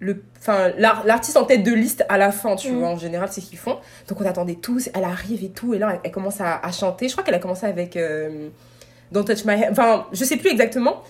[0.03, 2.79] le, enfin l'ar- l'artiste en tête de liste à la fin, tu Mm.
[2.79, 2.89] vois.
[2.89, 3.77] En général, c'est ce qu'ils font.
[4.07, 6.71] Donc on attendait tous, elle arrive et tout, et là, elle, elle commence à, à
[6.71, 7.07] chanter.
[7.07, 8.49] Je crois qu'elle a commencé avec euh,
[9.11, 9.69] Don't Touch My Hair.
[9.71, 11.01] Enfin, je sais plus exactement.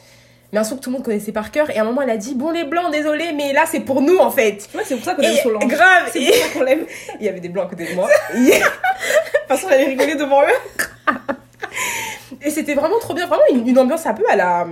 [0.51, 1.71] Mais un son que tout le monde connaissait par cœur.
[1.71, 4.01] Et à un moment, elle a dit Bon, les blancs, désolé, mais là, c'est pour
[4.03, 4.69] nous, en fait.
[4.75, 5.65] Ouais, c'est pour ça qu'on aime Solange.
[5.67, 6.09] grave.
[6.13, 6.81] C'est pour ça qu'on l'aime.
[6.81, 6.85] De
[7.19, 8.07] il y avait des blancs à côté de moi.
[8.31, 11.11] toute façon, j'allais rigoler devant eux.
[12.41, 14.67] Et c'était vraiment trop bien, vraiment une, une ambiance un peu à la.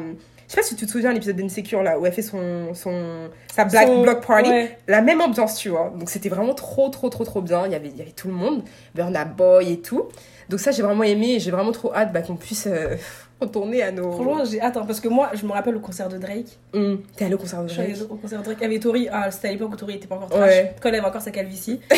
[0.52, 3.30] Je sais pas si tu te souviens l'épisode d'Insecure là où elle fait son, son
[3.54, 4.78] sa black Son- block party, ouais.
[4.86, 5.94] la même ambiance tu vois.
[5.98, 7.66] Donc c'était vraiment trop trop trop trop bien.
[7.68, 8.62] Il y avait il y avait tout le monde,
[8.94, 10.10] Burna Boy et tout.
[10.50, 12.98] Donc ça j'ai vraiment aimé j'ai vraiment trop hâte bah, qu'on puisse euh,
[13.40, 14.12] retourner à nos.
[14.12, 16.60] Franchement, j'ai hâte, hein, parce que moi, je me rappelle le concert de Drake.
[16.74, 18.12] Hum, T'es allé au concert de Je suis allée Drake?
[18.12, 19.08] au concert de Drake avec Tori.
[19.10, 20.42] Ah, c'était à l'époque où Tori était pas encore trash.
[20.50, 20.76] Ouais.
[20.82, 21.80] Quand elle avait encore sa calvitie.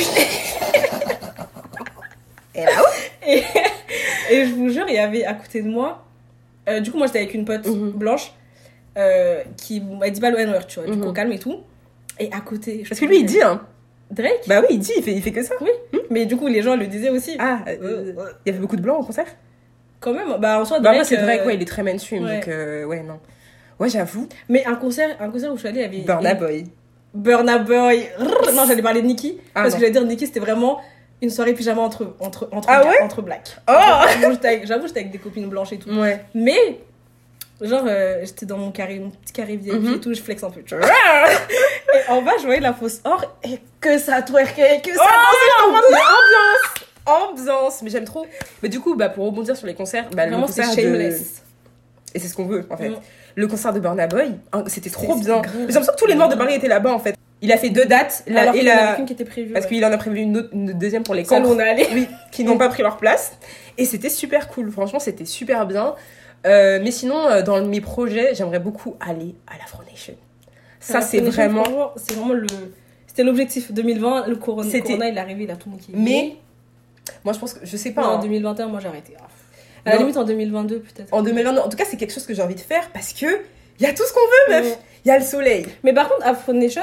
[2.55, 2.71] Et là
[3.27, 3.43] Et,
[4.31, 6.05] et je vous jure, il y avait à côté de moi.
[6.69, 7.91] euh, du coup, moi, j'étais avec une pote Mhm.
[7.91, 8.31] blanche
[8.97, 11.03] euh, qui m'a dit pas le N-word, tu vois, du Mhm.
[11.03, 11.61] coup, au calme et tout.
[12.19, 12.83] Et à côté.
[12.87, 13.61] Parce que lui il dit hein.
[14.11, 15.55] Drake Bah oui il dit, il fait, il fait que ça.
[16.11, 17.35] Mais du coup, les gens le disaient aussi.
[17.39, 18.13] Ah, euh,
[18.45, 19.25] il y avait beaucoup de blancs au concert?
[19.99, 20.95] Quand même, bah en soi, Bah Drake.
[20.97, 22.35] moi c'est Drake, euh, ouais il est très mainstream ouais.
[22.35, 23.19] donc euh, ouais non.
[23.79, 24.27] Ouais j'avoue.
[24.49, 25.97] Mais un concert, un concert où je suis allée, il y avait.
[26.05, 26.65] Burna Boy.
[27.15, 28.07] Burna Boy.
[28.53, 29.37] Non, j'allais parler de Nicki.
[29.55, 29.75] Ah, parce non.
[29.75, 30.79] que j'allais dire Nicki, c'était vraiment
[31.21, 33.01] une soirée pyjama entre, entre, entre, Ah ouais?
[33.01, 33.55] entre black.
[33.67, 33.71] Oh
[34.19, 35.89] J'avoue, j'étais avec, j'avoue, j'étais avec des copines blanches et tout.
[35.89, 36.23] Ouais.
[36.35, 36.79] Mais,
[37.67, 39.93] genre, euh, j'étais dans mon carré, mon petit carré VIP Mhm.
[39.95, 43.59] et tout, je flex un peu, et en bas, je voyais la fausse or et
[43.79, 46.03] que ça twerkait, que ça Oh dansait.
[47.05, 48.25] Ambiance Ambiance Mais j'aime trop.
[48.61, 50.75] Mais du coup, bah, pour rebondir sur les concerts, bah, le Vraiment, concert de...
[50.75, 51.41] shameless.
[52.15, 52.89] Et c'est ce qu'on veut, en fait.
[52.89, 52.95] Mm.
[53.35, 55.41] Le concert de Burna Boy, hein, c'était trop bien.
[55.43, 57.15] J'ai l'impression que tous les Noirs de Paris étaient là-bas, en fait.
[57.41, 58.93] Il a fait deux dates, la, Alors et la...
[59.05, 59.51] qui était prévue.
[59.51, 59.71] parce ouais.
[59.71, 61.49] qu'il en a prévu une, autre, une deuxième pour les cancres.
[61.49, 61.87] on est allé.
[61.93, 63.33] Oui, qui n'ont pas pris leur place.
[63.77, 64.71] Et c'était super cool.
[64.71, 65.95] Franchement, c'était super bien.
[66.45, 70.15] Euh, mais sinon, euh, dans mes projets, j'aimerais beaucoup aller à la Nation.
[70.79, 71.91] Ça, c'est vraiment...
[71.95, 72.47] C'est vraiment le.
[73.07, 74.27] C'était l'objectif 2020.
[74.27, 75.93] Le corona, C'était- corona, il est arrivé, il a tout niqué.
[75.95, 76.35] Mais,
[77.23, 77.65] moi, je pense que...
[77.65, 78.01] Je sais pas.
[78.01, 78.21] Non, en hein.
[78.21, 79.13] 2021, moi j'ai arrêté.
[79.19, 79.23] Ah.
[79.85, 80.01] À la Non.
[80.01, 81.13] limite en 2022 peut-être.
[81.13, 83.25] En 2022, en tout cas, c'est quelque chose que j'ai envie de faire parce que
[83.79, 84.71] il y a tout ce qu'on veut, meuf.
[84.71, 84.77] Ouais.
[85.05, 85.65] Il y a le soleil.
[85.83, 86.81] Mais par contre, Afro Nation,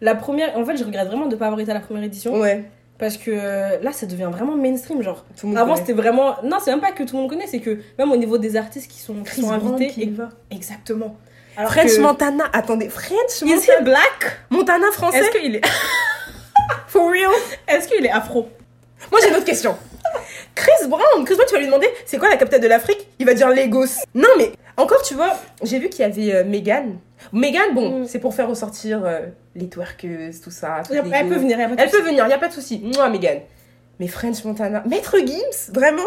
[0.00, 0.56] la première.
[0.56, 2.38] En fait, je regrette vraiment de pas avoir été à la première édition.
[2.40, 2.64] Ouais.
[2.98, 5.02] Parce que euh, là, ça devient vraiment mainstream.
[5.02, 5.24] Genre,
[5.56, 6.36] avant c'était vraiment.
[6.42, 8.56] Non, c'est même pas que tout le monde connaît, c'est que même au niveau des
[8.56, 9.88] artistes qui sont, qui sont invités.
[9.88, 10.30] qui y va.
[10.50, 11.16] Exactement.
[11.56, 12.00] Alors French que...
[12.00, 12.44] Montana.
[12.52, 13.80] Attendez, French Is Montana?
[13.80, 14.38] he black?
[14.50, 15.18] Montana français?
[15.20, 15.66] Est-ce qu'il est.
[16.88, 17.30] For real?
[17.66, 18.48] Est-ce qu'il est afro?
[19.10, 19.76] Moi, j'ai une autre question.
[20.54, 21.24] Chris Brown.
[21.24, 23.06] Chris Brown, tu vas lui demander c'est quoi la capitale de l'Afrique?
[23.18, 23.86] Il va dire Lagos.
[24.14, 26.98] Non, mais encore, tu vois, j'ai vu qu'il y avait euh, Megan.
[27.32, 28.06] Megan, bon, Mm.
[28.06, 29.20] c'est pour faire ressortir euh,
[29.58, 30.82] les twerkeuses, tout ça.
[30.90, 31.34] les Elle go.
[31.34, 32.82] peut venir, elle, Elle peut venir, y a pas de souci.
[32.94, 33.38] Moi, Megan.
[34.00, 34.82] Mais French Montana.
[34.88, 36.02] Maître Gims, vraiment?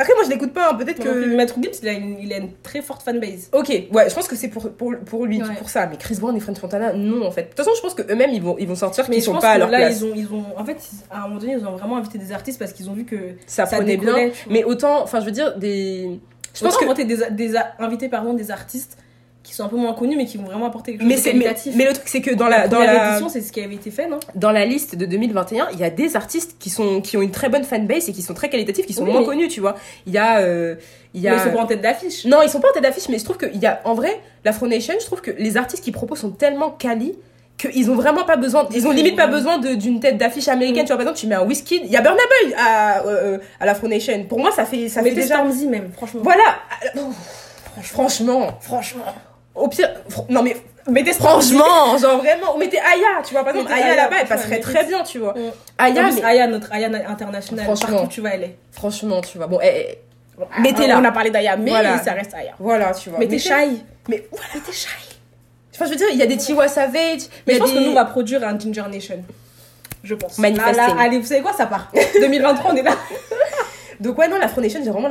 [0.00, 0.70] Après, moi, je l'écoute pas.
[0.70, 1.34] hein, Peut-être Que...
[1.36, 3.48] Maître Gibbs, il a, une, il a une très forte fanbase.
[3.52, 5.54] Ok, ouais, je pense que c'est pour, pour, pour lui, Ouais.
[5.58, 5.86] pour ça.
[5.88, 7.42] Mais Chris Brown et French Montana, non, en fait.
[7.42, 9.50] De toute façon, je pense qu'eux-mêmes, ils vont, ils vont sortir Mais qu'ils sont pas
[9.50, 9.98] à leur là, place.
[10.00, 10.44] ils ont, ils ont.
[10.56, 10.76] En fait,
[11.10, 13.16] à un moment donné, ils ont vraiment invité des artistes parce qu'ils ont vu que
[13.46, 14.30] Ça, ça prenait bien.
[14.48, 16.20] Mais autant, enfin, je veux dire, des.
[16.54, 17.02] Je pense pense que.
[17.02, 18.96] des, des, inviter pardon, des artistes
[19.48, 21.38] qui sont un peu moins connus mais qui vont vraiment apporter quelque chose Mais, de
[21.38, 21.74] mais, qualitatif.
[21.74, 23.90] mais le truc, c'est que dans la, dans, la, édition, c'est ce qui avait été
[23.90, 24.20] fait, non?
[24.34, 27.30] Dans la liste de 2021, il y a des artistes qui, sont, qui ont une
[27.30, 29.60] très bonne fanbase et qui sont très qualitatifs, qui sont Oui, moins mais- connus, tu
[29.60, 29.76] vois.
[30.06, 30.40] Il y a.
[30.40, 30.74] euh,
[31.14, 31.30] il y a...
[31.32, 32.26] Mais ils sont pas en tête d'affiche.
[32.26, 33.80] Non, ils sont pas en tête d'affiche, mais je trouve qu'il y a.
[33.84, 37.14] En vrai, l'Afro Nation, je trouve que les artistes qui proposent sont tellement quali
[37.56, 40.84] qu'ils ont vraiment pas besoin, ils ont limite pas besoin d'une tête d'affiche américaine.
[40.84, 43.06] Tu vois, par exemple, tu mets un whisky, il y a Burna Boy à, euh,
[43.08, 44.22] euh, à l'Afro Nation.
[44.28, 45.36] Pour moi, ça fait, ça fait Mettez déjà.
[45.36, 46.20] Stormzy même, franchement.
[46.22, 46.44] Voilà.
[47.82, 49.04] Franchement, Franchement.
[49.58, 49.90] Au pire,
[50.28, 50.56] non mais
[50.90, 54.16] Mettez franchement, genre vraiment, on mettait Aya, tu vois, par exemple, Mettez Aya Aya, là-bas,
[54.22, 55.34] elle passerait elle très bien, tu vois.
[55.34, 55.50] Mm.
[55.76, 57.98] Aya, mais Aya, notre Aya internationale, Franchement.
[57.98, 58.56] partout tu vas aller.
[58.72, 59.98] franchement, tu vois, bon, eh,
[60.38, 60.98] eh, Mettez-la.
[60.98, 61.70] On a parlé d'Aya, mais
[62.02, 62.52] ça reste Aya.
[62.58, 63.18] voilà, tu vois.
[63.18, 63.84] Mettez Mettez- Shai.
[64.08, 64.88] Mais voilà, mettez Shai.
[65.74, 67.90] Enfin, je veux dire, il y a des Tiwa Savage, Mais je pense que nous,
[67.90, 69.22] on va produire un Ginger Nation.
[70.02, 70.38] Je pense.
[70.38, 70.98] Manifesting.
[70.98, 71.92] Allez, vous savez quoi, ça part.
[72.20, 72.92] 2023, on est là.
[74.00, 75.08] Donc ouais, non, la Nation, j'ai vraiment...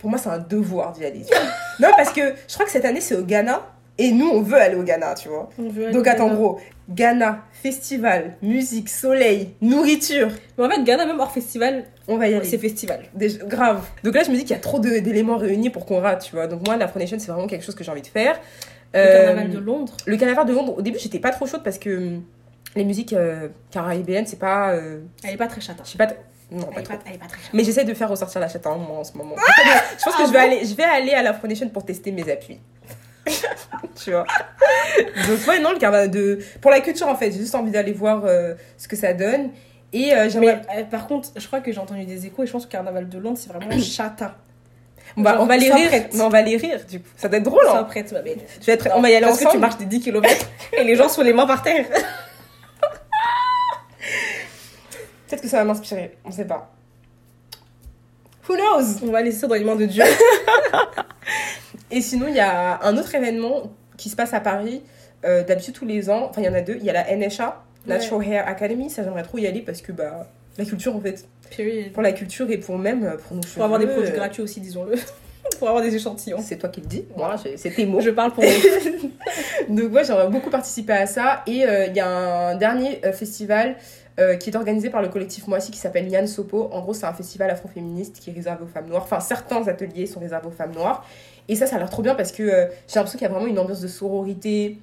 [0.00, 1.22] Pour moi, c'est un devoir d'y aller.
[1.22, 1.44] tu vois.
[1.88, 3.60] non, parce que je crois que cette année, c'est au Ghana.
[3.98, 5.50] Et nous, on veut aller au Ghana, tu vois.
[5.92, 6.58] Donc attends, gros.
[6.88, 10.28] Ghana, festival, musique, soleil, nourriture.
[10.56, 12.44] Mais en fait, Ghana, même hors festival, On va y aller.
[12.46, 13.00] c'est festival.
[13.14, 13.86] Déjà- grave.
[14.02, 16.34] Donc là, je me dis qu'il y a trop d'éléments réunis pour qu'on rate, tu
[16.34, 16.46] vois.
[16.46, 18.40] Donc moi, la Nation, c'est vraiment quelque chose que j'ai envie de faire.
[18.94, 19.92] Le Euh, carnaval de Londres.
[20.06, 22.22] Le carnaval de Londres, au début, j'étais pas trop chaude parce que hum,
[22.74, 24.70] les musiques euh, caribéennes, c'est pas...
[24.72, 25.76] euh, Elle est pas très chatte.
[25.78, 25.82] hein.
[25.84, 26.08] je sais pas...
[26.50, 26.94] Non, pas est trop.
[26.94, 27.38] pas, elle est pas très.
[27.52, 29.36] Mais j'essaie de faire ressortir la chatte en moi en ce moment.
[29.36, 31.84] je pense que Ah je vais bon aller, je vais aller à la Nation pour
[31.84, 32.58] tester mes appuis.
[34.02, 34.24] tu vois.
[35.28, 36.38] Donc ouais, non, le carnaval de...
[36.60, 39.50] Pour la culture, en fait, j'ai juste envie d'aller voir euh, ce que ça donne.
[39.92, 40.62] Et euh, j'aimerais...
[40.76, 42.72] euh, par contre, je crois que j'ai entendu des échos et je pense que le
[42.72, 44.36] carnaval de Londres, c'est vraiment chata.
[45.16, 45.88] On va, Genre, on va les rire.
[45.88, 46.14] prête.
[46.14, 47.08] Mais on va les rire, du coup.
[47.16, 47.82] Ça doit être drôle, hein.
[47.84, 48.38] prête, ma belle.
[48.60, 48.88] Je vais être...
[48.94, 49.54] on va y aller Parce que ensemble.
[49.56, 50.28] tu marches des 10 km
[50.72, 51.86] et les gens sont les mains par terre.
[55.30, 56.18] Peut-être que ça va m'inspirer.
[56.24, 56.72] On sait pas.
[58.48, 58.98] Who knows?
[59.06, 60.02] On va laisser ça dans les mains de Dieu.
[61.92, 64.82] Et sinon, il y a un autre événement qui se passe à Paris,
[65.24, 66.26] euh, d'habitude tous les ans.
[66.30, 66.76] Enfin, il y en a deux.
[66.80, 68.90] Il y a la NHA, Natural Hair Academy.
[68.90, 70.26] Ça, j'aimerais trop y aller parce que, bah,
[70.58, 71.24] la culture, en fait.
[71.56, 71.92] Period.
[71.92, 73.54] Pour la culture et pour même, euh, pour nos cheveux.
[73.54, 74.96] Pour avoir des produits euh, gratuits aussi, disons-le.
[75.58, 76.38] Pour avoir des échantillons.
[76.40, 77.04] C'est toi qui le dis.
[77.16, 78.00] Moi, j'ai- c'est tes mots.
[78.00, 78.44] Je parle pour
[79.68, 81.42] Donc, moi, j'aimerais beaucoup participer à ça.
[81.46, 83.74] Et euh, il y a un dernier euh, festival
[84.20, 86.68] euh, qui est organisé par le collectif Moissy qui s'appelle Yann Sopo.
[86.72, 89.02] En gros, c'est un festival afroféministe qui est réservé aux femmes noires.
[89.04, 91.06] Enfin, certains ateliers sont réservés aux femmes noires.
[91.48, 93.32] Et ça, ça a l'air trop bien parce que euh, j'ai l'impression qu'il y a
[93.32, 94.78] vraiment une ambiance de sororité,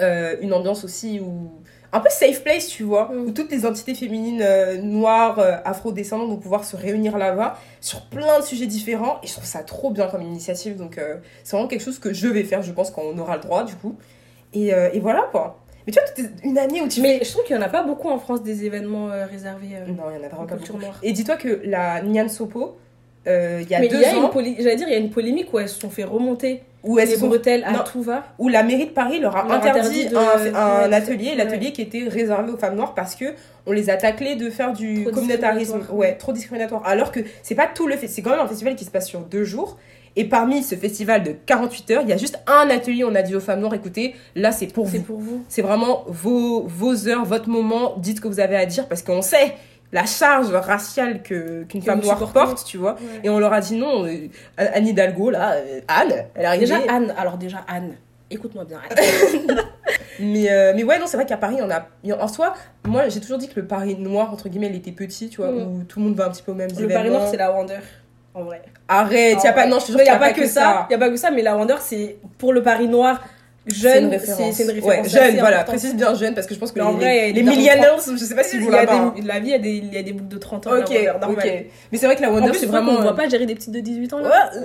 [0.00, 1.50] euh, une ambiance aussi où.
[1.92, 3.18] Un peu safe place, tu vois, Mm.
[3.26, 4.44] où toutes les entités féminines
[4.80, 9.18] noires, afro-descendantes vont pouvoir se réunir là-bas sur plein de sujets différents.
[9.24, 10.76] Et je trouve ça trop bien comme initiative.
[10.76, 11.00] Donc,
[11.42, 13.64] c'est vraiment quelque chose que je vais faire, je pense, quand on aura le droit,
[13.64, 13.96] du coup.
[14.52, 15.58] Et, et voilà, quoi.
[15.86, 17.82] Mais tu vois, une année où tu Mais je trouve qu'il n'y en a pas
[17.82, 20.46] beaucoup en France des événements euh, réservés euh, Non, il y en a en vraiment
[20.46, 20.78] pas beaucoup.
[20.78, 20.98] noire.
[21.02, 22.76] Et dis-toi que la Nyan Sopo,
[23.26, 24.98] euh, il y a Mais deux il y a ans, j'allais dire, il y a
[24.98, 27.80] une polémique où elles se sont fait remonter où, elles les sont- bretelles à Non.
[27.84, 28.24] tout va.
[28.38, 31.34] où la mairie de Paris leur a Leur interdit, de- un, un ouais, atelier, ouais.
[31.36, 33.26] l'atelier qui était réservé aux femmes noires parce que
[33.66, 35.80] on les a taclés de faire du Trop communautarisme.
[35.92, 36.86] Ouais, trop discriminatoire.
[36.86, 39.06] Alors que c'est pas tout le fait, c'est quand même un festival qui se passe
[39.06, 39.76] sur deux jours.
[40.16, 43.14] Et parmi ce festival de 48 heures, il y a juste un atelier où on
[43.14, 45.04] a dit aux femmes noires, écoutez, là c'est pour C'est vous.
[45.04, 45.44] pour vous.
[45.48, 49.02] C'est vraiment vos, vos heures, votre moment, dites ce que vous avez à dire parce
[49.02, 49.54] qu'on sait
[49.92, 52.96] la charge raciale que qu'une femme noire porte, tu vois.
[53.24, 56.66] Et on leur a dit non, euh, Anne Hidalgo, là, euh, Anne, elle est arrivée.
[56.66, 57.94] Déjà Anne, alors déjà Anne,
[58.30, 58.80] écoute-moi bien.
[58.88, 59.56] Anne.
[60.22, 61.86] Mais, euh, mais ouais, non, c'est vrai qu'à Paris, en a.
[62.22, 62.52] en- soi,
[62.86, 65.50] moi, j'ai toujours dit que le Paris noir, entre guillemets, il était petit, tu vois,
[65.50, 65.56] Mm.
[65.80, 66.94] où tout le monde va un petit peu aux mêmes Le événements.
[66.94, 67.78] Paris Nord, c'est la Wonder.
[68.34, 68.62] En vrai.
[68.88, 69.66] Arrête, En y a pas.
[69.66, 70.86] Non, je te jure Il qu'il n'y a pas que ça.
[70.88, 73.20] Il y a pas que ça, mais la Wonder, c'est pour le Paris Noir
[73.66, 74.84] jeune, c'est une référence.
[74.84, 77.40] Ouais, jeune, voilà, précise bien jeune, parce que je pense que en les, vrai, les,
[77.40, 79.70] il millennials, je sais pas si Il vous des, la vie, il y, a des,
[79.70, 80.70] il y a des boucles de 30 ans.
[80.78, 80.92] Ok,
[81.28, 81.64] ok.
[81.92, 82.92] Mais c'est vrai que la Wonder, c'est vraiment.
[82.92, 84.50] On ne voit pas gérer des petites de 18 ans là.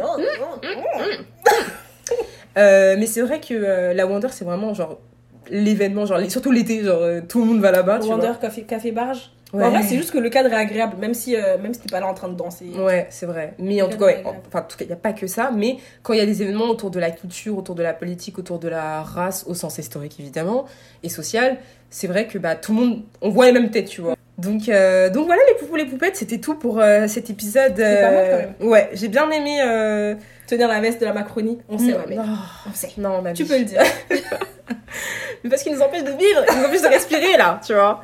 [2.58, 5.02] Euh, mais c'est vrai que euh, la Wonder, c'est vraiment genre
[5.50, 8.94] l'événement, genre surtout l'été, genre euh, tout le monde va là-bas, tu Wonder, café, café
[8.94, 9.32] barge.
[9.64, 11.90] En vrai, c'est juste que le cadre est agréable, même si, euh, même si t'es
[11.92, 12.66] pas là en train de danser.
[12.78, 13.54] Ouais, c'est vrai.
[13.60, 15.52] Mais en tout cas, ouais, enfin, en tout cas, il n'y a pas que ça.
[15.56, 18.38] Mais quand il y a des événements autour de la culture, autour de la politique,
[18.40, 20.66] autour de la race, au sens historique évidemment,
[21.04, 21.58] et social,
[21.90, 24.16] c'est vrai que bah, tout le monde, on voit les mêmes têtes, tu vois.
[24.38, 27.74] Donc, euh, donc voilà, les poupous, les poupettes, c'était tout pour euh, cet épisode.
[27.78, 28.70] C'est pas mal, quand euh, même.
[28.70, 29.62] Ouais, j'ai bien aimé.
[29.66, 32.18] euh, Tenir la veste de la Macronie, on sait, mm, ma belle.
[32.18, 32.24] non,
[32.70, 32.90] On sait.
[32.98, 33.50] non, ma Tu vie.
[33.50, 33.82] peux le dire.
[35.44, 38.04] Mais parce qu'ils nous empêchent de vivre, ils nous empêchent de respirer là, tu vois.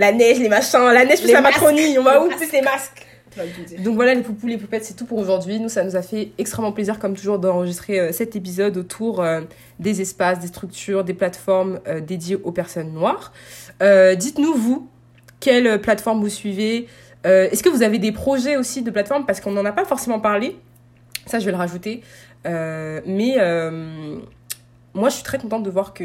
[0.00, 1.60] La neige, les machins, la neige plus Les la masques.
[1.60, 3.06] Macronie, on va où plus les masques.
[3.84, 5.60] Donc voilà les poupous, les poupettes, c'est tout pour aujourd'hui.
[5.60, 9.42] Nous, ça nous a fait extrêmement plaisir, comme toujours, d'enregistrer euh, cet épisode autour euh,
[9.78, 13.32] des espaces, des structures, des plateformes euh, dédiées aux personnes noires.
[13.82, 14.88] Euh, Dites-nous, vous,
[15.38, 16.88] quelle plateforme vous suivez
[17.26, 19.26] Euh, Est-ce que vous avez des projets aussi de plateforme?
[19.26, 20.56] Parce qu'on n'en a pas forcément parlé.
[21.26, 22.00] Ça, je vais le rajouter.
[22.46, 24.16] Euh, mais euh,
[24.94, 26.04] moi, je suis très contente de voir que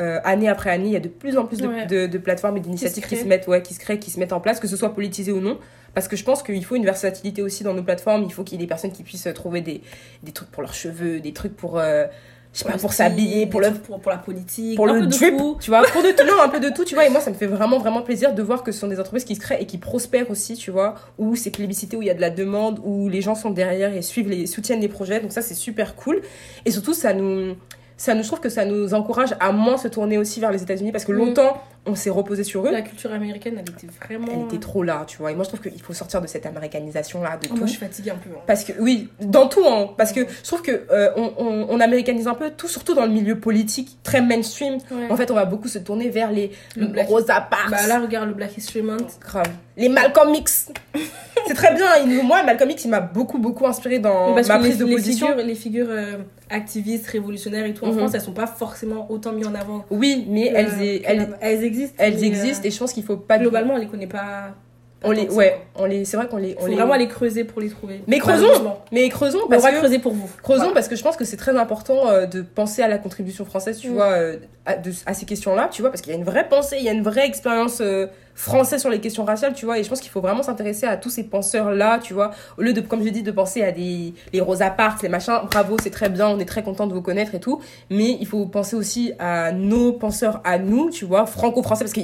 [0.00, 1.86] euh, année après année, il y a de plus en plus de, Ouais.
[1.86, 4.32] de- de plateformes et d'initiatives qui, se mettent, ouais, qui se créent, qui se mettent
[4.32, 5.58] en place, que ce soit politisé ou non.
[5.94, 8.22] Parce que je pense qu'il faut une versatilité aussi dans nos plateformes.
[8.24, 9.82] Il faut qu'il y ait des personnes qui puissent trouver des,
[10.22, 12.06] des trucs pour leurs cheveux, des trucs pour, euh,
[12.52, 15.06] je sais pas, pour s'habiller, pour des le trucs pour, pour la politique, pour le
[15.06, 17.20] drip, tu vois, pour de tout, non, un peu de tout, tu vois, et moi
[17.20, 19.40] ça me fait vraiment vraiment plaisir de voir que ce sont des entreprises qui se
[19.40, 22.20] créent et qui prospèrent aussi, tu vois, où c'est plébiscité, où il y a de
[22.20, 25.42] la demande, où les gens sont derrière et suivent les soutiennent les projets, donc ça
[25.42, 26.22] c'est super cool,
[26.64, 27.54] et surtout ça nous
[28.00, 30.62] ça nous je trouve que ça nous encourage à moins se tourner aussi vers les
[30.62, 31.18] États-Unis parce que Mhm.
[31.18, 32.70] longtemps on s'est reposé sur eux.
[32.70, 34.26] La culture américaine, elle était vraiment.
[34.32, 35.32] Elle était trop là, tu vois.
[35.32, 37.56] Et moi, je trouve qu'il faut sortir de cette américanisation là de Oh, tout.
[37.56, 38.28] moi, je suis fatiguée un peu.
[38.36, 38.40] hein.
[38.46, 41.80] Parce que oui, dans tout, hein, parce que je trouve que euh, on, on, on
[41.80, 44.74] américanise un peu tout, surtout dans le milieu politique, très mainstream.
[44.90, 45.08] Ouais.
[45.10, 47.98] En fait, on va beaucoup se tourner vers les Le Black- Rosa Parks, Bah là,
[48.00, 49.18] regarde le Black History Month.
[49.20, 49.46] grave.
[49.76, 50.70] les Malcolm X.
[51.46, 51.86] C'est très bien.
[52.06, 54.94] il- moi, Malcolm X, il m'a beaucoup beaucoup inspiré dans ma les, prise de les
[54.96, 55.28] position.
[55.28, 56.16] figures, les figures euh,
[56.50, 57.98] activistes, révolutionnaires et tout en Mhm.
[57.98, 59.84] France, elles sont pas forcément autant mises en avant.
[59.90, 60.68] Oui, mais elles,
[61.04, 61.94] elles, elles existent.
[61.98, 64.54] elles euh, existent et je pense qu'il faut pas globalement, on les connaît pas.
[65.02, 67.44] on les, ouais, on les, c'est vrai qu'on les, on Faut les, vraiment aller creuser
[67.44, 68.02] pour les trouver.
[68.06, 68.84] Mais creusons Malheureusement.
[68.92, 70.28] mais creusons Mais on parce va que creuser pour vous.
[70.42, 70.74] Creusons Voilà.
[70.74, 73.78] parce que je pense que c'est très important euh, de penser à la contribution française,
[73.78, 73.94] tu Mm.
[73.94, 76.48] vois, euh, à, de- à ces questions-là, tu vois, parce qu'il y a une vraie
[76.48, 78.06] pensée, il y a une vraie expérience euh,
[78.40, 80.96] française sur les questions raciales, tu vois, et je pense qu'il faut vraiment s'intéresser à
[80.96, 84.14] tous ces penseurs-là, tu vois, au lieu de, comme je dis, de penser à des
[84.32, 87.02] les Rosa Parks, les machins, bravo, c'est très bien, on est très content de vous
[87.02, 87.60] connaître et tout,
[87.90, 92.00] mais il faut penser aussi à nos penseurs, à nous, tu vois, franco-français, parce que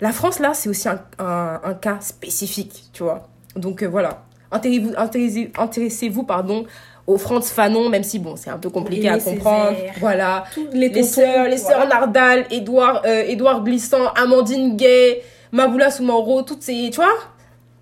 [0.00, 3.28] la France, là, c'est aussi un, un, un cas spécifique, tu vois.
[3.54, 6.64] Donc euh, voilà, intéressez-vous, intéressez, intéressez-vous, pardon,
[7.06, 9.76] aux Franz Fanon, même si bon, c'est un peu compliqué à comprendre.
[9.76, 9.94] Césaire.
[10.00, 11.86] Voilà, Tous les, les sœurs, les sœurs.
[11.86, 15.22] Nardal, Édouard, euh, Édouard Glissant, Amandine Gay,
[15.54, 17.14] Maboula Soumaro, toutes ces, tu vois,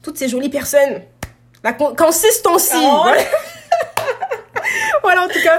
[0.03, 1.03] toutes ces jolies personnes.
[1.65, 2.77] La con- consistency.
[2.77, 3.01] Oh.
[3.05, 3.23] Voilà.
[5.03, 5.59] Voilà, en tout cas,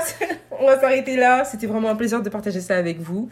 [0.59, 1.43] on va s'arrêter là.
[1.43, 3.29] C'était vraiment un plaisir de partager ça avec vous.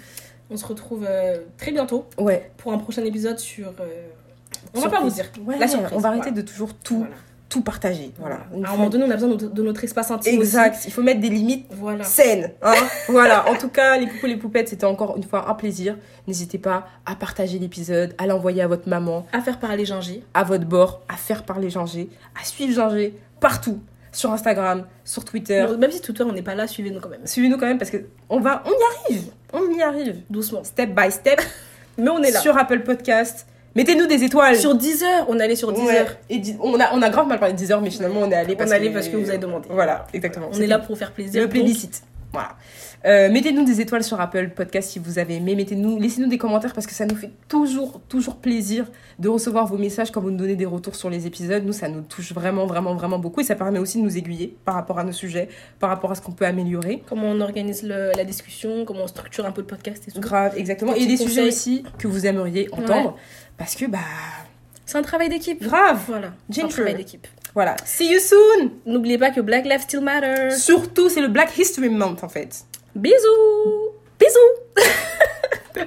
[0.49, 2.51] On se retrouve euh, très bientôt Ouais.
[2.57, 3.67] pour un prochain épisode sur.
[3.79, 4.07] euh,
[4.73, 4.91] On va Surprise.
[4.91, 5.31] pas vous dire.
[5.45, 5.93] Ouais, La surprise.
[5.95, 6.41] on va arrêter voilà.
[6.41, 7.13] de toujours tout, Voilà.
[7.51, 8.13] Tout partager.
[8.17, 8.39] Voilà.
[8.55, 10.33] Une À un moment donné, on a besoin de notre, de notre espace intime.
[10.33, 10.81] Exact.
[10.87, 11.67] Il faut mettre des limites.
[11.71, 12.05] Voilà.
[12.05, 12.51] saines.
[12.61, 12.73] Hein
[13.09, 13.47] voilà.
[13.49, 15.97] En tout cas, les poupous, les poupettes, c'était encore une fois un plaisir.
[16.27, 20.23] N'hésitez pas à partager l'épisode, à l'envoyer à votre maman, À faire parler Ginger.
[20.33, 22.09] à votre bord, à faire parler Ginger,
[22.41, 23.79] à suivre Ginger partout.
[24.13, 25.65] Sur Instagram, sur Twitter.
[25.79, 27.25] Même si Twitter, on n'est pas là, suivez-nous quand même.
[27.25, 27.97] Suivez-nous quand même parce que
[28.29, 29.31] on va, on y arrive.
[29.53, 30.17] On y arrive.
[30.29, 30.65] Doucement.
[30.65, 31.41] Step by step.
[31.97, 32.39] Mais on est là.
[32.41, 33.47] Sur Apple Podcast.
[33.75, 34.55] Mettez-nous des étoiles.
[34.57, 35.97] Sur 10 heures, on est allé sur 10 Ouais.
[35.99, 36.17] heures.
[36.29, 38.35] Et on, a, on a grave mal parlé de 10 heures, mais finalement on est
[38.35, 38.93] allé parce on est allé que...
[38.93, 39.67] parce que vous avez demandé.
[39.69, 40.49] Voilà, exactement.
[40.53, 41.41] On est là pour faire plaisir.
[41.41, 42.03] le plébiscite.
[42.33, 42.55] Voilà.
[43.03, 45.55] Euh, mettez-nous des étoiles sur Apple Podcast si vous avez aimé.
[45.55, 48.85] Mettez-nous, laissez-nous des commentaires parce que ça nous fait toujours, toujours plaisir
[49.19, 51.65] de recevoir vos messages quand vous nous donnez des retours sur les épisodes.
[51.65, 54.55] Nous, ça nous touche vraiment, vraiment, vraiment beaucoup et ça permet aussi de nous aiguiller
[54.63, 55.49] par rapport à nos sujets,
[55.79, 57.03] par rapport à ce qu'on peut améliorer.
[57.09, 60.19] Comment on organise le- la discussion, comment on structure un peu le podcast et tout.
[60.21, 60.93] Grave, exactement.
[60.93, 63.17] Et des sujets aussi que vous aimeriez entendre
[63.61, 63.99] parce que, bah,
[64.87, 65.61] C'est un travail d'équipe.
[65.61, 65.99] grave.
[66.07, 66.31] Voilà.
[66.49, 67.27] C'est un travail d'équipe.
[67.53, 67.75] Voilà.
[67.85, 68.71] See you soon!
[68.87, 70.49] N'oubliez pas que Black Lives Still Matter.
[70.57, 72.61] Surtout, c'est le Black History Month en fait.
[72.95, 74.83] Bisous Bisous